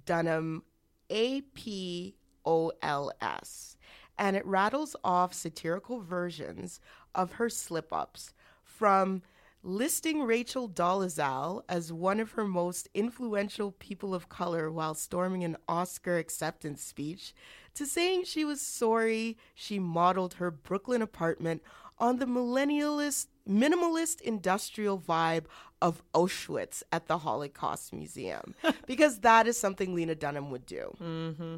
[0.05, 0.63] Dunham
[1.11, 3.77] A P O L S.
[4.19, 6.81] And it rattles off satirical versions
[7.15, 9.23] of her slip ups from
[9.63, 15.57] listing Rachel Dolezal as one of her most influential people of color while storming an
[15.69, 17.33] Oscar acceptance speech
[17.75, 21.63] to saying she was sorry she modeled her Brooklyn apartment
[21.99, 25.45] on the millennialist minimalist industrial vibe
[25.83, 28.55] of Auschwitz at the Holocaust Museum
[28.87, 30.97] because that is something Lena Dunham would do.
[31.03, 31.57] Mm-hmm.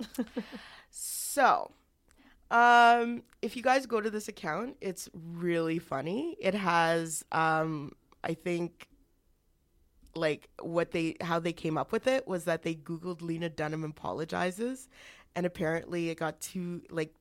[0.90, 1.70] so,
[2.50, 6.36] um, if you guys go to this account, it's really funny.
[6.40, 7.92] It has, um,
[8.22, 8.88] I think,
[10.16, 13.84] like what they how they came up with it was that they googled Lena Dunham
[13.84, 14.88] apologizes,
[15.36, 17.14] and apparently it got too like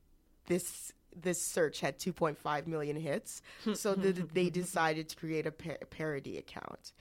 [0.48, 3.42] this this search had 2.5 million hits.
[3.74, 6.94] so the, they decided to create a par- parody account.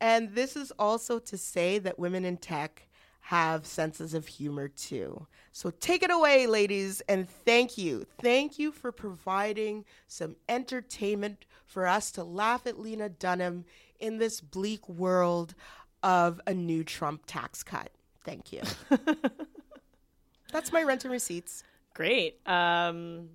[0.00, 2.88] And this is also to say that women in tech
[3.26, 5.26] have senses of humor too.
[5.52, 8.04] So take it away, ladies, and thank you.
[8.20, 13.64] Thank you for providing some entertainment for us to laugh at Lena Dunham
[14.00, 15.54] in this bleak world
[16.02, 17.90] of a new Trump tax cut.
[18.24, 18.62] Thank you.
[20.52, 21.62] That's my rent and receipts.
[21.94, 22.40] Great.
[22.46, 23.28] Um,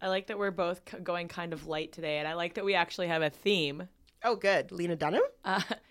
[0.00, 2.74] I like that we're both going kind of light today, and I like that we
[2.74, 3.88] actually have a theme.
[4.24, 4.72] Oh, good.
[4.72, 5.22] Lena Dunham?
[5.44, 5.60] Uh,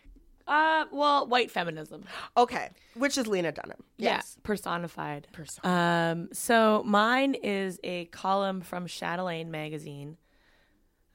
[0.47, 2.05] Uh, well, white feminism.
[2.38, 3.84] Okay, which is Lena Dunham.
[3.97, 4.35] Yes.
[4.38, 5.27] Yeah, personified.
[5.34, 5.65] Person.
[5.65, 10.15] Um, so mine is a column from Chatelaine magazine,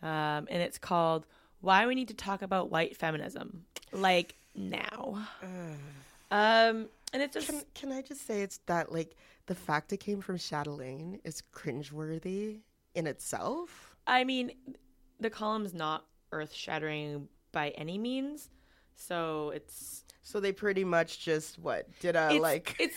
[0.02, 1.26] um, and it's called
[1.62, 5.26] "Why We Need to Talk About White Feminism." Like now.
[6.30, 9.16] Um, and it's just Can, can I just say it's that like
[9.46, 12.60] the fact it came from Chatelaine is cringeworthy
[12.94, 13.94] in itself?
[14.06, 14.52] I mean,
[15.20, 18.50] the column's not earth shattering by any means.
[18.94, 22.96] So it's So they pretty much just what did a it's like it's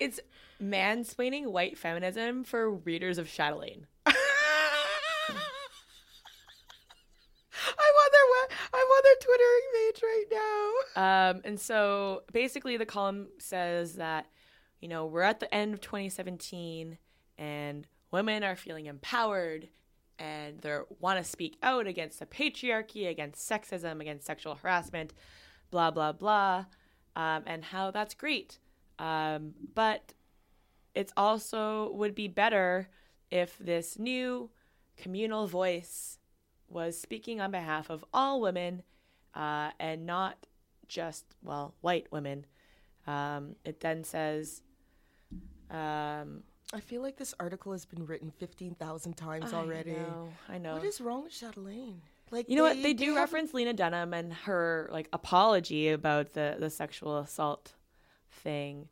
[0.00, 0.20] it's
[0.62, 3.86] mansplaining white feminism for readers of Chatelaine.
[4.06, 4.14] I
[7.94, 10.24] want their we- I want their Twitter page right
[10.96, 11.30] now.
[11.30, 14.26] Um, and so basically, the column says that,
[14.80, 16.98] you know, we're at the end of 2017
[17.38, 19.66] and women are feeling empowered
[20.20, 25.12] and they want to speak out against the patriarchy, against sexism, against sexual harassment,
[25.72, 26.64] blah, blah, blah,
[27.16, 28.60] um, and how that's great.
[29.00, 30.14] Um, but
[30.94, 32.88] it's also would be better
[33.32, 34.48] if this new
[34.96, 36.20] communal voice
[36.68, 38.84] was speaking on behalf of all women
[39.34, 40.46] uh, and not
[40.86, 42.46] just, well, white women.
[43.08, 44.62] Um, it then says,
[45.68, 49.92] um, I feel like this article has been written fifteen thousand times I already.
[49.92, 50.74] know, I know.
[50.74, 52.00] What is wrong with Chatelaine?
[52.30, 52.82] Like you know what?
[52.82, 57.74] They do have- reference Lena Dunham and her like apology about the the sexual assault
[58.30, 58.88] thing.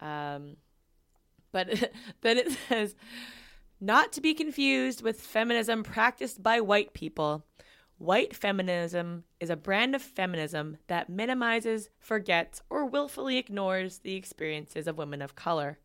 [0.00, 0.56] Um,
[1.52, 1.68] but
[2.20, 2.94] then it says,
[3.80, 7.44] not to be confused with feminism practiced by white people.
[7.98, 14.86] White feminism is a brand of feminism that minimizes, forgets, or willfully ignores the experiences
[14.86, 15.78] of women of color.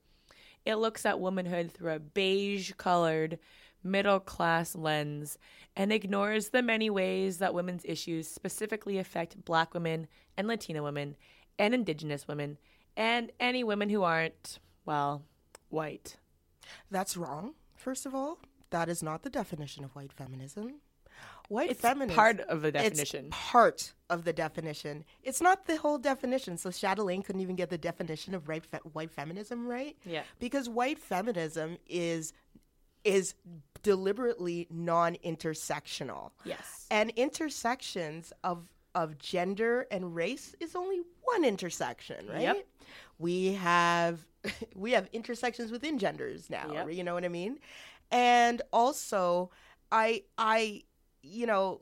[0.66, 3.40] It looks at womanhood through a beige colored,
[3.84, 5.38] middle class lens
[5.76, 10.08] and ignores the many ways that women's issues specifically affect black women
[10.38, 11.16] and Latina women
[11.58, 12.58] and indigenous women
[12.96, 15.24] and any women who aren't, well,
[15.70, 16.18] white.
[16.90, 17.54] That's wrong.
[17.76, 18.40] First of all,
[18.70, 20.82] that is not the definition of white feminism.
[21.52, 23.30] White It's feminism part of the It's definition.
[23.30, 25.04] part of the definition.
[25.22, 26.58] It's not the whole definition.
[26.58, 29.98] So Chatelaine couldn't even get the definition of right fe- white feminism right.
[30.06, 30.24] Yeah.
[30.40, 32.32] Because white feminism is
[33.04, 33.34] is
[33.84, 36.32] deliberately non-intersectional.
[36.46, 36.88] Yes.
[36.90, 42.42] And intersections of of gender and race is only one intersection, right?
[42.42, 42.68] Yep.
[43.20, 44.26] We have
[44.76, 46.72] we have intersections within genders now.
[46.72, 46.94] Yep.
[46.94, 47.60] You know what I mean?
[48.12, 49.50] And also,
[49.92, 50.84] I I
[51.22, 51.82] you know,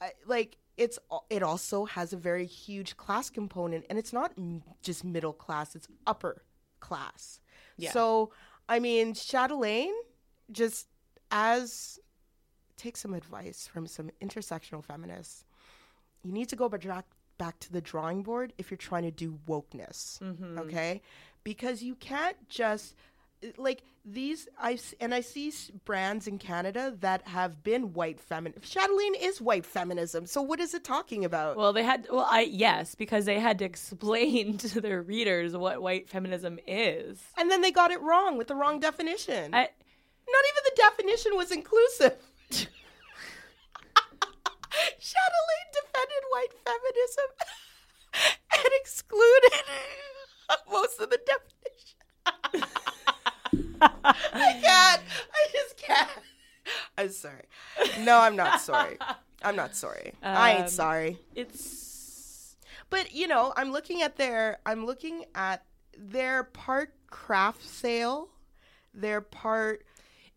[0.00, 0.98] I, like it's
[1.30, 4.32] it also has a very huge class component, and it's not
[4.82, 6.42] just middle class; it's upper
[6.80, 7.40] class.
[7.76, 7.92] Yeah.
[7.92, 8.30] So
[8.68, 9.94] I mean, Chatelaine
[10.50, 10.88] just
[11.30, 11.98] as
[12.76, 15.44] take some advice from some intersectional feminists.
[16.22, 17.06] You need to go back
[17.38, 20.58] back to the drawing board if you're trying to do wokeness, mm-hmm.
[20.58, 21.02] okay?
[21.42, 22.94] Because you can't just
[23.56, 25.52] like these I and I see
[25.84, 28.60] brands in Canada that have been white feminine.
[28.62, 30.26] Chatelaine is white feminism.
[30.26, 31.56] So what is it talking about?
[31.56, 35.80] Well, they had, well, I, yes, because they had to explain to their readers what
[35.82, 37.22] white feminism is.
[37.38, 39.54] and then they got it wrong with the wrong definition.
[39.54, 42.14] I, Not even the definition was inclusive.
[44.98, 47.28] Chatelaine defended white feminism
[48.54, 49.62] and excluded
[50.70, 52.68] most of the definition.
[53.80, 54.14] I
[54.62, 55.02] can't.
[55.02, 56.08] I just can't.
[56.96, 57.44] I'm sorry.
[58.00, 58.96] No, I'm not sorry.
[59.42, 60.12] I'm not sorry.
[60.22, 61.18] I ain't Um, sorry.
[61.34, 62.56] it's,
[62.90, 65.64] But you know, I'm looking at their I'm looking at
[65.98, 68.28] their part craft sale,
[68.92, 69.84] their part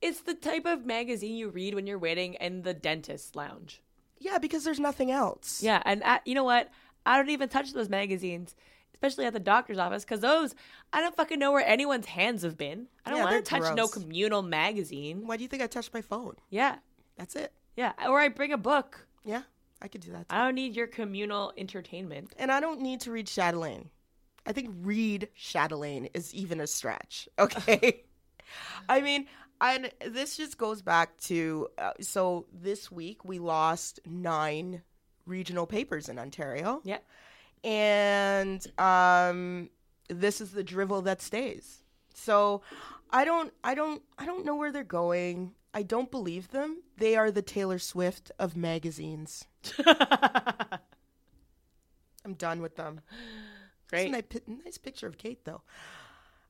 [0.01, 3.81] it's the type of magazine you read when you're waiting in the dentist lounge.
[4.19, 5.61] yeah, because there's nothing else.
[5.63, 6.69] Yeah, and at, you know what?
[7.05, 8.53] I don't even touch those magazines,
[8.97, 10.55] especially at the doctor's office, because those
[10.91, 12.87] I don't fucking know where anyone's hands have been.
[13.05, 15.27] I don't Yeah, want to touch no communal magazine.
[15.27, 16.35] Why do you think I touched my phone?
[16.49, 16.75] Yeah,
[17.17, 17.53] That's it.
[17.75, 19.05] yeah, or I bring a book.
[19.23, 19.43] Yeah,
[19.81, 20.29] I could do that.
[20.29, 20.35] Too.
[20.35, 22.33] I don't need your communal entertainment.
[22.37, 23.89] And I don't need to read Chatelaine.
[24.45, 27.27] I think read Chatelaine is even a stretch.
[27.39, 28.03] Okay.
[28.89, 29.27] I mean,
[29.59, 34.81] and this just goes back to uh, so this week we lost nine
[35.25, 36.79] regional papers in Ontario.
[36.85, 36.99] Yeah,
[37.63, 39.69] and um,
[40.09, 41.83] this is the drivel that stays.
[42.13, 42.61] So
[43.11, 45.53] I don't, I don't, I don't know where they're going.
[45.73, 46.81] I don't believe them.
[46.97, 49.45] They are the Taylor Swift of magazines.
[52.25, 53.01] I'm done with them.
[53.89, 54.11] great.
[54.11, 55.61] Nice, nice picture of Kate, though.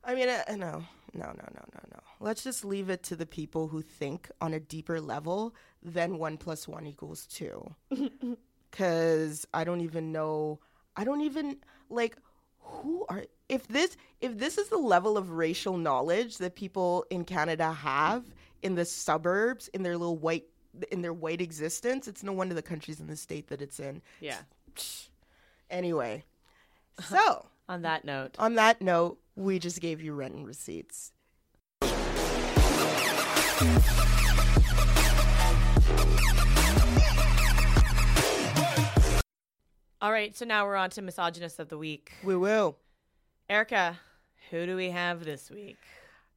[0.04, 2.00] I mean, uh, no, no, no, no, no, no.
[2.20, 6.36] Let's just leave it to the people who think on a deeper level than one
[6.38, 7.74] plus one equals two.
[8.70, 10.60] because I don't even know.
[10.98, 11.58] I don't even
[11.88, 12.16] like
[12.58, 17.24] who are if this if this is the level of racial knowledge that people in
[17.24, 18.24] Canada have
[18.62, 20.46] in the suburbs in their little white
[20.90, 22.08] in their white existence.
[22.08, 24.02] It's no wonder the country's in the state that it's in.
[24.20, 24.38] Yeah.
[25.70, 26.24] Anyway,
[27.08, 31.12] so On that note, on that note, we just gave you rent and receipts.
[40.00, 40.36] All right.
[40.36, 42.12] So now we're on to misogynist of the week.
[42.22, 42.76] Woo woo.
[43.50, 43.98] Erica,
[44.50, 45.78] who do we have this week?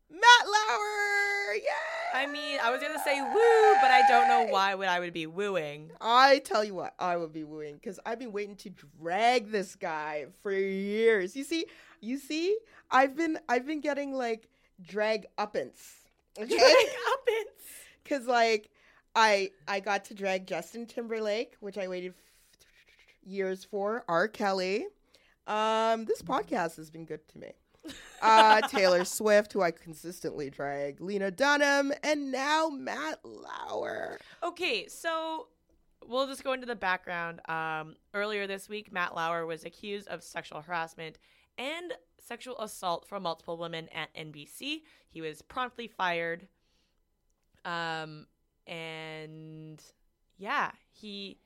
[0.10, 1.72] Matt Lauer, Yeah.
[2.14, 5.14] I mean, I was gonna say woo, but I don't know why would I would
[5.14, 5.92] be wooing.
[6.02, 8.70] I tell you what, I would be wooing because I've been waiting to
[9.00, 11.36] drag this guy for years.
[11.38, 11.66] You see,
[12.02, 12.58] you see,
[12.90, 14.50] I've been I've been getting like
[14.82, 15.80] drag uppance.
[16.38, 17.64] Okay, Uppins.
[18.04, 18.70] because like
[19.16, 22.14] I I got to drag Justin Timberlake, which I waited
[23.23, 24.03] years for.
[24.07, 24.27] R.
[24.27, 24.85] Kelly.
[25.48, 27.52] Um, this podcast has been good to me.
[28.22, 34.19] Uh, Taylor Swift, who I consistently drag, Lena Dunham, and now Matt Lauer.
[34.43, 35.48] Okay, so
[36.07, 37.41] we'll just go into the background.
[37.49, 41.18] Um, earlier this week, Matt Lauer was accused of sexual harassment
[41.57, 44.81] and sexual assault from multiple women at NBC.
[45.10, 46.48] He was promptly fired.
[47.65, 48.27] Um,
[48.68, 49.81] and
[50.38, 51.39] yeah, he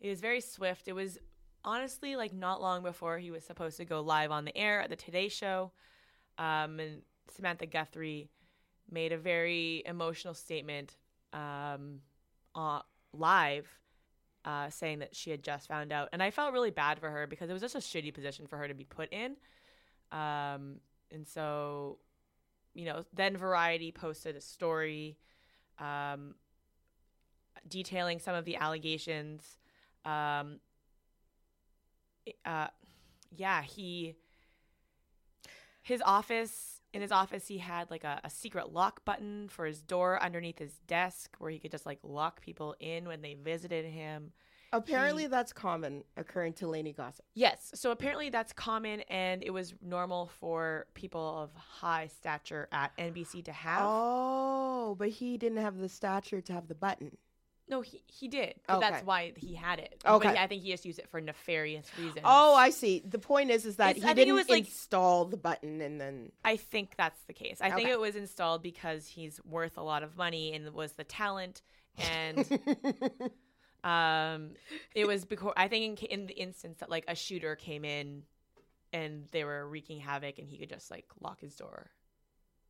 [0.00, 0.88] it was very swift.
[0.88, 1.18] It was
[1.64, 4.90] honestly like not long before he was supposed to go live on the air at
[4.90, 5.72] the Today Show.
[6.38, 7.02] Um, and
[7.34, 8.30] Samantha Guthrie
[8.90, 10.96] made a very emotional statement
[11.32, 12.00] um,
[12.54, 12.80] uh,
[13.12, 13.68] live
[14.44, 16.08] uh, saying that she had just found out.
[16.12, 18.56] And I felt really bad for her because it was just a shitty position for
[18.56, 19.36] her to be put in.
[20.10, 20.76] Um,
[21.12, 21.98] and so,
[22.74, 25.18] you know, then Variety posted a story
[25.78, 26.34] um,
[27.68, 29.58] detailing some of the allegations.
[30.04, 30.60] Um,
[32.44, 32.68] uh,
[33.36, 34.14] yeah, he
[35.82, 39.82] his office in his office he had like a, a secret lock button for his
[39.82, 43.84] door underneath his desk where he could just like lock people in when they visited
[43.84, 44.32] him.
[44.70, 47.24] Apparently, that's common occurring to Lainey Gossip.
[47.34, 52.94] Yes, so apparently that's common and it was normal for people of high stature at
[52.98, 53.80] NBC to have.
[53.82, 57.16] Oh, but he didn't have the stature to have the button.
[57.70, 58.54] No, he he did.
[58.66, 60.02] But that's why he had it.
[60.04, 60.28] Okay.
[60.28, 62.22] But I think he just used it for nefarious reasons.
[62.24, 63.02] Oh, I see.
[63.06, 66.00] The point is, is that It's- he I didn't was, like- install the button and
[66.00, 66.32] then.
[66.44, 67.58] I think that's the case.
[67.60, 71.04] I think it was installed because he's worth a lot of money and was the
[71.04, 71.60] talent.
[71.98, 72.38] And
[73.84, 74.50] um,
[74.94, 78.22] it was because I think in, in the instance that like a shooter came in
[78.92, 81.90] and they were wreaking havoc and he could just like lock his door.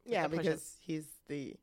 [0.04, 1.54] yeah, because he's the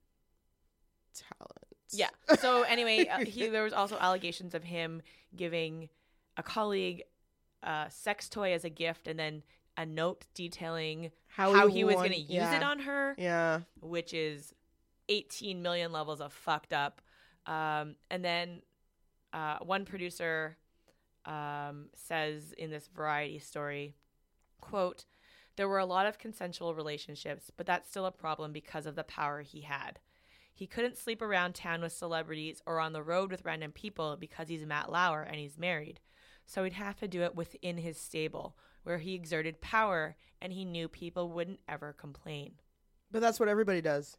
[1.14, 1.65] talent.
[1.91, 2.10] Yeah.
[2.40, 5.02] So anyway, uh, he there was also allegations of him
[5.36, 5.90] giving
[6.38, 7.03] a colleague
[7.64, 9.44] a sex toy as a gift and then
[9.78, 12.57] a note detailing how, he, was going to use yeah.
[12.57, 13.16] it on her.
[13.18, 13.62] Yeah.
[13.82, 14.53] which is
[15.10, 17.02] 18 million levels of fucked up.
[17.45, 18.62] Um, and then
[19.34, 20.57] uh, one producer
[21.26, 23.95] um, says in this variety story,
[24.62, 25.06] quote,
[25.57, 29.03] there were a lot of consensual relationships, but that's still a problem because of the
[29.03, 29.99] power he had.
[30.56, 34.48] He couldn't sleep around town with celebrities or on the road with random people because
[34.48, 35.99] he's Matt Lauer and he's married.
[36.45, 40.64] So he'd have to do it within his stable, where he exerted power and he
[40.64, 42.53] knew people wouldn't ever complain.
[43.11, 44.15] But that's what everybody does.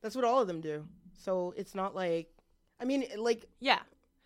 [0.00, 0.86] That's what all of them do.
[1.16, 2.28] So it's not like,
[2.80, 3.80] I mean, like, Yeah.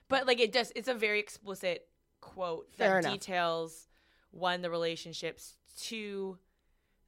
[0.09, 1.87] But like it just it's a very explicit
[2.21, 3.13] quote that enough.
[3.13, 3.89] details
[4.31, 6.37] one the relationships to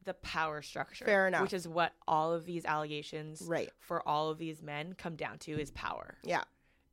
[0.05, 1.05] the power structure.
[1.05, 1.43] Fair enough.
[1.43, 3.71] Which is what all of these allegations right.
[3.81, 6.17] for all of these men come down to is power.
[6.23, 6.43] Yeah.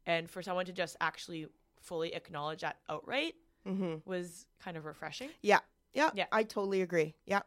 [0.05, 1.47] And for someone to just actually
[1.81, 3.35] fully acknowledge that outright
[3.67, 4.09] Mm-hmm.
[4.09, 5.29] was kind of refreshing.
[5.43, 5.59] Yeah.
[5.93, 6.09] Yeah.
[6.15, 6.25] Yeah.
[6.31, 7.13] I totally agree.
[7.27, 7.41] Yeah.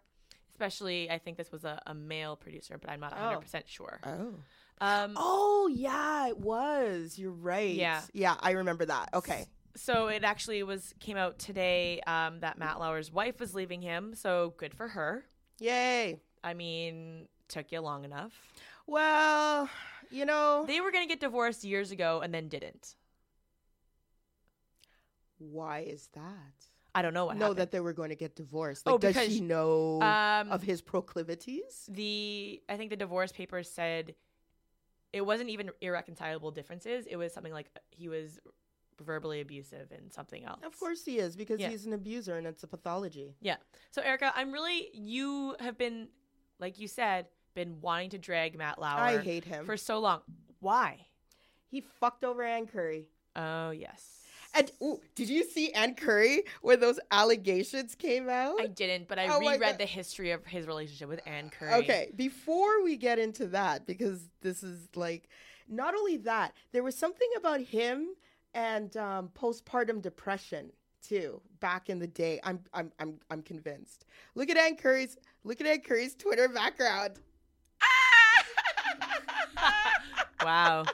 [0.52, 3.40] Especially I think this was a, a male producer, but I'm not Oh.
[3.44, 3.98] 100% sure.
[4.04, 4.34] Oh.
[4.80, 7.18] Um Oh, yeah, it was.
[7.18, 7.74] You're right.
[7.74, 8.00] Yeah.
[8.12, 9.08] Yeah, I remember that.
[9.14, 9.46] Okay.
[9.76, 14.14] so it actually was came out today um, that Matt Lauer's wife was leaving him,
[14.14, 15.24] so good for her.
[15.60, 16.20] Yay.
[16.42, 18.32] I mean, took you long enough.
[18.86, 19.68] Well,
[20.10, 22.94] you know, They were going to get divorced years ago and then didn't.
[25.38, 26.68] why is that?
[26.94, 27.58] I don't know what know happened.
[27.58, 28.84] that they were going to get divorced.
[28.86, 31.88] Oh, Like, does she know um, of his proclivities?
[31.90, 34.14] the I think the divorce papers said
[35.12, 37.06] it wasn't even irreconcilable differences.
[37.06, 38.38] It was something like he was
[39.00, 40.60] verbally abusive and something else.
[40.64, 41.68] Of course he is, because Yeah.
[41.70, 43.34] he's an abuser and it's a pathology.
[43.40, 43.56] Yeah.
[43.90, 46.08] So Erica, I'm really you have been
[46.58, 49.64] like you said been wanting to drag Matt Lauer I hate him.
[49.64, 50.20] for so long.
[50.60, 51.06] Why?
[51.66, 53.08] he fucked over Ann Curry.
[53.34, 54.20] Oh yes.
[54.56, 58.60] And ooh, did you see Ann Curry when those allegations came out?
[58.60, 61.72] I didn't, but I Oh reread the history of his relationship with Ann Curry.
[61.82, 65.28] Okay, before we get into that, because this is like,
[65.68, 68.14] not only that, there was something about him
[68.54, 70.70] and um, postpartum depression
[71.06, 72.40] too back in the day.
[72.44, 74.06] I'm I'm I'm I'm convinced.
[74.34, 77.18] Look at Ann Curry's look at Ann Curry's Twitter background.
[80.42, 80.84] Wow.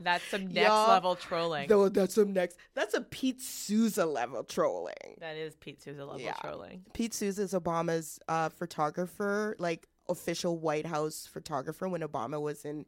[0.00, 0.86] That's some next Yeah.
[0.88, 1.68] level trolling.
[1.68, 2.58] Though that's some next.
[2.74, 4.92] That's a Pete Souza level trolling.
[5.20, 6.32] that is Pete Souza level Yeah.
[6.34, 6.84] trolling.
[6.92, 12.84] Pete Souza is Obama's uh, photographer, like official White House photographer when Obama was in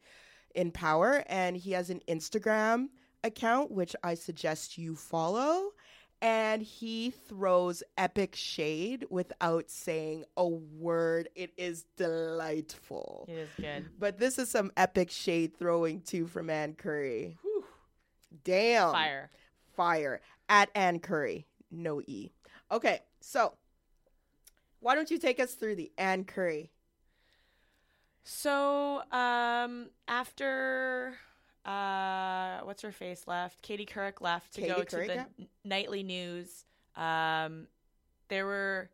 [0.54, 2.88] in power, and he has an Instagram
[3.24, 5.70] account which I suggest you follow.
[6.20, 11.28] And he throws epic shade without saying a word.
[11.36, 13.26] It is delightful.
[13.28, 13.84] It is good.
[14.00, 17.36] But this is some epic shade throwing too from Ann Curry.
[18.42, 19.30] Damn Fire.
[19.76, 22.30] fire at Ann Curry, no E.
[22.72, 23.54] Okay, so
[24.80, 26.72] why don't you take us through the Ann Curry?
[28.24, 31.16] So, um, after
[31.68, 35.28] uh, what's her face left, Katie Couric left to Katie go to the n-
[35.64, 36.64] nightly news.
[36.96, 37.66] Um,
[38.28, 38.90] there were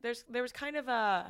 [0.00, 1.26] there's there was kind of a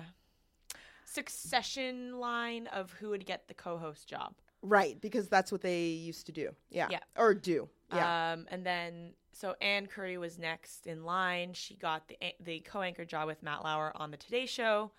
[1.04, 4.34] succession line of who would get the co-host job.
[4.62, 6.50] Right, because that's what they used to do.
[6.70, 6.88] Yeah.
[6.90, 7.00] Yeah.
[7.16, 7.68] Or do.
[7.92, 8.32] Yeah.
[8.32, 11.52] Um, and then so Ann Curry was next in line.
[11.52, 14.92] She got the the co-anchor job with Matt Lauer on the Today Show.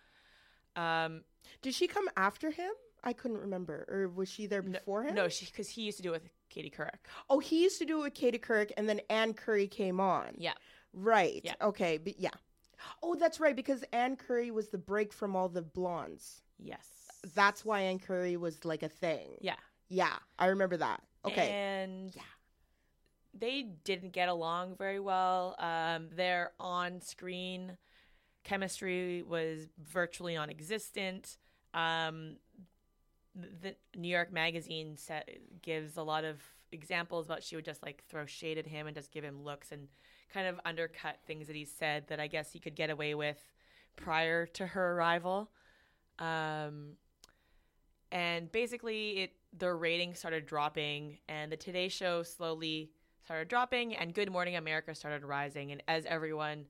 [0.76, 1.22] Um,
[1.62, 2.72] Did she come after him?
[3.08, 3.86] I couldn't remember.
[3.90, 5.16] Or was she there before him?
[5.16, 7.00] no, she because he used to do it with Katie Couric.
[7.30, 10.36] Oh, he used to do it with Katie Couric, and then Ann Curry came on.
[10.38, 10.54] Yeah.
[10.94, 11.42] Right.
[11.44, 11.56] Yeah.
[11.62, 11.98] Okay.
[11.98, 12.32] But yeah.
[13.02, 13.56] Oh, that's right.
[13.56, 16.42] Because Ann Curry was the break from all the blondes.
[16.60, 16.88] Yes.
[17.34, 19.38] That's why Ann Curry was like a thing.
[19.42, 19.56] yeah.
[19.90, 21.02] Yeah, I remember that.
[21.24, 21.50] Okay.
[21.50, 22.22] And Yeah.
[23.34, 25.56] they didn't get along very well.
[25.60, 27.78] Um, their on-screen
[28.44, 31.38] chemistry was virtually non-existent.
[31.74, 32.36] Um,
[33.62, 35.30] the New York Magazine set,
[35.62, 36.42] gives a lot of
[36.72, 39.72] examples about she would just like throw shade at him and just give him looks
[39.72, 39.88] and
[40.34, 43.42] kind of undercut things that he said that I guess he could get away with
[43.96, 45.50] prior to her arrival.
[46.20, 46.94] Um,
[48.12, 52.92] and basically, it the ratings started dropping, and the Today Show slowly
[53.24, 55.72] started dropping, and Good Morning America started rising.
[55.72, 56.66] And as everyone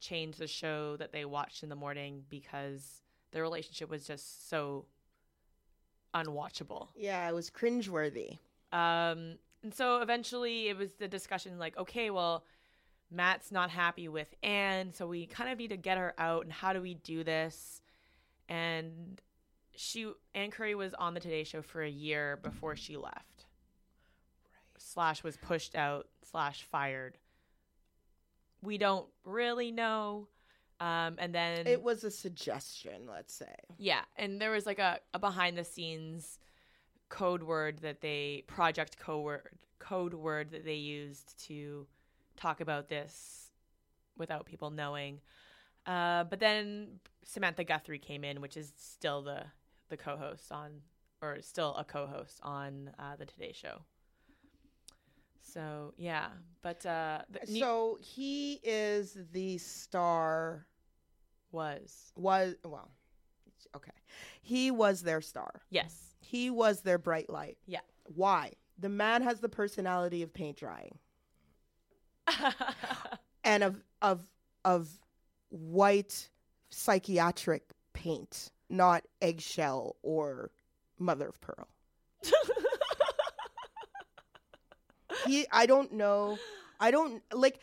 [0.00, 3.02] changed the show that they watched in the morning because
[3.32, 4.86] their relationship was just so
[6.14, 6.88] unwatchable.
[6.96, 8.38] Yeah, it was cringeworthy.
[8.72, 12.44] Um, and so eventually it was the discussion like, okay, well,
[13.10, 16.44] Matt's not happy with Ann, so we kind of need to get her out.
[16.44, 17.82] And how do we do this?
[18.48, 19.20] And
[19.74, 23.46] she, Ann Curry was on the Today Show for a year before she left.
[24.78, 27.18] Slash was pushed out, slash fired.
[28.62, 30.28] We don't really know.
[30.80, 33.54] Um, and then It was a suggestion, let's say.
[33.78, 36.38] yeah, and there was like a, a behind the scenes
[37.10, 39.42] code word that they project code word
[39.78, 41.86] code word that they used to
[42.36, 43.50] talk about this
[44.16, 45.20] without people knowing.
[45.86, 49.42] Uh, but then Savannah Guthrie came in, which is still the
[49.88, 50.70] the co-host on,
[51.20, 53.82] or still a co-host on uh, the Today Show.
[55.42, 56.28] So yeah,
[56.62, 60.66] but uh, the, So he is the star.
[61.52, 62.90] Was Was well,
[63.76, 63.90] okay.
[64.42, 65.62] He was their star.
[65.70, 67.58] yes, He was their bright light.
[67.66, 67.80] yeah.
[68.04, 68.52] Why?
[68.78, 70.98] The man has the personality of paint drying
[73.44, 74.22] and of of
[74.64, 74.88] of
[75.50, 76.28] white
[76.70, 80.50] psychiatric paint, not eggshell or
[80.98, 81.68] mother of pearl.
[85.26, 86.38] he I don't know.
[86.78, 87.60] I don't like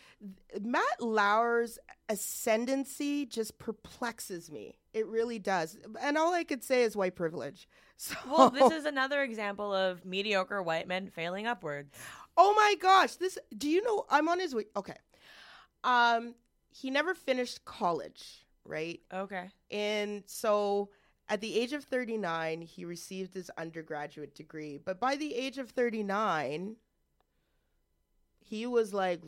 [0.61, 4.77] Matt Lauer's ascendancy just perplexes me.
[4.93, 5.77] It really does.
[6.01, 7.67] And all I could say is white privilege.
[7.99, 11.91] So Well, this is another example of mediocre white men failing upwards.
[12.37, 14.97] Oh my gosh, this do you know I'm on his way okay.
[15.83, 16.35] Um
[16.69, 18.99] he never finished college, right?
[19.11, 19.49] Okay.
[19.71, 20.91] And so
[21.27, 24.77] at the age of 39, he received his undergraduate degree.
[24.77, 26.75] But by the age of 39,
[28.39, 29.21] he was like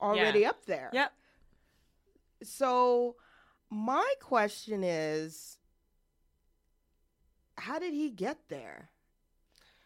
[0.00, 0.90] already up there.
[0.92, 1.12] Yep.
[2.44, 3.16] So
[3.70, 5.58] my question is
[7.56, 8.90] how did he get there?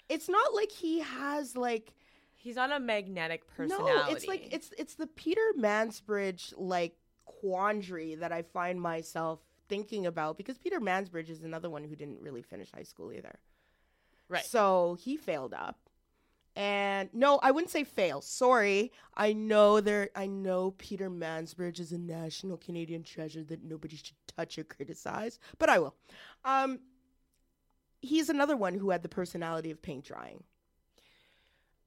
[0.08, 1.94] It's not like he has like
[2.40, 4.10] He's not a magnetic personality.
[4.10, 6.94] no, it's like it's it's the Peter Mansbridge like
[7.24, 12.20] quandary that I find myself thinking about because Peter Mansbridge is another one who didn't
[12.20, 13.38] really finish high school either.
[14.28, 14.44] Right.
[14.44, 15.78] So he failed up.
[16.58, 18.20] And no, I wouldn't say fail.
[18.20, 18.90] Sorry.
[19.14, 24.16] I know there I know Peter Mansbridge is a national Canadian treasure that nobody should
[24.36, 25.94] touch or criticize, but I will.
[26.44, 26.80] Um
[28.02, 30.42] he's another one who had the personality of paint drying.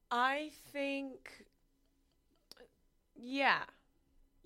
[0.09, 1.45] I think,
[3.13, 3.63] yeah,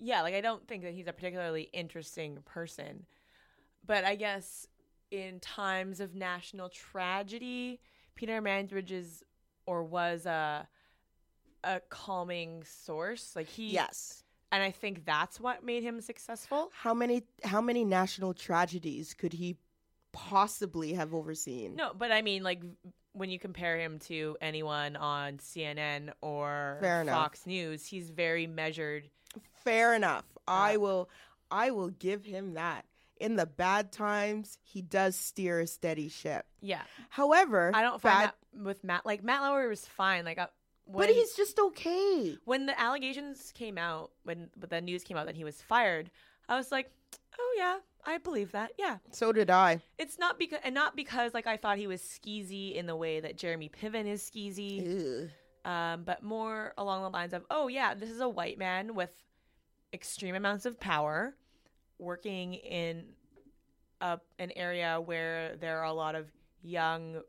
[0.00, 0.22] yeah.
[0.22, 3.06] Like I don't think that he's a particularly interesting person,
[3.86, 4.66] but I guess
[5.12, 7.80] in times of national tragedy,
[8.16, 9.22] Peter Mansbridge is
[9.66, 10.66] or was a
[11.64, 13.34] a calming source.
[13.34, 14.22] Like he, Yes.
[14.52, 16.70] and I think that's what made him successful.
[16.72, 19.56] How many how many national tragedies could he
[20.12, 21.76] possibly have overseen?
[21.76, 22.62] No, but I mean, like
[23.12, 27.16] when you compare him to anyone on CNN or Fair enough.
[27.16, 29.10] Fox News, he's very measured.
[29.64, 30.24] Fair enough.
[30.46, 31.10] Uh, I will
[31.50, 32.84] I will give him that.
[33.18, 36.44] In the bad times, he does steer a steady ship.
[36.60, 39.06] Yeah, However, I don't find bad, that with Matt.
[39.06, 40.24] Like Matt Lauer was fine.
[40.24, 40.46] Like, uh,
[40.84, 42.38] when, but he's just okay.
[42.44, 46.10] when the allegations came out, when but the news came out that he was fired,
[46.48, 46.90] I was like,
[47.38, 48.72] oh yeah, I believe that.
[48.78, 49.80] Yeah, So did I.
[49.98, 53.20] it's not because and not because like I thought he was skeezy in the way
[53.20, 55.30] that Jeremy Piven is skeezy.
[55.64, 59.10] Um, but more along the lines of, oh yeah, this is a white man with
[59.92, 61.34] extreme amounts of power,
[61.98, 63.06] working in
[64.00, 66.30] a, an area where there are a lot of
[66.62, 67.20] young,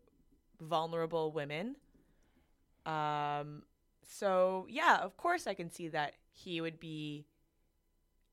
[0.59, 1.75] vulnerable women.
[2.85, 3.63] Um,
[4.03, 7.25] so yeah, of course I can see that he would be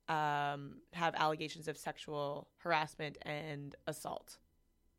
[0.08, 4.38] um, have allegations of sexual harassment and assault.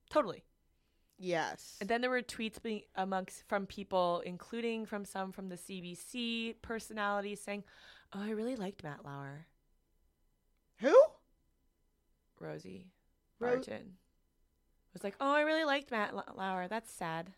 [0.10, 0.44] Totally.
[1.18, 1.78] Yes.
[1.80, 6.56] And then there were tweets being amongst from people, including from some from the CBC
[6.62, 7.64] personalities, saying,
[8.14, 9.46] "Oh, I really liked Matt Lauer,
[10.80, 10.94] Who?
[12.40, 12.88] Rosie
[13.40, 13.94] Ro- Barton."
[14.96, 16.70] Was like, "Oh, I really liked Matt Lau- Lauer.
[16.70, 17.34] That's sad."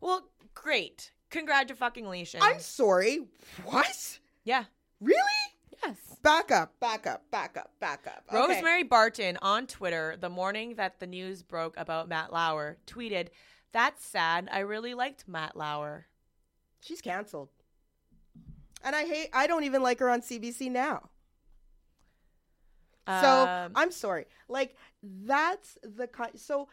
[0.00, 1.12] Well, great.
[1.28, 1.78] Congratulations.
[1.78, 2.38] Fucking Leishan.
[2.40, 3.26] I'm sorry.
[3.64, 4.18] What?
[4.42, 4.64] yeah.
[4.98, 5.20] Really?
[5.84, 5.96] Yes.
[6.22, 8.24] Back up, back up, back up, back up.
[8.32, 8.54] Okay.
[8.54, 13.28] Rosemary Barton on Twitter the morning that the news broke about Matt Lauer tweeted,
[13.72, 14.48] "That's sad.
[14.50, 16.06] I really liked Matt Lauer."
[16.80, 17.50] She's canceled.
[18.82, 21.10] And I hate I don't even like her on CBC now.
[23.06, 24.26] So Um, I'm sorry.
[24.48, 26.68] Like that's the kind so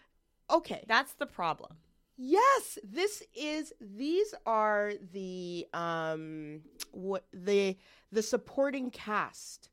[0.49, 0.83] okay.
[0.87, 1.73] that's the problem.
[2.15, 6.61] Yes, this is these are the um
[6.91, 7.77] what the
[8.11, 9.69] the supporting cast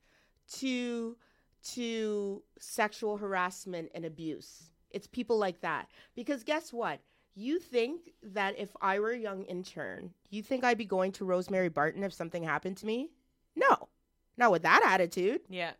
[0.54, 1.16] to
[1.62, 4.70] to sexual harassment and abuse.
[4.90, 5.88] It's people like that.
[6.14, 7.00] Because guess what?
[7.34, 11.24] You think that if I were a young intern, you think I'd be going to
[11.24, 13.10] Rosemary Barton if something happened to me?
[13.54, 13.88] No.
[14.36, 15.42] Not with that attitude.
[15.48, 15.72] Yeah.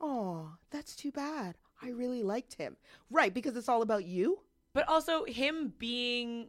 [0.00, 1.56] Oh, that's too bad.
[1.82, 2.76] I really liked him.
[3.10, 4.40] Right, because it's all about you?
[4.72, 6.48] But also him being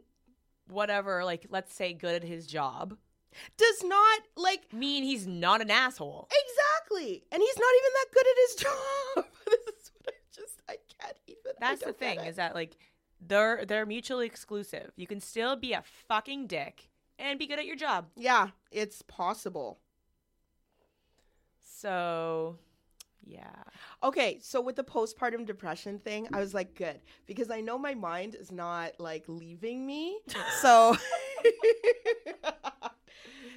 [0.70, 2.98] whatever, like let's say good at his job,
[3.58, 6.28] Does not like mean he's not an asshole.
[6.32, 7.24] Exactly.
[7.32, 9.26] And he's not even that good at his job.
[9.46, 12.78] this is what I just I can't even That's the thing is that like
[13.26, 14.92] they're they're mutually exclusive.
[14.96, 18.08] You can still be a fucking dick and be good at your job.
[18.16, 19.80] Yeah, it's possible.
[21.64, 22.58] So,
[23.28, 23.64] yeah.
[24.04, 27.94] Okay, so with the postpartum depression thing, I was like, good, because I know my
[27.94, 30.20] mind is not like leaving me.
[30.62, 30.96] So,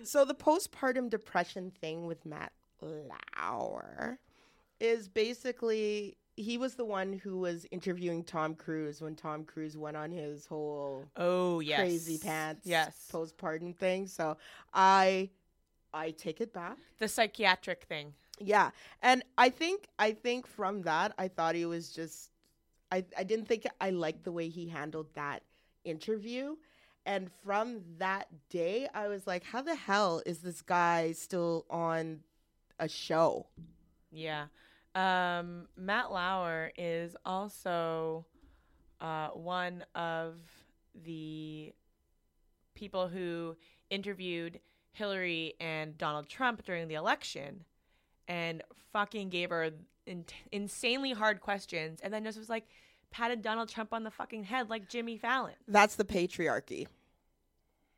[0.03, 2.53] so the postpartum depression thing with Matt
[2.83, 4.19] Lauer
[4.81, 9.97] is basically he was the one who was interviewing Tom Cruise when Tom Cruise went
[9.97, 11.81] on his whole Oh, yes.
[11.81, 13.09] crazy pants Yes.
[13.13, 14.07] postpartum thing.
[14.07, 14.37] So
[14.73, 15.31] I
[15.93, 16.79] I take it back.
[16.99, 18.15] The psychiatric thing.
[18.41, 18.71] Yeah.
[19.03, 22.31] And I think I think from that I thought he was just
[22.91, 25.43] I, I didn't think I liked the way he handled that
[25.85, 26.57] interview.
[27.07, 32.21] And from that day I was like, how the hell is this guy still on
[32.79, 33.47] a show?
[34.11, 34.47] Yeah.
[34.95, 38.25] Um, Matt Lauer is also
[39.01, 40.37] uh, one of
[41.05, 41.73] the
[42.75, 43.57] people who
[43.91, 44.59] interviewed
[44.93, 47.65] Hillary and Donald Trump during the election
[48.31, 48.63] and
[48.93, 49.73] fucking gave her
[50.07, 52.65] in- insanely hard questions and then just was like
[53.11, 55.55] patted Donald Trump on the fucking head like Jimmy Fallon.
[55.67, 56.87] That's the patriarchy.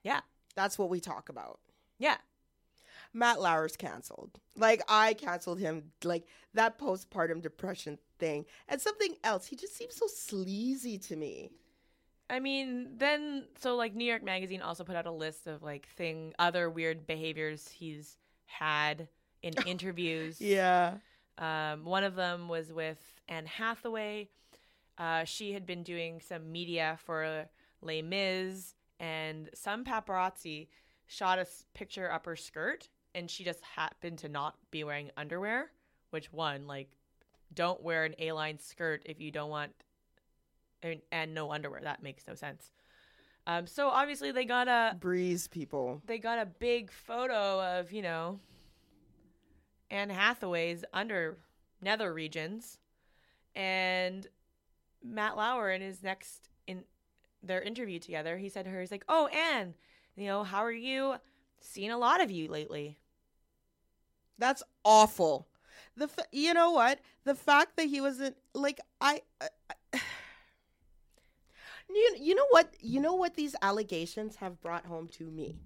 [0.03, 0.21] Yeah.
[0.57, 1.61] That's what we talk about.
[1.99, 2.17] Yeah.
[3.13, 4.31] Matt Lauer's canceled.
[4.57, 5.93] Like I canceled him.
[6.03, 9.47] Like that postpartum depression thing and something else.
[9.47, 11.51] He just seems so sleazy to me.
[12.31, 15.89] I mean, then so like New York Magazine also put out a list of like
[15.89, 19.09] thing other weird behaviors he's had
[19.43, 20.40] in interviews.
[20.40, 20.94] Yeah.
[21.39, 22.98] Um, one of them was with
[23.28, 24.28] Anne Hathaway.
[24.98, 27.47] Uh, she had been doing some media for
[27.81, 30.69] Les Mis, and some paparazzi
[31.06, 35.70] shot a picture up her skirt, and she just happened to not be wearing underwear.
[36.10, 36.90] Which one, like,
[37.55, 39.73] don't wear an A-line skirt if you don't want,
[40.82, 41.81] and, and no underwear.
[41.82, 42.70] That makes no sense.
[43.47, 46.01] Um, so obviously they got a Breeze people.
[46.06, 48.39] they got a big photo of you know
[49.93, 51.36] Anne Hathaway's under
[51.82, 52.78] nether regions,
[53.55, 54.27] and
[55.05, 56.85] Matt Lauer in his next in
[57.43, 59.74] their interview together, he said to her, he's like, "Oh, Anne,
[60.16, 61.16] you know how are you?
[61.60, 62.97] Seen a lot of you lately."
[64.39, 65.47] That's awful.
[65.94, 67.01] The fa- you know what?
[67.24, 69.20] The fact that he wasn't like I.
[69.43, 69.48] I
[71.90, 72.74] you, you know what?
[72.81, 75.59] You know what these allegations have brought home to me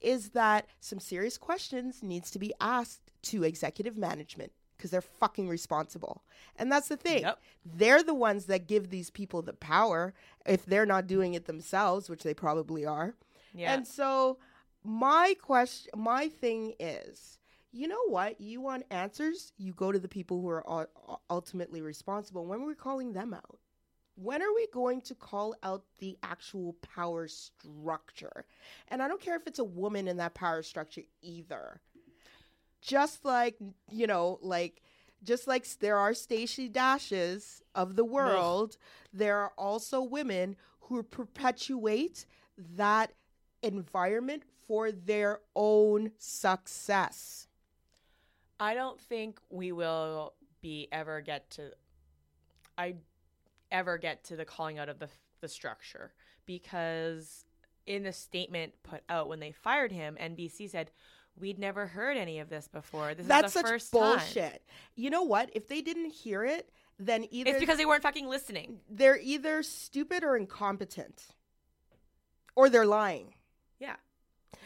[0.00, 5.48] is that some serious questions needs to be asked to executive management because they're fucking
[5.48, 6.22] responsible.
[6.56, 7.22] And that's the thing.
[7.22, 7.40] Yep.
[7.64, 10.14] They're the ones that give these people the power
[10.46, 13.14] if they're not doing it themselves, which they probably are.
[13.52, 14.38] Yeah, And so
[14.84, 17.38] my question my thing is,
[17.72, 18.40] you know what?
[18.40, 20.88] You want answers, you go to the people who are
[21.28, 22.46] ultimately responsible.
[22.46, 23.58] When are we calling them out?
[24.14, 28.46] When are we going to call out the actual power structure?
[28.88, 31.80] And I don't care if it's a woman in that power structure either.
[32.80, 33.56] Just like,
[33.90, 34.82] you know, like
[35.24, 38.76] just like there are Stacey Dashes of the world,
[39.12, 42.24] there are also women who perpetuate
[42.76, 43.12] that
[43.62, 47.48] environment for their own success.
[48.60, 51.70] I don't think we will be ever get to
[52.76, 52.94] I
[53.70, 55.08] ever get to the calling out of the
[55.40, 56.12] the structure
[56.46, 57.44] because
[57.86, 60.90] in the statement put out when they fired him, NBC said
[61.40, 63.14] we'd never heard any of this before.
[63.14, 64.52] This That's is the such first bullshit.
[64.52, 64.58] time.
[64.96, 65.50] You know what?
[65.54, 68.80] If they didn't hear it, then either It's because they weren't fucking listening.
[68.90, 71.26] they're either stupid or incompetent,
[72.56, 73.34] or they're lying.
[73.78, 73.96] Yeah.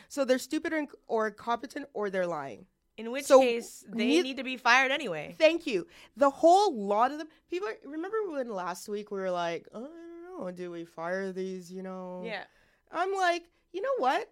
[0.09, 2.67] So they're stupid or, inc- or incompetent, or they're lying.
[2.99, 5.35] In which So, case they neith- need to be fired anyway.
[5.39, 5.87] Thank you.
[6.17, 10.29] The whole lot of them people remember when last week we were like, oh, I
[10.29, 11.73] don't know, do we fire these?
[11.73, 12.23] You know?
[12.25, 12.45] Yeah.
[12.91, 14.29] I'm like, you know what?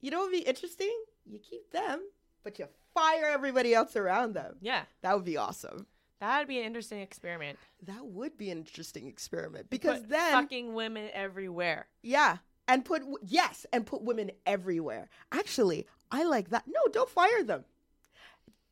[0.00, 0.94] You know what would be interesting?
[1.24, 2.00] You keep them,
[2.44, 4.56] but you fire everybody else around them.
[4.60, 4.82] Yeah.
[5.02, 5.86] That would be awesome.
[6.20, 7.58] That'd be an interesting experiment.
[7.82, 11.86] That would be an interesting experiment because Put then, fucking women everywhere.
[12.02, 15.08] yeah, and put yes, and put women everywhere.
[15.30, 16.64] Actually, I like that.
[16.66, 17.64] No, don't fire them.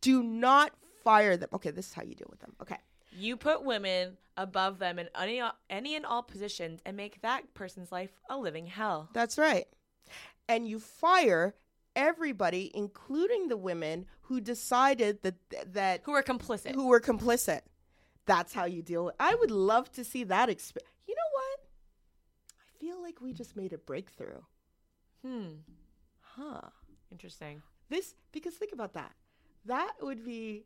[0.01, 0.73] Do not
[1.03, 1.49] fire them.
[1.53, 2.55] Okay, this is how you deal with them.
[2.63, 2.79] Okay.
[3.13, 5.41] You put women above them in any
[5.71, 9.11] any and all positions and make that person's life a living hell.
[9.13, 9.67] That's right.
[10.49, 11.55] And you fire
[11.97, 15.35] everybody, including the women who decided that
[15.73, 16.75] that Who are complicit.
[16.75, 17.61] who were complicit.
[18.27, 19.15] That's how you deal with.
[19.21, 20.49] I would love to see that.
[20.49, 21.61] Exp- you know what?
[22.59, 24.41] I feel like we just made a breakthrough.
[25.25, 25.47] Hmm.
[26.21, 26.61] Huh.
[27.13, 27.63] Interesting.
[27.91, 29.13] This because think about that.
[29.67, 30.65] That would be.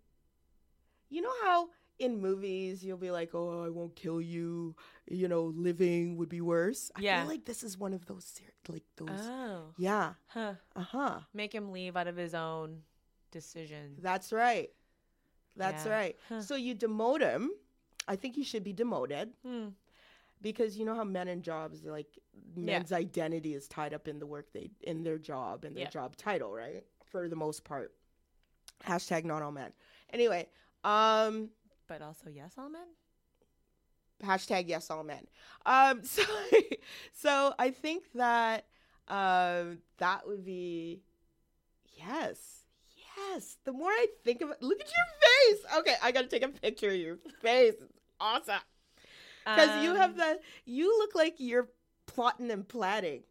[1.10, 4.74] You know how in movies you'll be like, "Oh, I won't kill you."
[5.10, 6.90] You know, living would be worse.
[6.96, 7.20] I Yeah.
[7.22, 9.08] feel like this is one of those ser- like those.
[9.10, 9.72] Oh.
[9.78, 10.14] yeah.
[10.28, 10.54] Huh.
[10.76, 11.20] Uh huh.
[11.34, 12.82] Make him leave out of his own
[13.30, 13.96] decision.
[14.00, 14.70] That's right.
[15.56, 15.92] That's Yeah.
[15.92, 16.16] right.
[16.28, 16.42] Huh.
[16.42, 17.50] So you demote him.
[18.06, 19.68] I think he should be demoted Hmm.
[20.40, 22.18] because you know how men in jobs like
[22.56, 25.90] men's identity is tied up in the work they in their job and their Yeah.
[25.90, 26.86] job title, right?
[27.04, 27.92] For the most part.
[28.84, 29.72] Hashtag not all men.
[30.10, 30.48] Anyway,
[30.84, 31.50] um,
[31.88, 32.86] But also, yes, all men.
[34.22, 35.26] hashtag yes all men.
[35.66, 36.22] Um, so
[37.12, 38.66] so I think that
[39.08, 41.00] um that would be
[41.96, 42.64] yes.
[43.16, 43.56] Yes.
[43.64, 45.78] The more I think of it, look at your face.
[45.78, 47.74] Okay, I gotta take a picture of your face.
[47.80, 48.60] It's awesome.
[49.44, 51.68] Because you have Um, the you look like you're
[52.06, 53.22] plotting and planning.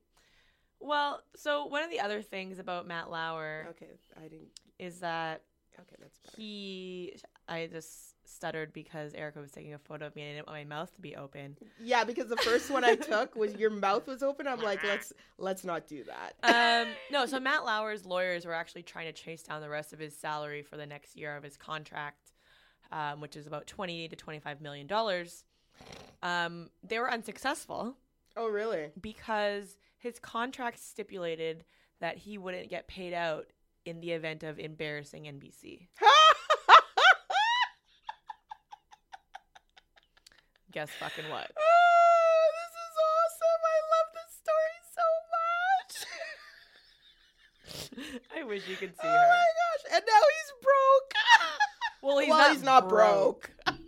[0.80, 5.44] Well, so one of the other things about Matt Lauer Okay, I didn't is that
[5.80, 6.36] okay, that's better.
[6.38, 7.16] he.
[7.48, 10.60] I just stuttered because Erica was taking a photo of me and I didn't want
[10.60, 11.58] my mouth to be open.
[11.82, 14.48] Yeah, because the first one I took was your mouth was open.
[14.48, 16.34] I'm like, let's let's not do that.
[16.88, 20.00] um, no, so Matt Lauer's lawyers were actually trying to chase down the rest of
[20.00, 22.32] his salary for the next year of his contract,
[22.92, 25.44] um, which is about twenty to twenty-five million dollars.
[26.24, 27.96] Um, they were unsuccessful
[28.36, 28.92] oh, really?
[29.00, 31.64] because his contract stipulated
[32.00, 33.48] that he wouldn't get paid out
[33.86, 35.88] in the event of embarrassing NBC.
[40.78, 41.50] Guess fucking what?
[41.58, 43.62] Oh, this is awesome.
[43.66, 45.06] I love this story so
[47.98, 48.22] much.
[48.38, 49.28] I wish you could see oh her.
[49.28, 49.96] my gosh.
[49.96, 51.14] And now he's broke.
[52.04, 53.50] Well, he's well, not he's not broke.
[53.66, 53.80] broke.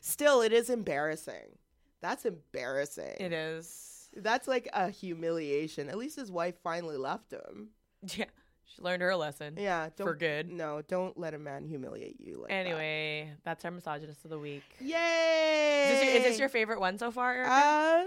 [0.00, 1.56] Still, it is embarrassing
[2.02, 3.14] That's embarrassing.
[3.20, 4.10] It is.
[4.16, 5.88] That's like a humiliation.
[5.88, 7.68] At least his wife finally left him.
[8.16, 8.24] Yeah.
[8.66, 9.54] She learned her lesson.
[9.58, 10.50] Yeah, don't, For good.
[10.50, 12.54] No, don't let a man humiliate you like that.
[12.54, 14.64] Anyway, that's our misogynist of the week.
[14.80, 15.84] Yay!
[15.84, 17.50] Is this, your, is this your favorite one so far, Erica?
[17.50, 18.04] Uh,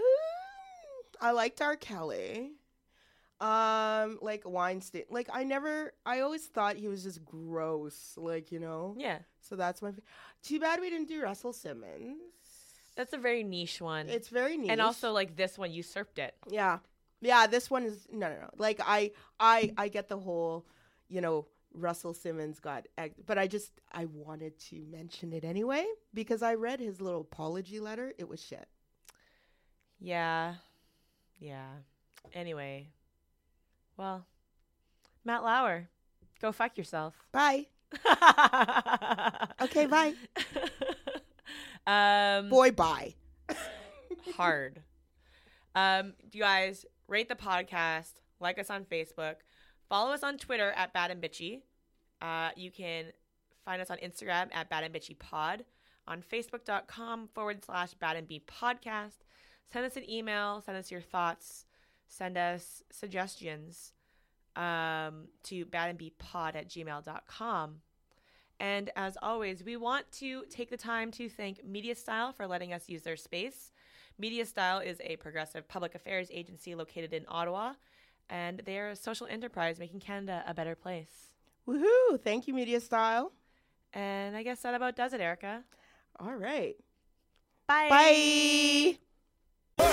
[1.22, 1.76] I liked R.
[1.76, 2.52] Kelly.
[3.40, 5.04] Um, like Weinstein.
[5.12, 5.94] Like I never.
[6.06, 8.14] I always thought he was just gross.
[8.18, 8.96] Like you know.
[8.98, 9.20] yeah.
[9.42, 9.92] So that's my.
[10.44, 12.18] Too bad we didn't do Russell Simmons.
[12.96, 14.10] That's a very niche one.
[14.10, 14.72] It's very niche.
[14.72, 16.34] and also, like, this one usurped it.
[16.50, 16.80] yeah,
[17.22, 17.48] yeah.
[17.48, 18.50] This one is no, no, no.
[18.58, 20.66] Like I, I, I get the whole,
[21.10, 22.88] you know, Russell Simmons got,
[23.26, 27.80] but I just I wanted to mention it anyway because I read his little apology
[27.80, 28.14] letter.
[28.18, 28.68] It was shit.
[30.00, 30.56] Yeah.
[31.40, 31.68] Yeah.
[32.34, 32.90] Anyway.
[33.96, 34.26] Well,
[35.26, 35.90] Matt Lauer,
[36.42, 37.16] go fuck yourself.
[37.32, 37.68] Bye.
[39.60, 40.14] Okay, bye.
[41.88, 43.16] um, Boy, bye.
[44.36, 44.82] hard.
[45.74, 49.36] Um, you guys rate the podcast, like us on Facebook,
[49.90, 51.62] follow us on Twitter at Bad and Bitchy.
[52.22, 53.06] Uh, you can
[53.66, 55.66] find us on Instagram at Bad and Bitchy Pod,
[56.08, 59.20] on Facebook.com forward slash Bad and B Podcast.
[59.72, 61.66] Send us an email, send us your thoughts,
[62.08, 63.92] send us suggestions
[64.56, 67.76] um, to badandbpod at gmail.com.
[68.60, 72.74] And as always, we want to take the time to thank Media Style for letting
[72.74, 73.72] us use their space.
[74.20, 77.74] Media Style is a progressive public affairs agency located in Ottawa,
[78.30, 81.34] and they are a social enterprise making Canada a better place.
[81.68, 82.20] Woohoo!
[82.24, 83.34] Thank you, Media Style.
[83.94, 85.64] And I guess that about does it, Erica.
[86.20, 86.76] All right.
[87.68, 87.90] Bye.
[87.90, 88.98] Bye.
[89.78, 89.86] My